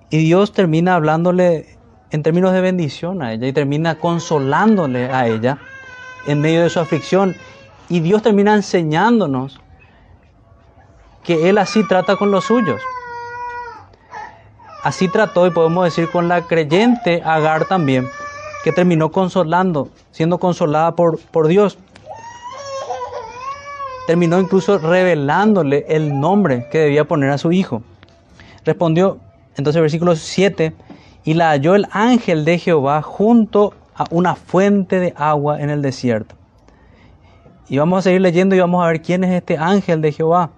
Y 0.09 0.17
Dios 0.17 0.53
termina 0.53 0.95
hablándole 0.95 1.77
en 2.11 2.23
términos 2.23 2.53
de 2.53 2.61
bendición 2.61 3.21
a 3.21 3.33
ella 3.33 3.47
y 3.47 3.53
termina 3.53 3.95
consolándole 3.95 5.11
a 5.11 5.27
ella 5.27 5.57
en 6.27 6.41
medio 6.41 6.61
de 6.61 6.69
su 6.69 6.79
aflicción. 6.79 7.35
Y 7.89 7.99
Dios 7.99 8.21
termina 8.21 8.53
enseñándonos 8.53 9.59
que 11.23 11.49
Él 11.49 11.57
así 11.57 11.85
trata 11.87 12.15
con 12.15 12.31
los 12.31 12.45
suyos. 12.45 12.81
Así 14.85 15.07
trató, 15.07 15.47
y 15.47 15.49
podemos 15.49 15.83
decir, 15.83 16.11
con 16.11 16.27
la 16.27 16.43
creyente 16.43 17.23
Agar 17.25 17.65
también, 17.65 18.07
que 18.63 18.71
terminó 18.71 19.11
consolando, 19.11 19.89
siendo 20.11 20.37
consolada 20.37 20.95
por, 20.95 21.19
por 21.31 21.47
Dios. 21.47 21.79
terminó 24.05 24.39
incluso 24.39 24.77
revelándole 24.77 25.87
el 25.89 26.19
nombre 26.19 26.67
que 26.69 26.77
debía 26.77 27.05
poner 27.05 27.31
a 27.31 27.39
su 27.39 27.51
hijo. 27.51 27.81
Respondió, 28.63 29.17
entonces 29.57 29.81
versículo 29.81 30.15
7, 30.15 30.75
y 31.23 31.33
la 31.33 31.49
halló 31.49 31.73
el 31.73 31.87
ángel 31.89 32.45
de 32.45 32.59
Jehová 32.59 33.01
junto 33.01 33.73
a 33.95 34.05
una 34.11 34.35
fuente 34.35 34.99
de 34.99 35.15
agua 35.17 35.59
en 35.61 35.71
el 35.71 35.81
desierto. 35.81 36.35
Y 37.69 37.79
vamos 37.79 37.97
a 37.97 38.01
seguir 38.03 38.21
leyendo 38.21 38.53
y 38.53 38.59
vamos 38.59 38.85
a 38.85 38.87
ver 38.89 39.01
quién 39.01 39.23
es 39.23 39.31
este 39.31 39.57
ángel 39.57 40.03
de 40.03 40.11
Jehová. 40.11 40.51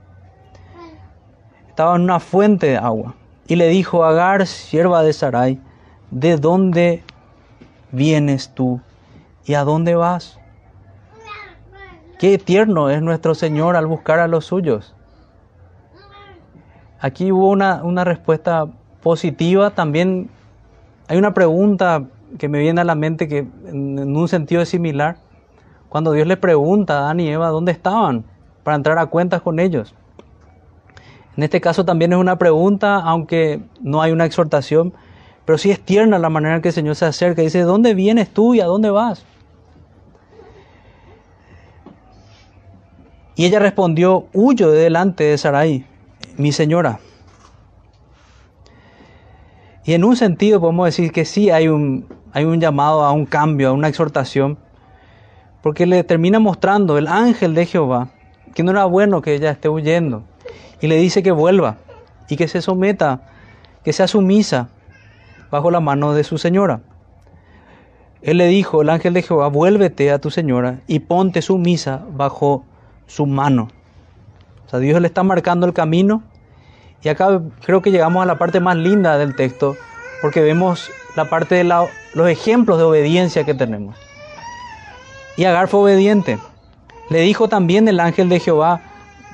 Estaba 1.69 1.95
en 1.95 2.01
una 2.01 2.19
fuente 2.19 2.67
de 2.67 2.75
agua. 2.75 3.15
Y 3.47 3.55
le 3.55 3.69
dijo 3.69 4.03
Agar, 4.03 4.45
sierva 4.45 5.03
de 5.03 5.13
Sarai, 5.13 5.59
¿de 6.11 6.35
dónde 6.35 7.03
vienes 7.91 8.49
tú 8.53 8.81
y 9.45 9.53
a 9.53 9.63
dónde 9.63 9.95
vas? 9.95 10.37
Qué 12.19 12.37
tierno 12.37 12.89
es 12.89 13.01
nuestro 13.01 13.35
Señor 13.35 13.75
al 13.75 13.85
buscar 13.85 14.19
a 14.19 14.27
los 14.27 14.45
suyos. 14.45 14.93
Aquí 16.99 17.31
hubo 17.31 17.49
una, 17.49 17.83
una 17.83 18.03
respuesta 18.03 18.67
positiva, 19.01 19.69
también 19.69 20.29
hay 21.07 21.17
una 21.17 21.33
pregunta 21.33 22.03
que 22.37 22.49
me 22.49 22.59
viene 22.59 22.81
a 22.81 22.83
la 22.83 22.95
mente 22.95 23.29
que 23.29 23.47
en 23.67 24.15
un 24.15 24.27
sentido 24.27 24.61
es 24.61 24.69
similar. 24.69 25.17
Cuando 25.87 26.11
Dios 26.11 26.27
le 26.27 26.35
pregunta 26.35 26.95
a 26.95 26.99
Adán 27.03 27.21
y 27.21 27.29
Eva 27.29 27.47
dónde 27.49 27.71
estaban 27.71 28.25
para 28.63 28.75
entrar 28.75 28.97
a 28.97 29.05
cuentas 29.05 29.41
con 29.41 29.59
ellos. 29.59 29.95
En 31.37 31.43
este 31.43 31.61
caso 31.61 31.85
también 31.85 32.13
es 32.13 32.17
una 32.17 32.37
pregunta, 32.37 32.95
aunque 32.95 33.61
no 33.79 34.01
hay 34.01 34.11
una 34.11 34.25
exhortación, 34.25 34.93
pero 35.45 35.59
sí 35.59 35.69
es 35.69 35.79
tierna 35.79 36.17
la 36.17 36.29
manera 36.29 36.55
en 36.55 36.61
que 36.61 36.69
el 36.69 36.73
Señor 36.73 36.95
se 36.95 37.05
acerca. 37.05 37.43
Dice, 37.43 37.61
¿dónde 37.61 37.93
vienes 37.93 38.29
tú 38.29 38.55
y 38.55 38.59
a 38.59 38.65
dónde 38.65 38.89
vas? 38.89 39.23
Y 43.35 43.45
ella 43.45 43.59
respondió, 43.59 44.25
huyo 44.33 44.71
de 44.71 44.79
delante 44.79 45.25
de 45.25 45.37
Sarai, 45.37 45.85
mi 46.37 46.51
señora. 46.51 46.99
Y 49.85 49.93
en 49.93 50.03
un 50.03 50.15
sentido 50.17 50.59
podemos 50.59 50.87
decir 50.87 51.11
que 51.11 51.23
sí 51.23 51.51
hay 51.51 51.67
un, 51.67 52.07
hay 52.33 52.45
un 52.45 52.59
llamado 52.59 53.03
a 53.03 53.11
un 53.11 53.27
cambio, 53.27 53.69
a 53.69 53.73
una 53.73 53.89
exhortación, 53.89 54.57
porque 55.61 55.85
le 55.85 56.03
termina 56.03 56.39
mostrando 56.39 56.97
el 56.97 57.07
ángel 57.07 57.53
de 57.53 57.67
Jehová 57.67 58.09
que 58.55 58.63
no 58.63 58.71
era 58.71 58.85
bueno 58.85 59.21
que 59.21 59.35
ella 59.35 59.51
esté 59.51 59.69
huyendo. 59.69 60.23
Y 60.81 60.87
le 60.87 60.97
dice 60.97 61.23
que 61.23 61.31
vuelva 61.31 61.77
y 62.29 62.35
que 62.35 62.47
se 62.47 62.61
someta, 62.61 63.21
que 63.83 63.93
sea 63.93 64.07
sumisa 64.07 64.69
bajo 65.49 65.71
la 65.71 65.79
mano 65.79 66.13
de 66.13 66.23
su 66.23 66.37
señora. 66.37 66.81
Él 68.21 68.37
le 68.37 68.47
dijo, 68.47 68.81
el 68.81 68.89
ángel 68.89 69.13
de 69.13 69.21
Jehová, 69.21 69.47
vuélvete 69.47 70.11
a 70.11 70.19
tu 70.19 70.31
señora 70.31 70.79
y 70.87 70.99
ponte 70.99 71.41
sumisa 71.41 72.01
bajo 72.11 72.65
su 73.05 73.25
mano. 73.25 73.69
O 74.65 74.69
sea, 74.69 74.79
Dios 74.79 74.99
le 74.99 75.07
está 75.07 75.23
marcando 75.23 75.65
el 75.65 75.73
camino. 75.73 76.23
Y 77.03 77.09
acá 77.09 77.41
creo 77.63 77.81
que 77.81 77.91
llegamos 77.91 78.23
a 78.23 78.25
la 78.25 78.37
parte 78.37 78.59
más 78.59 78.75
linda 78.75 79.17
del 79.17 79.35
texto, 79.35 79.77
porque 80.21 80.41
vemos 80.41 80.91
la 81.15 81.29
parte 81.29 81.55
de 81.55 81.63
los 81.63 82.29
ejemplos 82.29 82.79
de 82.79 82.83
obediencia 82.83 83.45
que 83.45 83.53
tenemos. 83.53 83.95
Y 85.37 85.45
Agar 85.45 85.67
fue 85.67 85.81
obediente. 85.81 86.39
Le 87.09 87.21
dijo 87.21 87.47
también 87.47 87.87
el 87.87 87.99
ángel 87.99 88.27
de 88.27 88.39
Jehová, 88.39 88.81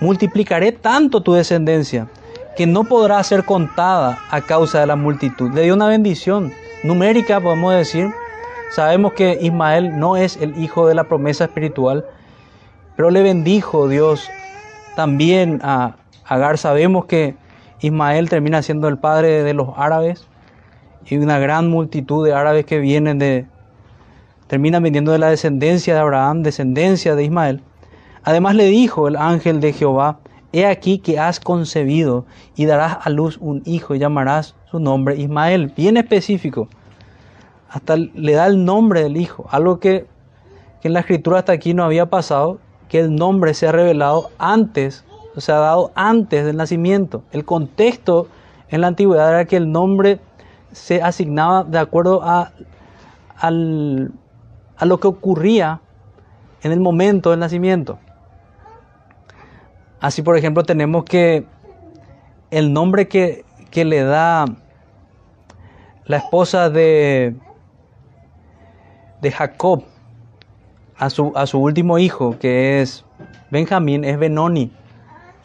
multiplicaré 0.04 0.74
tanto 0.74 1.22
tu 1.22 1.32
descendencia 1.32 2.10
que 2.58 2.68
no 2.68 2.84
podrá 2.84 3.24
ser 3.24 3.46
contada 3.46 4.20
a 4.30 4.42
causa 4.42 4.82
de 4.82 4.86
la 4.86 4.98
multitud. 4.98 5.50
Le 5.54 5.62
dio 5.62 5.74
una 5.74 5.88
bendición 5.88 6.52
numérica, 6.84 7.40
podemos 7.40 7.74
decir. 7.74 8.12
Sabemos 8.72 9.14
que 9.14 9.40
Ismael 9.42 9.98
no 9.98 10.18
es 10.18 10.36
el 10.38 10.62
hijo 10.62 10.88
de 10.88 10.96
la 10.96 11.06
promesa 11.06 11.46
espiritual, 11.46 12.06
pero 12.98 13.12
le 13.12 13.24
bendijo 13.24 13.88
Dios 13.88 14.30
también 14.98 15.62
a 15.64 15.96
Agar. 16.26 16.58
Sabemos 16.58 17.06
que 17.06 17.36
Ismael 17.80 18.28
termina 18.28 18.62
siendo 18.62 18.90
el 18.90 18.98
padre 18.98 19.44
de 19.44 19.54
los 19.54 19.70
árabes 19.78 20.28
y 21.06 21.16
una 21.16 21.40
gran 21.40 21.70
multitud 21.70 22.26
de 22.26 22.34
árabes 22.34 22.66
que 22.66 22.80
vienen 22.80 23.20
de, 23.20 23.46
terminan 24.48 24.84
viniendo 24.84 25.14
de 25.14 25.20
la 25.20 25.30
descendencia 25.30 25.94
de 25.94 26.02
Abraham, 26.02 26.44
descendencia 26.44 27.16
de 27.16 27.24
Ismael. 27.24 27.64
Además 28.24 28.56
le 28.56 28.66
dijo 28.66 29.08
el 29.08 29.18
ángel 29.18 29.60
de 29.60 29.74
Jehová, 29.74 30.20
he 30.54 30.66
aquí 30.66 31.00
que 31.00 31.20
has 31.20 31.40
concebido 31.40 32.26
y 32.56 32.66
darás 32.66 33.00
a 33.02 33.10
luz 33.10 33.38
un 33.42 33.62
hijo 33.66 33.96
y 33.96 34.00
llamarás 34.00 34.56
su 34.72 34.80
nombre 34.80 35.18
Ismael, 35.18 35.74
bien 35.76 35.98
específico. 35.98 36.70
Hasta 37.70 37.98
le 37.98 38.34
da 38.34 38.46
el 38.46 38.64
nombre 38.64 39.02
del 39.02 39.18
hijo, 39.18 39.48
algo 39.50 39.80
que, 39.80 40.06
que 40.82 40.88
en 40.88 40.94
la 40.94 41.02
escritura 41.02 41.40
hasta 41.40 41.52
aquí 41.52 41.74
no 41.74 41.84
había 41.84 42.06
pasado 42.06 42.60
que 42.88 43.00
el 43.00 43.16
nombre 43.16 43.54
se 43.56 43.68
ha 43.68 43.72
revelado 43.72 44.30
antes, 44.38 45.04
o 45.36 45.42
se 45.42 45.52
ha 45.52 45.58
dado 45.58 45.92
antes 45.96 46.46
del 46.46 46.56
nacimiento. 46.56 47.24
El 47.32 47.44
contexto 47.44 48.28
en 48.70 48.82
la 48.82 48.88
antigüedad 48.88 49.30
era 49.30 49.46
que 49.46 49.58
el 49.58 49.72
nombre 49.72 50.20
se 50.72 51.02
asignaba 51.02 51.64
de 51.64 51.80
acuerdo 51.80 52.22
a, 52.24 52.52
a 53.36 53.50
lo 53.50 55.00
que 55.00 55.08
ocurría 55.08 55.82
en 56.62 56.72
el 56.72 56.80
momento 56.80 57.32
del 57.32 57.40
nacimiento. 57.40 57.98
Así, 60.04 60.22
por 60.22 60.36
ejemplo, 60.36 60.64
tenemos 60.64 61.06
que 61.06 61.46
el 62.52 62.74
nombre 62.74 63.08
que, 63.08 63.46
que 63.72 63.86
le 63.86 64.04
da 64.04 64.44
la 66.04 66.18
esposa 66.18 66.70
de, 66.70 67.38
de 69.22 69.32
Jacob 69.32 69.86
a 70.98 71.10
su, 71.10 71.32
a 71.36 71.48
su 71.48 71.58
último 71.58 72.00
hijo, 72.00 72.38
que 72.38 72.82
es 72.82 73.06
Benjamín, 73.50 74.04
es 74.04 74.20
Benoni, 74.20 74.74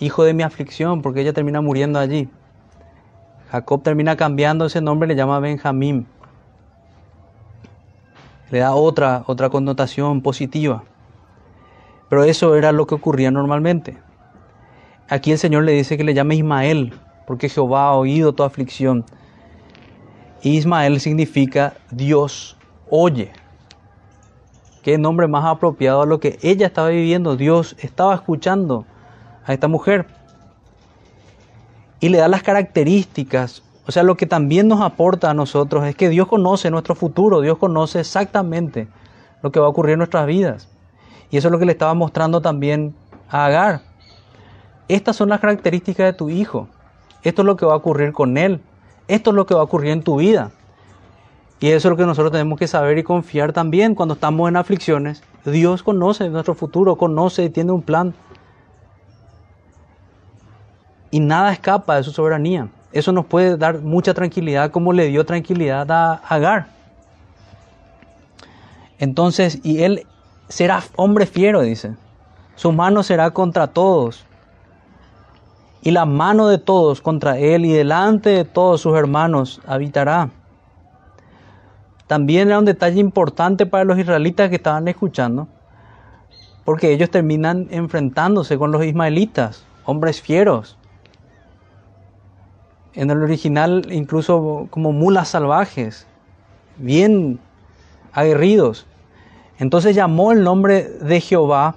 hijo 0.00 0.24
de 0.24 0.34
mi 0.34 0.42
aflicción, 0.42 1.02
porque 1.02 1.20
ella 1.20 1.32
termina 1.32 1.60
muriendo 1.60 2.00
allí. 2.00 2.28
Jacob 3.52 3.84
termina 3.84 4.16
cambiando 4.16 4.66
ese 4.66 4.80
nombre, 4.80 5.06
le 5.06 5.14
llama 5.14 5.38
Benjamín. 5.38 6.08
Le 8.50 8.58
da 8.58 8.74
otra, 8.74 9.22
otra 9.28 9.50
connotación 9.50 10.20
positiva. 10.20 10.82
Pero 12.08 12.24
eso 12.24 12.56
era 12.56 12.72
lo 12.72 12.88
que 12.88 12.96
ocurría 12.96 13.30
normalmente. 13.30 14.07
Aquí 15.10 15.32
el 15.32 15.38
Señor 15.38 15.64
le 15.64 15.72
dice 15.72 15.96
que 15.96 16.04
le 16.04 16.12
llame 16.12 16.36
Ismael, 16.36 16.92
porque 17.26 17.48
Jehová 17.48 17.88
ha 17.88 17.94
oído 17.94 18.34
tu 18.34 18.42
aflicción. 18.42 19.06
Ismael 20.42 21.00
significa 21.00 21.74
Dios 21.90 22.58
oye. 22.90 23.32
Qué 24.82 24.98
nombre 24.98 25.26
más 25.26 25.44
apropiado 25.44 26.02
a 26.02 26.06
lo 26.06 26.20
que 26.20 26.38
ella 26.42 26.66
estaba 26.66 26.88
viviendo. 26.88 27.36
Dios 27.36 27.74
estaba 27.78 28.14
escuchando 28.14 28.84
a 29.44 29.52
esta 29.52 29.66
mujer. 29.66 30.06
Y 32.00 32.10
le 32.10 32.18
da 32.18 32.28
las 32.28 32.42
características. 32.42 33.62
O 33.86 33.92
sea, 33.92 34.02
lo 34.02 34.16
que 34.16 34.26
también 34.26 34.68
nos 34.68 34.82
aporta 34.82 35.30
a 35.30 35.34
nosotros 35.34 35.86
es 35.86 35.96
que 35.96 36.10
Dios 36.10 36.28
conoce 36.28 36.70
nuestro 36.70 36.94
futuro. 36.94 37.40
Dios 37.40 37.56
conoce 37.56 38.00
exactamente 38.00 38.88
lo 39.42 39.50
que 39.50 39.58
va 39.58 39.66
a 39.66 39.70
ocurrir 39.70 39.94
en 39.94 39.98
nuestras 39.98 40.26
vidas. 40.26 40.68
Y 41.30 41.38
eso 41.38 41.48
es 41.48 41.52
lo 41.52 41.58
que 41.58 41.66
le 41.66 41.72
estaba 41.72 41.94
mostrando 41.94 42.40
también 42.40 42.94
a 43.28 43.46
Agar. 43.46 43.87
Estas 44.88 45.16
son 45.16 45.28
las 45.28 45.40
características 45.40 46.06
de 46.06 46.12
tu 46.14 46.30
hijo. 46.30 46.68
Esto 47.22 47.42
es 47.42 47.46
lo 47.46 47.56
que 47.56 47.66
va 47.66 47.74
a 47.74 47.76
ocurrir 47.76 48.12
con 48.12 48.36
él. 48.36 48.60
Esto 49.06 49.30
es 49.30 49.36
lo 49.36 49.46
que 49.46 49.54
va 49.54 49.60
a 49.60 49.64
ocurrir 49.64 49.90
en 49.90 50.02
tu 50.02 50.16
vida. 50.16 50.50
Y 51.60 51.68
eso 51.68 51.88
es 51.88 51.90
lo 51.90 51.96
que 51.96 52.06
nosotros 52.06 52.30
tenemos 52.30 52.58
que 52.58 52.68
saber 52.68 52.98
y 52.98 53.02
confiar 53.02 53.52
también 53.52 53.94
cuando 53.94 54.14
estamos 54.14 54.48
en 54.48 54.56
aflicciones. 54.56 55.22
Dios 55.44 55.82
conoce 55.82 56.28
nuestro 56.28 56.54
futuro, 56.54 56.96
conoce 56.96 57.44
y 57.44 57.50
tiene 57.50 57.72
un 57.72 57.82
plan. 57.82 58.14
Y 61.10 61.20
nada 61.20 61.52
escapa 61.52 61.96
de 61.96 62.04
su 62.04 62.12
soberanía. 62.12 62.68
Eso 62.92 63.12
nos 63.12 63.26
puede 63.26 63.56
dar 63.56 63.80
mucha 63.80 64.14
tranquilidad 64.14 64.70
como 64.70 64.92
le 64.92 65.06
dio 65.06 65.26
tranquilidad 65.26 65.90
a 65.90 66.14
Agar. 66.28 66.68
Entonces, 68.98 69.60
y 69.62 69.82
él 69.82 70.06
será 70.48 70.82
hombre 70.96 71.26
fiero, 71.26 71.62
dice. 71.62 71.94
Su 72.56 72.72
mano 72.72 73.02
será 73.02 73.30
contra 73.30 73.68
todos. 73.68 74.24
Y 75.82 75.92
la 75.92 76.04
mano 76.06 76.48
de 76.48 76.58
todos 76.58 77.00
contra 77.00 77.38
él 77.38 77.64
y 77.64 77.72
delante 77.72 78.30
de 78.30 78.44
todos 78.44 78.80
sus 78.80 78.96
hermanos 78.96 79.60
habitará. 79.66 80.30
También 82.08 82.48
era 82.48 82.58
un 82.58 82.64
detalle 82.64 83.00
importante 83.00 83.66
para 83.66 83.84
los 83.84 83.98
israelitas 83.98 84.48
que 84.48 84.56
estaban 84.56 84.88
escuchando, 84.88 85.46
porque 86.64 86.90
ellos 86.90 87.10
terminan 87.10 87.68
enfrentándose 87.70 88.56
con 88.56 88.72
los 88.72 88.84
ismaelitas, 88.84 89.64
hombres 89.84 90.20
fieros. 90.20 90.78
En 92.94 93.10
el 93.10 93.22
original 93.22 93.86
incluso 93.90 94.68
como 94.70 94.92
mulas 94.92 95.28
salvajes, 95.28 96.06
bien 96.78 97.38
aguerridos. 98.12 98.86
Entonces 99.58 99.94
llamó 99.94 100.32
el 100.32 100.42
nombre 100.42 100.84
de 100.84 101.20
Jehová 101.20 101.76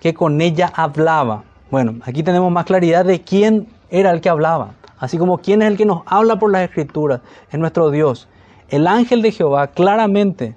que 0.00 0.14
con 0.14 0.40
ella 0.40 0.72
hablaba. 0.74 1.44
Bueno, 1.74 1.96
aquí 2.04 2.22
tenemos 2.22 2.52
más 2.52 2.66
claridad 2.66 3.04
de 3.04 3.22
quién 3.22 3.66
era 3.90 4.12
el 4.12 4.20
que 4.20 4.28
hablaba, 4.28 4.74
así 4.96 5.18
como 5.18 5.38
quién 5.38 5.60
es 5.60 5.66
el 5.66 5.76
que 5.76 5.84
nos 5.84 6.02
habla 6.06 6.38
por 6.38 6.52
las 6.52 6.62
escrituras, 6.62 7.20
es 7.50 7.58
nuestro 7.58 7.90
Dios 7.90 8.28
el 8.68 8.86
ángel 8.86 9.22
de 9.22 9.32
Jehová, 9.32 9.66
claramente 9.66 10.54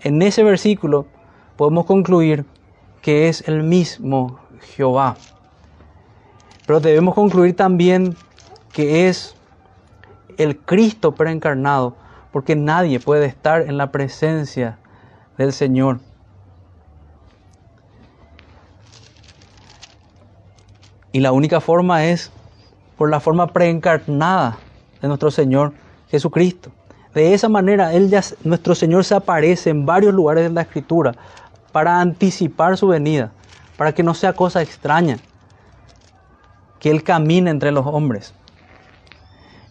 en 0.00 0.20
ese 0.20 0.42
versículo 0.42 1.06
podemos 1.56 1.86
concluir 1.86 2.44
que 3.00 3.28
es 3.28 3.46
el 3.46 3.62
mismo 3.62 4.40
Jehová. 4.74 5.14
Pero 6.66 6.80
debemos 6.80 7.14
concluir 7.14 7.54
también 7.54 8.16
que 8.72 9.08
es 9.08 9.36
el 10.36 10.58
Cristo 10.58 11.14
preencarnado, 11.14 11.94
porque 12.32 12.56
nadie 12.56 12.98
puede 12.98 13.26
estar 13.26 13.62
en 13.62 13.78
la 13.78 13.92
presencia 13.92 14.80
del 15.38 15.52
Señor. 15.52 16.00
Y 21.12 21.20
la 21.20 21.32
única 21.32 21.60
forma 21.60 22.06
es 22.06 22.30
por 22.96 23.10
la 23.10 23.20
forma 23.20 23.48
preencarnada 23.48 24.58
de 25.00 25.08
nuestro 25.08 25.30
Señor 25.30 25.72
Jesucristo. 26.10 26.70
De 27.14 27.34
esa 27.34 27.48
manera, 27.48 27.92
él 27.92 28.10
nuestro 28.44 28.74
Señor 28.74 29.04
se 29.04 29.14
aparece 29.14 29.70
en 29.70 29.84
varios 29.84 30.14
lugares 30.14 30.44
de 30.44 30.50
la 30.50 30.62
Escritura 30.62 31.14
para 31.72 32.00
anticipar 32.00 32.76
su 32.76 32.86
venida, 32.86 33.32
para 33.76 33.92
que 33.92 34.02
no 34.02 34.14
sea 34.14 34.32
cosa 34.34 34.62
extraña, 34.62 35.18
que 36.78 36.90
Él 36.90 37.02
camine 37.02 37.50
entre 37.50 37.72
los 37.72 37.86
hombres. 37.86 38.34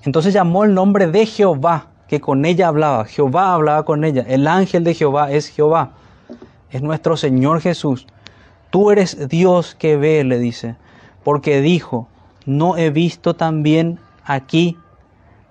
Entonces 0.03 0.33
llamó 0.33 0.63
el 0.63 0.73
nombre 0.73 1.07
de 1.07 1.25
Jehová, 1.25 1.87
que 2.07 2.19
con 2.19 2.45
ella 2.45 2.67
hablaba. 2.67 3.05
Jehová 3.05 3.53
hablaba 3.53 3.85
con 3.85 4.03
ella. 4.03 4.25
El 4.27 4.47
ángel 4.47 4.83
de 4.83 4.93
Jehová 4.93 5.31
es 5.31 5.47
Jehová. 5.47 5.91
Es 6.69 6.81
nuestro 6.81 7.15
Señor 7.17 7.61
Jesús. 7.61 8.07
Tú 8.69 8.91
eres 8.91 9.29
Dios 9.29 9.75
que 9.75 9.97
ve, 9.97 10.23
le 10.23 10.39
dice, 10.39 10.75
porque 11.23 11.61
dijo, 11.61 12.07
¿no 12.45 12.77
he 12.77 12.89
visto 12.89 13.35
también 13.35 13.99
aquí 14.23 14.77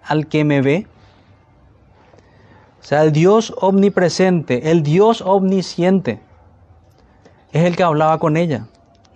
al 0.02 0.26
que 0.26 0.44
me 0.44 0.60
ve? 0.62 0.86
O 2.80 2.82
sea, 2.82 3.02
el 3.02 3.12
Dios 3.12 3.54
omnipresente, 3.60 4.70
el 4.70 4.82
Dios 4.82 5.20
omnisciente, 5.20 6.20
es 7.52 7.64
el 7.64 7.76
que 7.76 7.82
hablaba 7.82 8.18
con 8.18 8.36
ella. 8.36 8.66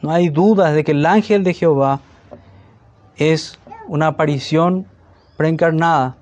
No 0.03 0.11
hay 0.11 0.29
dudas 0.29 0.75
de 0.75 0.85
que 0.85 0.93
el 0.93 1.07
ángel 1.07 1.45
de 1.45 1.55
Jehová 1.55 2.01
es 3.17 3.59
una 3.89 4.09
aparición 4.09 4.87
preencarnada, 5.37 6.17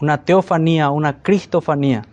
una 0.00 0.24
teofanía, 0.24 0.90
una 0.90 1.22
cristofanía, 1.22 2.04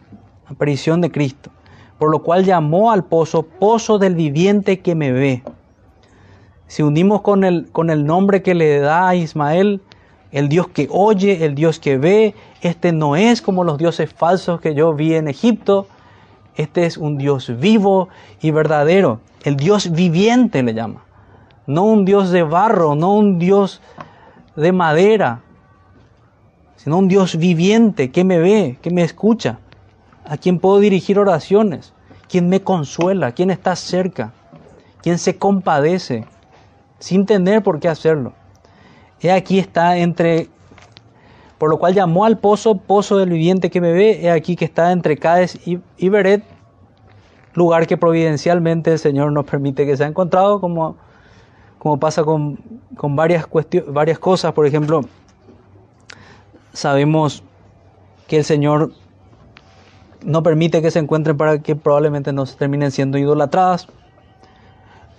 aparición 0.47 1.01
de 1.01 1.11
Cristo, 1.11 1.51
por 1.99 2.09
lo 2.09 2.23
cual 2.23 2.43
llamó 2.43 2.91
al 2.91 3.03
pozo 3.03 3.43
pozo 3.43 3.99
del 3.99 4.15
viviente 4.15 4.79
que 4.79 4.95
me 4.95 5.11
ve. 5.11 5.43
Si 6.71 6.83
unimos 6.83 7.19
con 7.19 7.43
el, 7.43 7.69
con 7.69 7.89
el 7.89 8.05
nombre 8.05 8.41
que 8.41 8.55
le 8.55 8.79
da 8.79 9.09
a 9.09 9.15
Ismael, 9.15 9.81
el 10.31 10.47
Dios 10.47 10.69
que 10.69 10.87
oye, 10.89 11.43
el 11.43 11.53
Dios 11.53 11.79
que 11.81 11.97
ve, 11.97 12.33
este 12.61 12.93
no 12.93 13.17
es 13.17 13.41
como 13.41 13.65
los 13.65 13.77
dioses 13.77 14.13
falsos 14.13 14.61
que 14.61 14.73
yo 14.73 14.93
vi 14.93 15.15
en 15.15 15.27
Egipto, 15.27 15.87
este 16.55 16.85
es 16.85 16.97
un 16.97 17.17
Dios 17.17 17.51
vivo 17.59 18.07
y 18.41 18.51
verdadero, 18.51 19.19
el 19.43 19.57
Dios 19.57 19.91
viviente 19.91 20.63
le 20.63 20.73
llama, 20.73 21.03
no 21.67 21.83
un 21.83 22.05
Dios 22.05 22.31
de 22.31 22.43
barro, 22.43 22.95
no 22.95 23.15
un 23.15 23.37
Dios 23.37 23.81
de 24.55 24.71
madera, 24.71 25.41
sino 26.77 26.99
un 26.99 27.09
Dios 27.09 27.35
viviente 27.35 28.11
que 28.11 28.23
me 28.23 28.39
ve, 28.39 28.77
que 28.81 28.91
me 28.91 29.03
escucha, 29.03 29.59
a 30.23 30.37
quien 30.37 30.57
puedo 30.57 30.79
dirigir 30.79 31.19
oraciones, 31.19 31.91
quien 32.29 32.47
me 32.47 32.61
consuela, 32.61 33.33
quien 33.33 33.51
está 33.51 33.75
cerca, 33.75 34.31
quien 35.01 35.17
se 35.17 35.35
compadece, 35.35 36.30
sin 37.01 37.25
tener 37.25 37.63
por 37.63 37.79
qué 37.79 37.89
hacerlo. 37.89 38.33
He 39.19 39.31
aquí 39.31 39.59
está 39.59 39.97
entre, 39.97 40.47
por 41.57 41.69
lo 41.69 41.77
cual 41.77 41.93
llamó 41.93 42.25
al 42.25 42.37
pozo, 42.37 42.77
pozo 42.77 43.17
del 43.17 43.31
viviente 43.31 43.69
que 43.69 43.81
me 43.81 43.91
ve, 43.91 44.21
he 44.21 44.31
aquí 44.31 44.55
que 44.55 44.65
está 44.65 44.91
entre 44.91 45.17
Cádiz 45.17 45.59
y, 45.65 46.09
Beret, 46.09 46.43
lugar 47.53 47.87
que 47.87 47.97
providencialmente 47.97 48.93
el 48.93 48.99
Señor 48.99 49.31
nos 49.31 49.45
permite 49.45 49.85
que 49.85 49.97
sea 49.97 50.07
encontrado, 50.07 50.61
como, 50.61 50.95
como 51.79 51.99
pasa 51.99 52.23
con, 52.23 52.59
con 52.95 53.15
varias, 53.15 53.47
varias 53.87 54.19
cosas, 54.19 54.53
por 54.53 54.65
ejemplo, 54.65 55.01
sabemos 56.73 57.43
que 58.27 58.37
el 58.37 58.45
Señor 58.45 58.91
no 60.23 60.43
permite 60.43 60.83
que 60.83 60.91
se 60.91 60.99
encuentren 60.99 61.35
para 61.35 61.59
que 61.59 61.75
probablemente 61.75 62.31
no 62.31 62.45
terminen 62.45 62.91
siendo 62.91 63.17
idolatradas, 63.17 63.87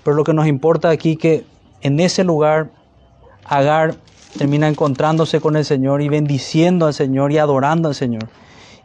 pero 0.04 0.16
lo 0.16 0.22
que 0.22 0.32
nos 0.32 0.46
importa 0.46 0.90
aquí 0.90 1.16
que 1.16 1.44
en 1.82 2.00
ese 2.00 2.24
lugar 2.24 2.70
Agar 3.44 3.96
termina 4.38 4.68
encontrándose 4.68 5.40
con 5.40 5.56
el 5.56 5.64
Señor 5.64 6.00
y 6.00 6.08
bendiciendo 6.08 6.86
al 6.86 6.94
Señor 6.94 7.32
y 7.32 7.38
adorando 7.38 7.88
al 7.88 7.94
Señor. 7.94 8.28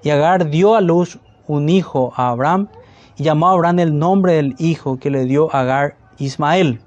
Y 0.04 0.10
Agar 0.10 0.50
dio 0.50 0.76
a 0.76 0.82
luz 0.82 1.20
un 1.48 1.70
hijo 1.70 2.12
a 2.16 2.30
Abraham 2.30 2.68
y 3.16 3.24
llamó 3.24 3.48
a 3.48 3.52
Abraham 3.54 3.80
el 3.80 3.98
nombre 3.98 4.34
del 4.34 4.56
hijo 4.58 4.98
que 4.98 5.10
le 5.10 5.26
dio 5.26 5.54
Agar 5.56 5.96
Ismael. 6.18 6.82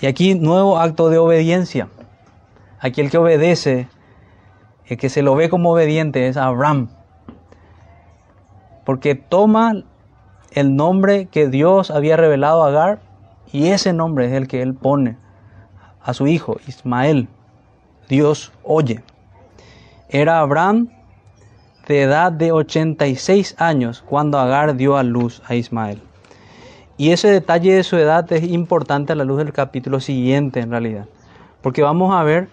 Y 0.00 0.06
aquí 0.06 0.34
nuevo 0.34 0.78
acto 0.78 1.10
de 1.10 1.18
obediencia. 1.18 1.88
Aquí 2.80 3.02
el 3.02 3.10
que 3.10 3.18
obedece, 3.18 3.88
el 4.86 4.96
que 4.96 5.10
se 5.10 5.22
lo 5.22 5.34
ve 5.34 5.50
como 5.50 5.72
obediente 5.72 6.26
es 6.26 6.36
Abraham. 6.36 6.88
Porque 8.84 9.14
toma 9.14 9.84
el 10.52 10.74
nombre 10.74 11.26
que 11.26 11.48
Dios 11.48 11.90
había 11.90 12.16
revelado 12.16 12.64
a 12.64 12.68
Agar 12.68 13.09
y 13.52 13.68
ese 13.68 13.92
nombre 13.92 14.26
es 14.26 14.32
el 14.32 14.48
que 14.48 14.62
él 14.62 14.74
pone 14.74 15.16
a 16.02 16.14
su 16.14 16.26
hijo 16.26 16.58
Ismael. 16.66 17.28
Dios 18.08 18.52
oye. 18.62 19.02
Era 20.08 20.40
Abraham 20.40 20.88
de 21.86 22.02
edad 22.02 22.32
de 22.32 22.52
86 22.52 23.56
años 23.58 24.04
cuando 24.06 24.38
Agar 24.38 24.76
dio 24.76 24.96
a 24.96 25.02
luz 25.02 25.42
a 25.46 25.54
Ismael. 25.54 26.00
Y 26.96 27.12
ese 27.12 27.28
detalle 27.28 27.74
de 27.74 27.82
su 27.82 27.96
edad 27.96 28.30
es 28.32 28.44
importante 28.44 29.12
a 29.12 29.16
la 29.16 29.24
luz 29.24 29.38
del 29.38 29.52
capítulo 29.52 30.00
siguiente 30.00 30.60
en 30.60 30.70
realidad. 30.70 31.06
Porque 31.62 31.82
vamos 31.82 32.14
a 32.14 32.22
ver 32.22 32.48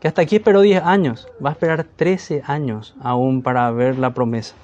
que 0.00 0.08
hasta 0.08 0.22
aquí 0.22 0.36
esperó 0.36 0.60
10 0.60 0.82
años. 0.82 1.28
Va 1.44 1.50
a 1.50 1.52
esperar 1.52 1.84
13 1.84 2.42
años 2.46 2.96
aún 3.00 3.42
para 3.42 3.70
ver 3.70 3.98
la 3.98 4.12
promesa. 4.12 4.54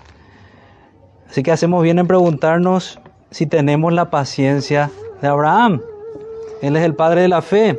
Así 1.28 1.42
que 1.42 1.52
hacemos 1.52 1.82
bien 1.82 1.98
en 1.98 2.06
preguntarnos 2.06 2.98
si 3.30 3.46
tenemos 3.46 3.92
la 3.92 4.10
paciencia 4.10 4.90
de 5.20 5.28
Abraham. 5.28 5.80
Él 6.62 6.76
es 6.76 6.84
el 6.84 6.94
padre 6.94 7.22
de 7.22 7.28
la 7.28 7.42
fe 7.42 7.78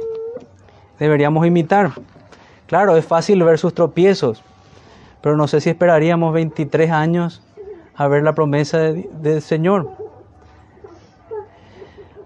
deberíamos 1.00 1.46
imitar. 1.46 1.92
Claro, 2.66 2.98
es 2.98 3.06
fácil 3.06 3.44
ver 3.44 3.58
sus 3.58 3.74
tropiezos, 3.74 4.44
pero 5.22 5.38
no 5.38 5.48
sé 5.48 5.62
si 5.62 5.70
esperaríamos 5.70 6.34
23 6.34 6.92
años 6.92 7.42
a 7.96 8.08
ver 8.08 8.24
la 8.24 8.36
promesa 8.36 8.80
del 8.80 9.42
Señor. 9.42 9.90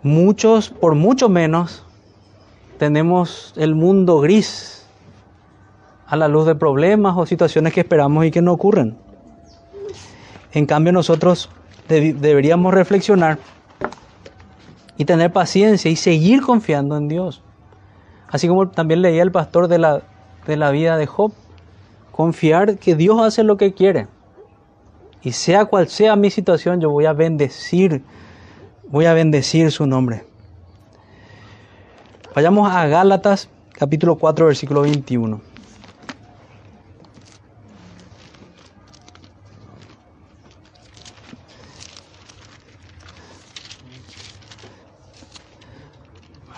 Muchos, 0.03 0.69
por 0.69 0.95
mucho 0.95 1.29
menos, 1.29 1.85
tenemos 2.79 3.53
el 3.55 3.75
mundo 3.75 4.19
gris 4.19 4.87
a 6.07 6.15
la 6.15 6.27
luz 6.27 6.47
de 6.47 6.55
problemas 6.55 7.15
o 7.15 7.25
situaciones 7.25 7.73
que 7.73 7.81
esperamos 7.81 8.25
y 8.25 8.31
que 8.31 8.41
no 8.41 8.51
ocurren. 8.51 8.97
En 10.53 10.65
cambio, 10.65 10.91
nosotros 10.91 11.49
deberíamos 11.87 12.73
reflexionar 12.73 13.37
y 15.01 15.05
tener 15.05 15.33
paciencia 15.33 15.89
y 15.89 15.95
seguir 15.95 16.43
confiando 16.43 16.95
en 16.95 17.07
Dios. 17.07 17.41
Así 18.27 18.47
como 18.47 18.69
también 18.69 19.01
leía 19.01 19.23
el 19.23 19.31
pastor 19.31 19.67
de 19.67 19.79
la, 19.79 20.03
de 20.45 20.57
la 20.57 20.69
vida 20.69 20.95
de 20.95 21.07
Job, 21.07 21.33
confiar 22.11 22.77
que 22.77 22.95
Dios 22.95 23.19
hace 23.19 23.43
lo 23.43 23.57
que 23.57 23.73
quiere. 23.73 24.05
Y 25.23 25.31
sea 25.31 25.65
cual 25.65 25.87
sea 25.87 26.15
mi 26.15 26.29
situación, 26.29 26.81
yo 26.81 26.91
voy 26.91 27.07
a 27.07 27.13
bendecir, 27.13 28.03
voy 28.89 29.05
a 29.05 29.15
bendecir 29.15 29.71
su 29.71 29.87
nombre. 29.87 30.23
Vayamos 32.35 32.71
a 32.71 32.85
Gálatas 32.85 33.49
capítulo 33.73 34.17
4 34.17 34.45
versículo 34.45 34.81
21. 34.81 35.50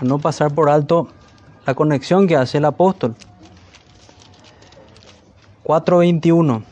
No 0.04 0.20
pasar 0.20 0.54
por 0.54 0.70
alto 0.70 1.08
la 1.66 1.74
conexión 1.74 2.28
que 2.28 2.36
hace 2.36 2.58
el 2.58 2.66
apóstol. 2.66 3.16
4.21. 5.64 6.64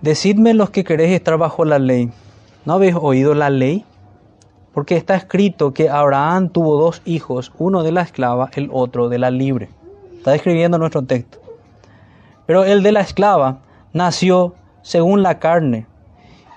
Decidme 0.00 0.54
los 0.54 0.70
que 0.70 0.84
queréis 0.84 1.12
estar 1.12 1.36
bajo 1.38 1.64
la 1.64 1.78
ley. 1.78 2.10
¿No 2.64 2.74
habéis 2.74 2.96
oído 3.00 3.34
la 3.34 3.50
ley? 3.50 3.84
Porque 4.72 4.96
está 4.96 5.14
escrito 5.14 5.74
que 5.74 5.90
Abraham 5.90 6.48
tuvo 6.48 6.76
dos 6.76 7.02
hijos, 7.04 7.52
uno 7.58 7.82
de 7.82 7.92
la 7.92 8.02
esclava, 8.02 8.50
el 8.54 8.68
otro 8.72 9.08
de 9.08 9.18
la 9.18 9.30
libre. 9.30 9.68
Está 10.16 10.34
escribiendo 10.34 10.78
nuestro 10.78 11.02
texto. 11.02 11.38
Pero 12.46 12.64
el 12.64 12.82
de 12.82 12.92
la 12.92 13.00
esclava 13.00 13.60
nació 13.92 14.54
según 14.82 15.22
la 15.22 15.38
carne. 15.38 15.86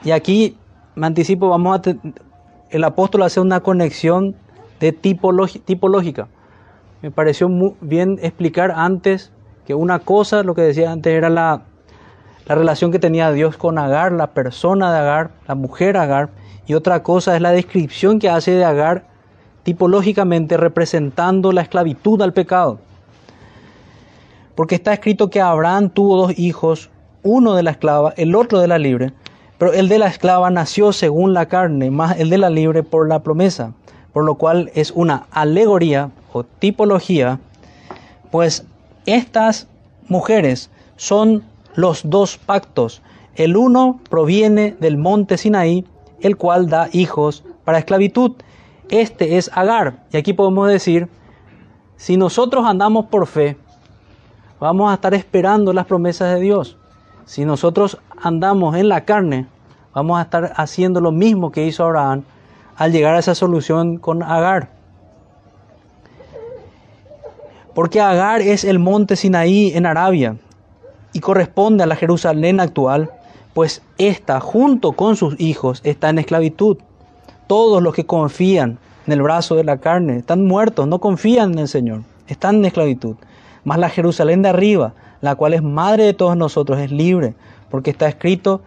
Y 0.03 0.11
aquí 0.11 0.57
me 0.95 1.07
anticipo, 1.07 1.49
vamos 1.49 1.79
a 1.79 1.81
el 2.69 2.83
apóstol 2.83 3.23
hace 3.23 3.39
una 3.39 3.59
conexión 3.61 4.35
de 4.79 4.91
tipológica. 4.91 6.27
Me 7.01 7.11
pareció 7.11 7.47
muy 7.47 7.75
bien 7.81 8.17
explicar 8.21 8.71
antes 8.75 9.31
que 9.65 9.75
una 9.75 9.99
cosa, 9.99 10.43
lo 10.43 10.55
que 10.55 10.61
decía 10.61 10.91
antes, 10.91 11.13
era 11.13 11.29
la, 11.29 11.61
la 12.47 12.55
relación 12.55 12.91
que 12.91 12.99
tenía 12.99 13.31
Dios 13.31 13.57
con 13.57 13.77
Agar, 13.77 14.11
la 14.11 14.31
persona 14.31 14.91
de 14.91 14.99
Agar, 14.99 15.31
la 15.47 15.55
mujer 15.55 15.97
Agar, 15.97 16.29
y 16.67 16.73
otra 16.73 17.03
cosa 17.03 17.35
es 17.35 17.41
la 17.41 17.51
descripción 17.51 18.19
que 18.19 18.29
hace 18.29 18.51
de 18.51 18.65
Agar 18.65 19.05
tipológicamente 19.63 20.57
representando 20.57 21.51
la 21.51 21.61
esclavitud 21.61 22.21
al 22.21 22.33
pecado. 22.33 22.79
Porque 24.55 24.75
está 24.75 24.93
escrito 24.93 25.29
que 25.29 25.41
Abraham 25.41 25.89
tuvo 25.89 26.17
dos 26.17 26.37
hijos, 26.37 26.89
uno 27.23 27.55
de 27.55 27.63
la 27.63 27.71
esclava, 27.71 28.13
el 28.17 28.35
otro 28.35 28.59
de 28.59 28.67
la 28.67 28.77
libre, 28.77 29.13
pero 29.65 29.73
el 29.73 29.89
de 29.89 29.97
la 29.97 30.05
esclava 30.05 30.51
nació 30.51 30.93
según 30.93 31.33
la 31.33 31.47
carne, 31.47 31.89
más 31.89 32.19
el 32.19 32.29
de 32.29 32.37
la 32.37 32.51
libre 32.51 32.83
por 32.83 33.09
la 33.09 33.23
promesa, 33.23 33.73
por 34.13 34.23
lo 34.23 34.35
cual 34.35 34.69
es 34.75 34.91
una 34.91 35.25
alegoría 35.31 36.11
o 36.33 36.43
tipología, 36.43 37.39
pues 38.29 38.63
estas 39.07 39.65
mujeres 40.07 40.69
son 40.97 41.43
los 41.73 42.07
dos 42.07 42.37
pactos. 42.37 43.01
El 43.33 43.57
uno 43.57 43.99
proviene 44.07 44.75
del 44.79 44.97
monte 44.97 45.35
Sinaí, 45.35 45.83
el 46.21 46.37
cual 46.37 46.69
da 46.69 46.87
hijos 46.91 47.43
para 47.63 47.79
esclavitud. 47.79 48.33
Este 48.89 49.37
es 49.37 49.49
Agar. 49.51 50.03
Y 50.13 50.17
aquí 50.17 50.33
podemos 50.33 50.69
decir, 50.69 51.09
si 51.97 52.17
nosotros 52.17 52.67
andamos 52.67 53.07
por 53.07 53.25
fe, 53.25 53.57
vamos 54.59 54.91
a 54.91 54.93
estar 54.93 55.15
esperando 55.15 55.73
las 55.73 55.87
promesas 55.87 56.35
de 56.35 56.39
Dios. 56.39 56.77
Si 57.25 57.45
nosotros 57.45 57.97
andamos 58.21 58.75
en 58.75 58.89
la 58.89 59.05
carne, 59.05 59.47
vamos 59.95 60.19
a 60.19 60.23
estar 60.23 60.53
haciendo 60.57 60.99
lo 61.01 61.11
mismo 61.11 61.51
que 61.51 61.65
hizo 61.65 61.83
Abraham 61.83 62.23
al 62.75 62.91
llegar 62.91 63.15
a 63.15 63.19
esa 63.19 63.33
solución 63.33 63.97
con 63.97 64.21
Agar. 64.21 64.69
Porque 67.73 68.01
Agar 68.01 68.41
es 68.41 68.65
el 68.65 68.77
monte 68.77 69.15
Sinaí 69.15 69.71
en 69.73 69.85
Arabia 69.85 70.35
y 71.13 71.21
corresponde 71.21 71.83
a 71.83 71.87
la 71.87 71.95
Jerusalén 71.95 72.59
actual, 72.59 73.09
pues 73.53 73.81
ésta, 73.97 74.41
junto 74.41 74.91
con 74.91 75.15
sus 75.15 75.39
hijos, 75.39 75.79
está 75.85 76.09
en 76.09 76.19
esclavitud. 76.19 76.77
Todos 77.47 77.81
los 77.81 77.93
que 77.93 78.05
confían 78.05 78.77
en 79.07 79.13
el 79.13 79.21
brazo 79.21 79.55
de 79.55 79.63
la 79.63 79.77
carne 79.77 80.17
están 80.17 80.45
muertos, 80.45 80.87
no 80.87 80.99
confían 80.99 81.53
en 81.53 81.59
el 81.59 81.67
Señor, 81.69 82.01
están 82.27 82.57
en 82.57 82.65
esclavitud. 82.65 83.15
Mas 83.63 83.79
la 83.79 83.89
Jerusalén 83.89 84.41
de 84.41 84.49
arriba, 84.49 84.93
la 85.21 85.35
cual 85.35 85.53
es 85.53 85.63
madre 85.63 86.03
de 86.03 86.13
todos 86.13 86.35
nosotros, 86.35 86.79
es 86.79 86.91
libre, 86.91 87.33
porque 87.69 87.91
está 87.91 88.09
escrito, 88.09 88.61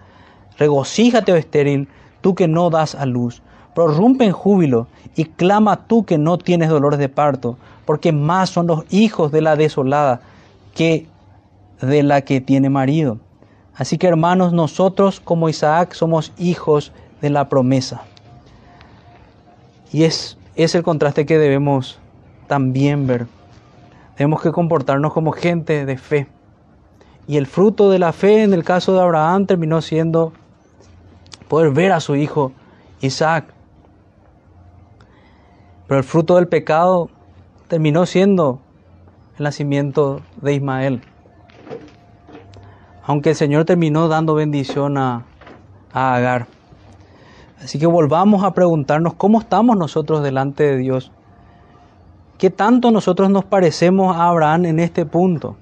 regocíjate, 0.59 1.33
oh 1.33 1.37
estéril, 1.37 1.89
tú 2.21 2.35
que 2.35 2.49
no 2.49 2.71
das 2.71 2.95
a 2.95 3.07
luz, 3.07 3.43
prorrumpe 3.75 4.25
en 4.25 4.33
júbilo 4.33 4.89
y 5.15 5.25
clama 5.25 5.87
tú 5.87 6.05
que 6.05 6.19
no 6.19 6.39
tienes 6.39 6.69
dolores 6.69 6.99
de 6.99 7.09
parto, 7.09 7.57
porque 7.85 8.13
más 8.13 8.51
son 8.51 8.67
los 8.67 8.85
hijos 8.91 9.33
de 9.33 9.41
la 9.41 9.57
desolada 9.57 10.21
que 10.75 11.07
de 11.81 12.03
la 12.03 12.23
que 12.23 12.41
tiene 12.41 12.71
marido. 12.71 13.19
Así 13.75 13.99
que 13.99 14.09
hermanos, 14.09 14.53
nosotros 14.53 15.21
como 15.21 15.49
Isaac 15.49 15.93
somos 15.93 16.33
hijos 16.37 16.93
de 17.21 17.31
la 17.31 17.49
promesa. 17.49 18.03
Y 19.93 20.03
es, 20.05 20.37
es 20.57 20.75
el 20.75 20.83
contraste 20.83 21.27
que 21.27 21.39
debemos 21.39 21.99
también 22.49 23.07
ver. 23.07 23.27
Tenemos 24.17 24.43
que 24.43 24.51
comportarnos 24.51 25.13
como 25.13 25.31
gente 25.31 25.87
de 25.87 25.97
fe. 25.97 26.27
Y 27.29 27.37
el 27.37 27.47
fruto 27.47 27.91
de 27.91 28.01
la 28.01 28.13
fe 28.13 28.43
en 28.43 28.53
el 28.53 28.65
caso 28.65 28.93
de 28.93 29.01
Abraham 29.01 29.47
terminó 29.47 29.81
siendo 29.81 30.33
poder 31.49 31.73
ver 31.73 31.93
a 31.93 32.01
su 32.01 32.17
hijo 32.17 32.53
Isaac. 33.01 33.53
Pero 35.87 35.99
el 35.99 36.05
fruto 36.05 36.37
del 36.37 36.49
pecado 36.49 37.09
terminó 37.69 38.07
siendo 38.07 38.61
el 39.39 39.45
nacimiento 39.45 40.21
de 40.41 40.55
Ismael 40.55 41.03
aunque 43.09 43.31
el 43.31 43.37
Señor 43.37 43.65
terminó 43.65 44.07
dando 44.07 44.35
bendición 44.35 44.99
a, 44.99 45.25
Agar. 45.95 46.47
Así 47.59 47.79
que 47.79 47.87
volvamos 47.87 48.45
a 48.45 48.53
preguntarnos 48.53 49.15
cómo 49.15 49.41
estamos 49.41 49.79
nosotros 49.79 50.23
delante 50.23 50.65
de 50.65 50.77
Dios. 50.77 51.11
¿Qué 52.37 52.51
tanto 52.51 52.91
nosotros 52.91 53.31
nos 53.31 53.47
parecemos 53.47 54.15
a 54.15 54.29
Abraham 54.29 54.67
en 54.67 54.79
este 54.79 55.07
punto? 55.07 55.57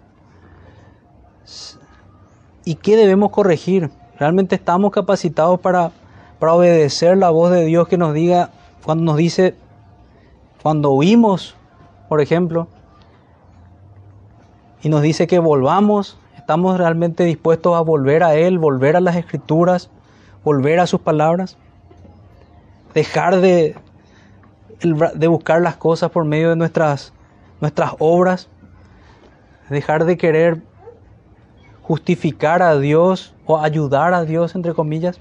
¿Y 2.64 2.74
qué 2.74 2.96
debemos 2.96 3.30
corregir? 3.30 3.90
¿Realmente 4.18 4.54
estamos 4.54 4.92
capacitados 4.92 5.60
para, 5.60 5.90
para 6.38 6.54
obedecer 6.54 7.18
la 7.18 7.30
voz 7.30 7.50
de 7.50 7.64
Dios 7.64 7.88
que 7.88 7.98
nos 7.98 8.14
diga, 8.14 8.50
cuando 8.84 9.04
nos 9.04 9.16
dice, 9.16 9.54
cuando 10.62 10.90
huimos, 10.92 11.56
por 12.08 12.20
ejemplo, 12.20 12.68
y 14.82 14.88
nos 14.88 15.02
dice 15.02 15.26
que 15.26 15.38
volvamos 15.38 16.18
¿Estamos 16.46 16.78
realmente 16.78 17.24
dispuestos 17.24 17.74
a 17.74 17.80
volver 17.80 18.22
a 18.22 18.36
Él, 18.36 18.60
volver 18.60 18.94
a 18.94 19.00
las 19.00 19.16
escrituras, 19.16 19.90
volver 20.44 20.78
a 20.78 20.86
sus 20.86 21.00
palabras? 21.00 21.58
Dejar 22.94 23.40
de, 23.40 23.74
de 24.80 25.26
buscar 25.26 25.60
las 25.60 25.76
cosas 25.76 26.12
por 26.12 26.24
medio 26.24 26.50
de 26.50 26.54
nuestras, 26.54 27.12
nuestras 27.60 27.94
obras, 27.98 28.48
dejar 29.70 30.04
de 30.04 30.16
querer 30.16 30.62
justificar 31.86 32.62
a 32.62 32.78
Dios 32.78 33.32
o 33.44 33.58
ayudar 33.58 34.12
a 34.12 34.24
Dios, 34.24 34.56
entre 34.56 34.74
comillas. 34.74 35.20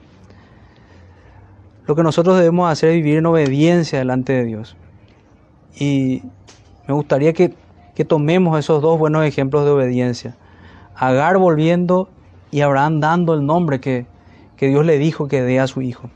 Lo 1.86 1.96
que 1.96 2.02
nosotros 2.02 2.38
debemos 2.38 2.72
hacer 2.72 2.90
es 2.90 2.96
vivir 2.96 3.18
en 3.18 3.28
obediencia 3.28 4.00
delante 4.00 4.34
de 4.34 4.46
Dios. 4.46 4.76
Y 5.78 6.24
me 6.88 6.96
gustaría 6.96 7.34
que, 7.34 7.54
que 7.94 8.04
tomemos 8.04 8.58
esos 8.58 8.82
dos 8.82 8.98
buenos 8.98 9.24
ejemplos 9.26 9.64
de 9.64 9.72
obediencia. 9.72 10.36
Agar 10.96 11.38
volviendo 11.38 12.10
y 12.50 12.62
Abraham 12.62 13.00
dando 13.00 13.36
el 13.36 13.46
nombre 13.46 13.80
que, 13.80 14.08
Dios 14.58 14.86
le 14.86 14.98
dijo 14.98 15.28
que 15.28 15.44
dé 15.44 15.60
a 15.60 15.68
su 15.68 15.84
hijo. 15.84 16.10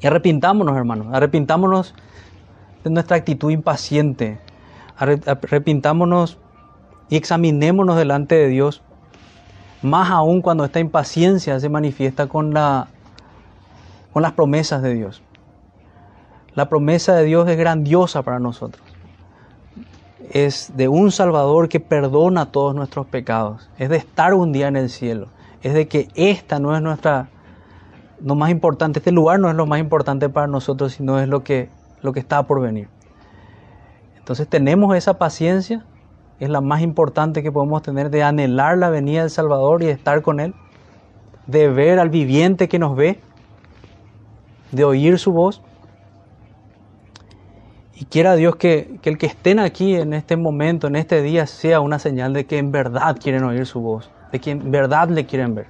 Y 0.00 0.06
arrepintámonos, 0.06 0.76
hermanos, 0.76 1.06
arrepintámonos 1.12 1.94
de 2.84 2.90
nuestra 2.90 3.16
actitud 3.16 3.50
impaciente, 3.50 4.40
arrepintámonos 4.96 6.38
y 7.08 7.16
examinémonos 7.16 7.96
delante 7.96 8.34
de 8.34 8.48
Dios, 8.48 8.82
más 9.82 10.10
aún 10.10 10.42
cuando 10.42 10.64
esta 10.64 10.80
impaciencia 10.80 11.58
se 11.60 11.68
manifiesta 11.68 12.26
con, 12.26 12.54
la, 12.54 12.88
con 14.12 14.22
las 14.22 14.32
promesas 14.32 14.82
de 14.82 14.94
Dios. 14.94 15.22
La 16.54 16.68
promesa 16.68 17.14
de 17.14 17.24
Dios 17.24 17.48
es 17.48 17.56
grandiosa 17.56 18.22
para 18.22 18.38
nosotros 18.38 18.82
es 20.32 20.72
de 20.74 20.88
un 20.88 21.12
Salvador 21.12 21.68
que 21.68 21.78
perdona 21.78 22.46
todos 22.46 22.74
nuestros 22.74 23.06
pecados, 23.06 23.68
es 23.78 23.90
de 23.90 23.96
estar 23.96 24.32
un 24.32 24.50
día 24.52 24.68
en 24.68 24.76
el 24.76 24.88
cielo, 24.88 25.28
es 25.62 25.74
de 25.74 25.86
que 25.88 26.08
esta 26.14 26.58
no 26.58 26.74
es 26.74 26.80
nuestra, 26.80 27.28
lo 28.24 28.34
más 28.34 28.50
importante, 28.50 29.00
este 29.00 29.12
lugar 29.12 29.38
no 29.38 29.50
es 29.50 29.54
lo 29.54 29.66
más 29.66 29.78
importante 29.78 30.30
para 30.30 30.46
nosotros, 30.46 30.94
sino 30.94 31.20
es 31.20 31.28
lo 31.28 31.44
que, 31.44 31.68
lo 32.00 32.14
que 32.14 32.20
está 32.20 32.42
por 32.44 32.62
venir. 32.62 32.88
Entonces 34.16 34.48
tenemos 34.48 34.96
esa 34.96 35.18
paciencia, 35.18 35.84
es 36.44 36.50
la 36.50 36.60
más 36.60 36.82
importante 36.82 37.42
que 37.42 37.52
podemos 37.52 37.82
tener 37.82 38.10
de 38.10 38.24
anhelar 38.24 38.76
la 38.76 38.90
venida 38.90 39.20
del 39.20 39.30
Salvador 39.30 39.82
y 39.84 39.86
estar 39.86 40.22
con 40.22 40.40
Él, 40.40 40.54
de 41.46 41.68
ver 41.68 42.00
al 42.00 42.10
viviente 42.10 42.68
que 42.68 42.80
nos 42.80 42.96
ve, 42.96 43.20
de 44.72 44.84
oír 44.84 45.20
su 45.20 45.32
voz 45.32 45.62
y 47.94 48.06
quiera 48.06 48.34
Dios 48.34 48.56
que, 48.56 48.98
el 49.04 49.18
que 49.18 49.26
estén 49.26 49.60
aquí 49.60 49.94
en 49.94 50.14
este 50.14 50.36
momento, 50.36 50.88
en 50.88 50.96
este 50.96 51.22
día, 51.22 51.46
sea 51.46 51.78
una 51.78 52.00
señal 52.00 52.32
de 52.32 52.44
que 52.44 52.58
en 52.58 52.72
verdad 52.72 53.16
quieren 53.22 53.44
oír 53.44 53.64
su 53.64 53.80
voz, 53.80 54.10
de 54.32 54.40
que 54.40 54.50
en 54.50 54.72
verdad 54.72 55.10
le 55.10 55.24
quieren 55.26 55.54
ver. 55.54 55.66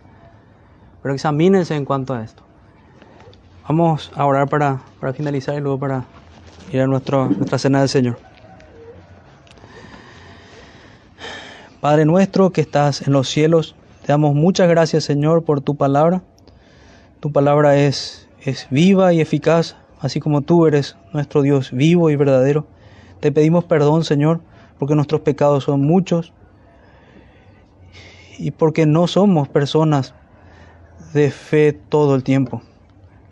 Pero 1.02 1.14
examínense 1.14 1.76
en 1.76 1.84
cuanto 1.84 2.14
a 2.14 2.22
esto. 2.22 2.42
Vamos 3.68 4.10
a 4.16 4.24
orar 4.24 4.48
para, 4.48 4.80
para 5.00 5.12
finalizar 5.12 5.54
y 5.54 5.60
luego 5.60 5.78
para 5.78 6.04
ir 6.72 6.80
a 6.80 6.86
nuestra 6.86 7.28
cena 7.58 7.80
del 7.80 7.90
Señor. 7.90 8.31
Padre 11.82 12.04
nuestro 12.04 12.52
que 12.52 12.60
estás 12.60 13.08
en 13.08 13.12
los 13.12 13.28
cielos, 13.28 13.74
te 14.02 14.12
damos 14.12 14.36
muchas 14.36 14.68
gracias 14.68 15.02
Señor 15.02 15.42
por 15.42 15.62
tu 15.62 15.74
palabra. 15.74 16.22
Tu 17.18 17.32
palabra 17.32 17.76
es, 17.76 18.28
es 18.40 18.68
viva 18.70 19.12
y 19.12 19.20
eficaz 19.20 19.74
así 19.98 20.20
como 20.20 20.42
tú 20.42 20.68
eres 20.68 20.96
nuestro 21.12 21.42
Dios 21.42 21.72
vivo 21.72 22.08
y 22.08 22.14
verdadero. 22.14 22.68
Te 23.18 23.32
pedimos 23.32 23.64
perdón, 23.64 24.04
Señor, 24.04 24.42
porque 24.78 24.94
nuestros 24.94 25.22
pecados 25.22 25.64
son 25.64 25.80
muchos 25.80 26.32
y 28.38 28.52
porque 28.52 28.86
no 28.86 29.08
somos 29.08 29.48
personas 29.48 30.14
de 31.14 31.32
fe 31.32 31.72
todo 31.72 32.14
el 32.14 32.22
tiempo. 32.22 32.62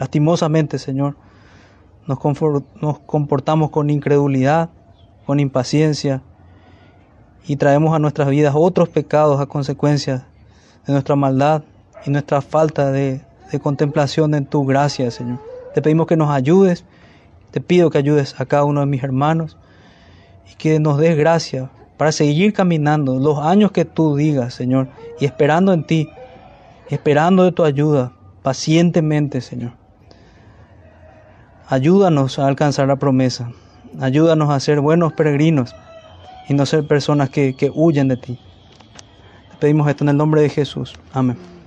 Lastimosamente, 0.01 0.80
Señor, 0.80 1.14
nos, 2.09 2.18
comportamos 2.18 3.70
con 3.70 3.90
incredulidad, 3.90 4.70
con 5.24 5.38
impaciencia 5.38 6.24
y 7.47 7.57
traemos 7.57 7.95
a 7.95 7.99
nuestras 7.99 8.28
vidas 8.28 8.55
otros 8.57 8.88
pecados 8.88 9.41
a 9.41 9.47
consecuencia 9.47 10.26
de 10.86 10.93
nuestra 10.93 11.16
maldad 11.16 11.62
y 12.05 12.11
nuestra 12.11 12.41
falta 12.41 12.91
de, 12.91 13.22
contemplación 13.62 14.34
en 14.34 14.47
tu 14.47 14.64
gracia, 14.64 15.11
Señor. 15.11 15.41
Te 15.74 15.82
pedimos 15.82 16.07
que 16.07 16.16
nos 16.16 16.30
ayudes. 16.30 16.84
Te 17.51 17.61
pido 17.61 17.91
que 17.91 17.99
ayudes 17.99 18.41
a 18.41 18.47
cada 18.47 18.64
uno 18.64 18.78
de 18.80 18.86
mis 18.86 19.03
hermanos 19.03 19.57
y 20.53 20.55
que 20.55 20.78
nos 20.78 20.99
des 20.99 21.16
gracia 21.16 21.68
para 21.97 22.12
seguir 22.12 22.53
caminando 22.53 23.18
los 23.18 23.38
años 23.41 23.72
que 23.72 23.84
tú 23.84 24.14
digas, 24.14 24.55
Señor, 24.55 24.88
y 25.18 25.24
esperando 25.24 25.72
en 25.72 25.84
ti 25.84 26.09
esperando 26.91 27.45
de 27.45 27.53
tu 27.53 27.64
ayuda 27.64 28.12
pacientemente, 28.43 29.41
Señor. 29.41 29.72
Ayúdanos 31.68 32.38
a 32.38 32.47
alcanzar 32.49 32.88
la 32.88 32.97
promesa. 32.97 33.51
Ayúdanos 34.01 34.51
a 34.51 34.61
ser 34.61 34.80
buenos 34.80 35.12
peregrinos 35.12 35.74
y 36.51 36.55
no 36.55 36.66
ser 36.66 36.84
personas 36.84 37.30
que, 37.30 37.55
que 37.55 37.70
huyen 37.72 38.09
de 38.09 38.16
ti. 38.16 38.36
Te 39.53 39.57
pedimos 39.61 39.88
esto 39.88 40.03
en 40.03 40.09
el 40.09 40.16
nombre 40.16 40.42
de 40.42 40.48
Jesús. 40.48 40.94
Amén. 41.12 41.59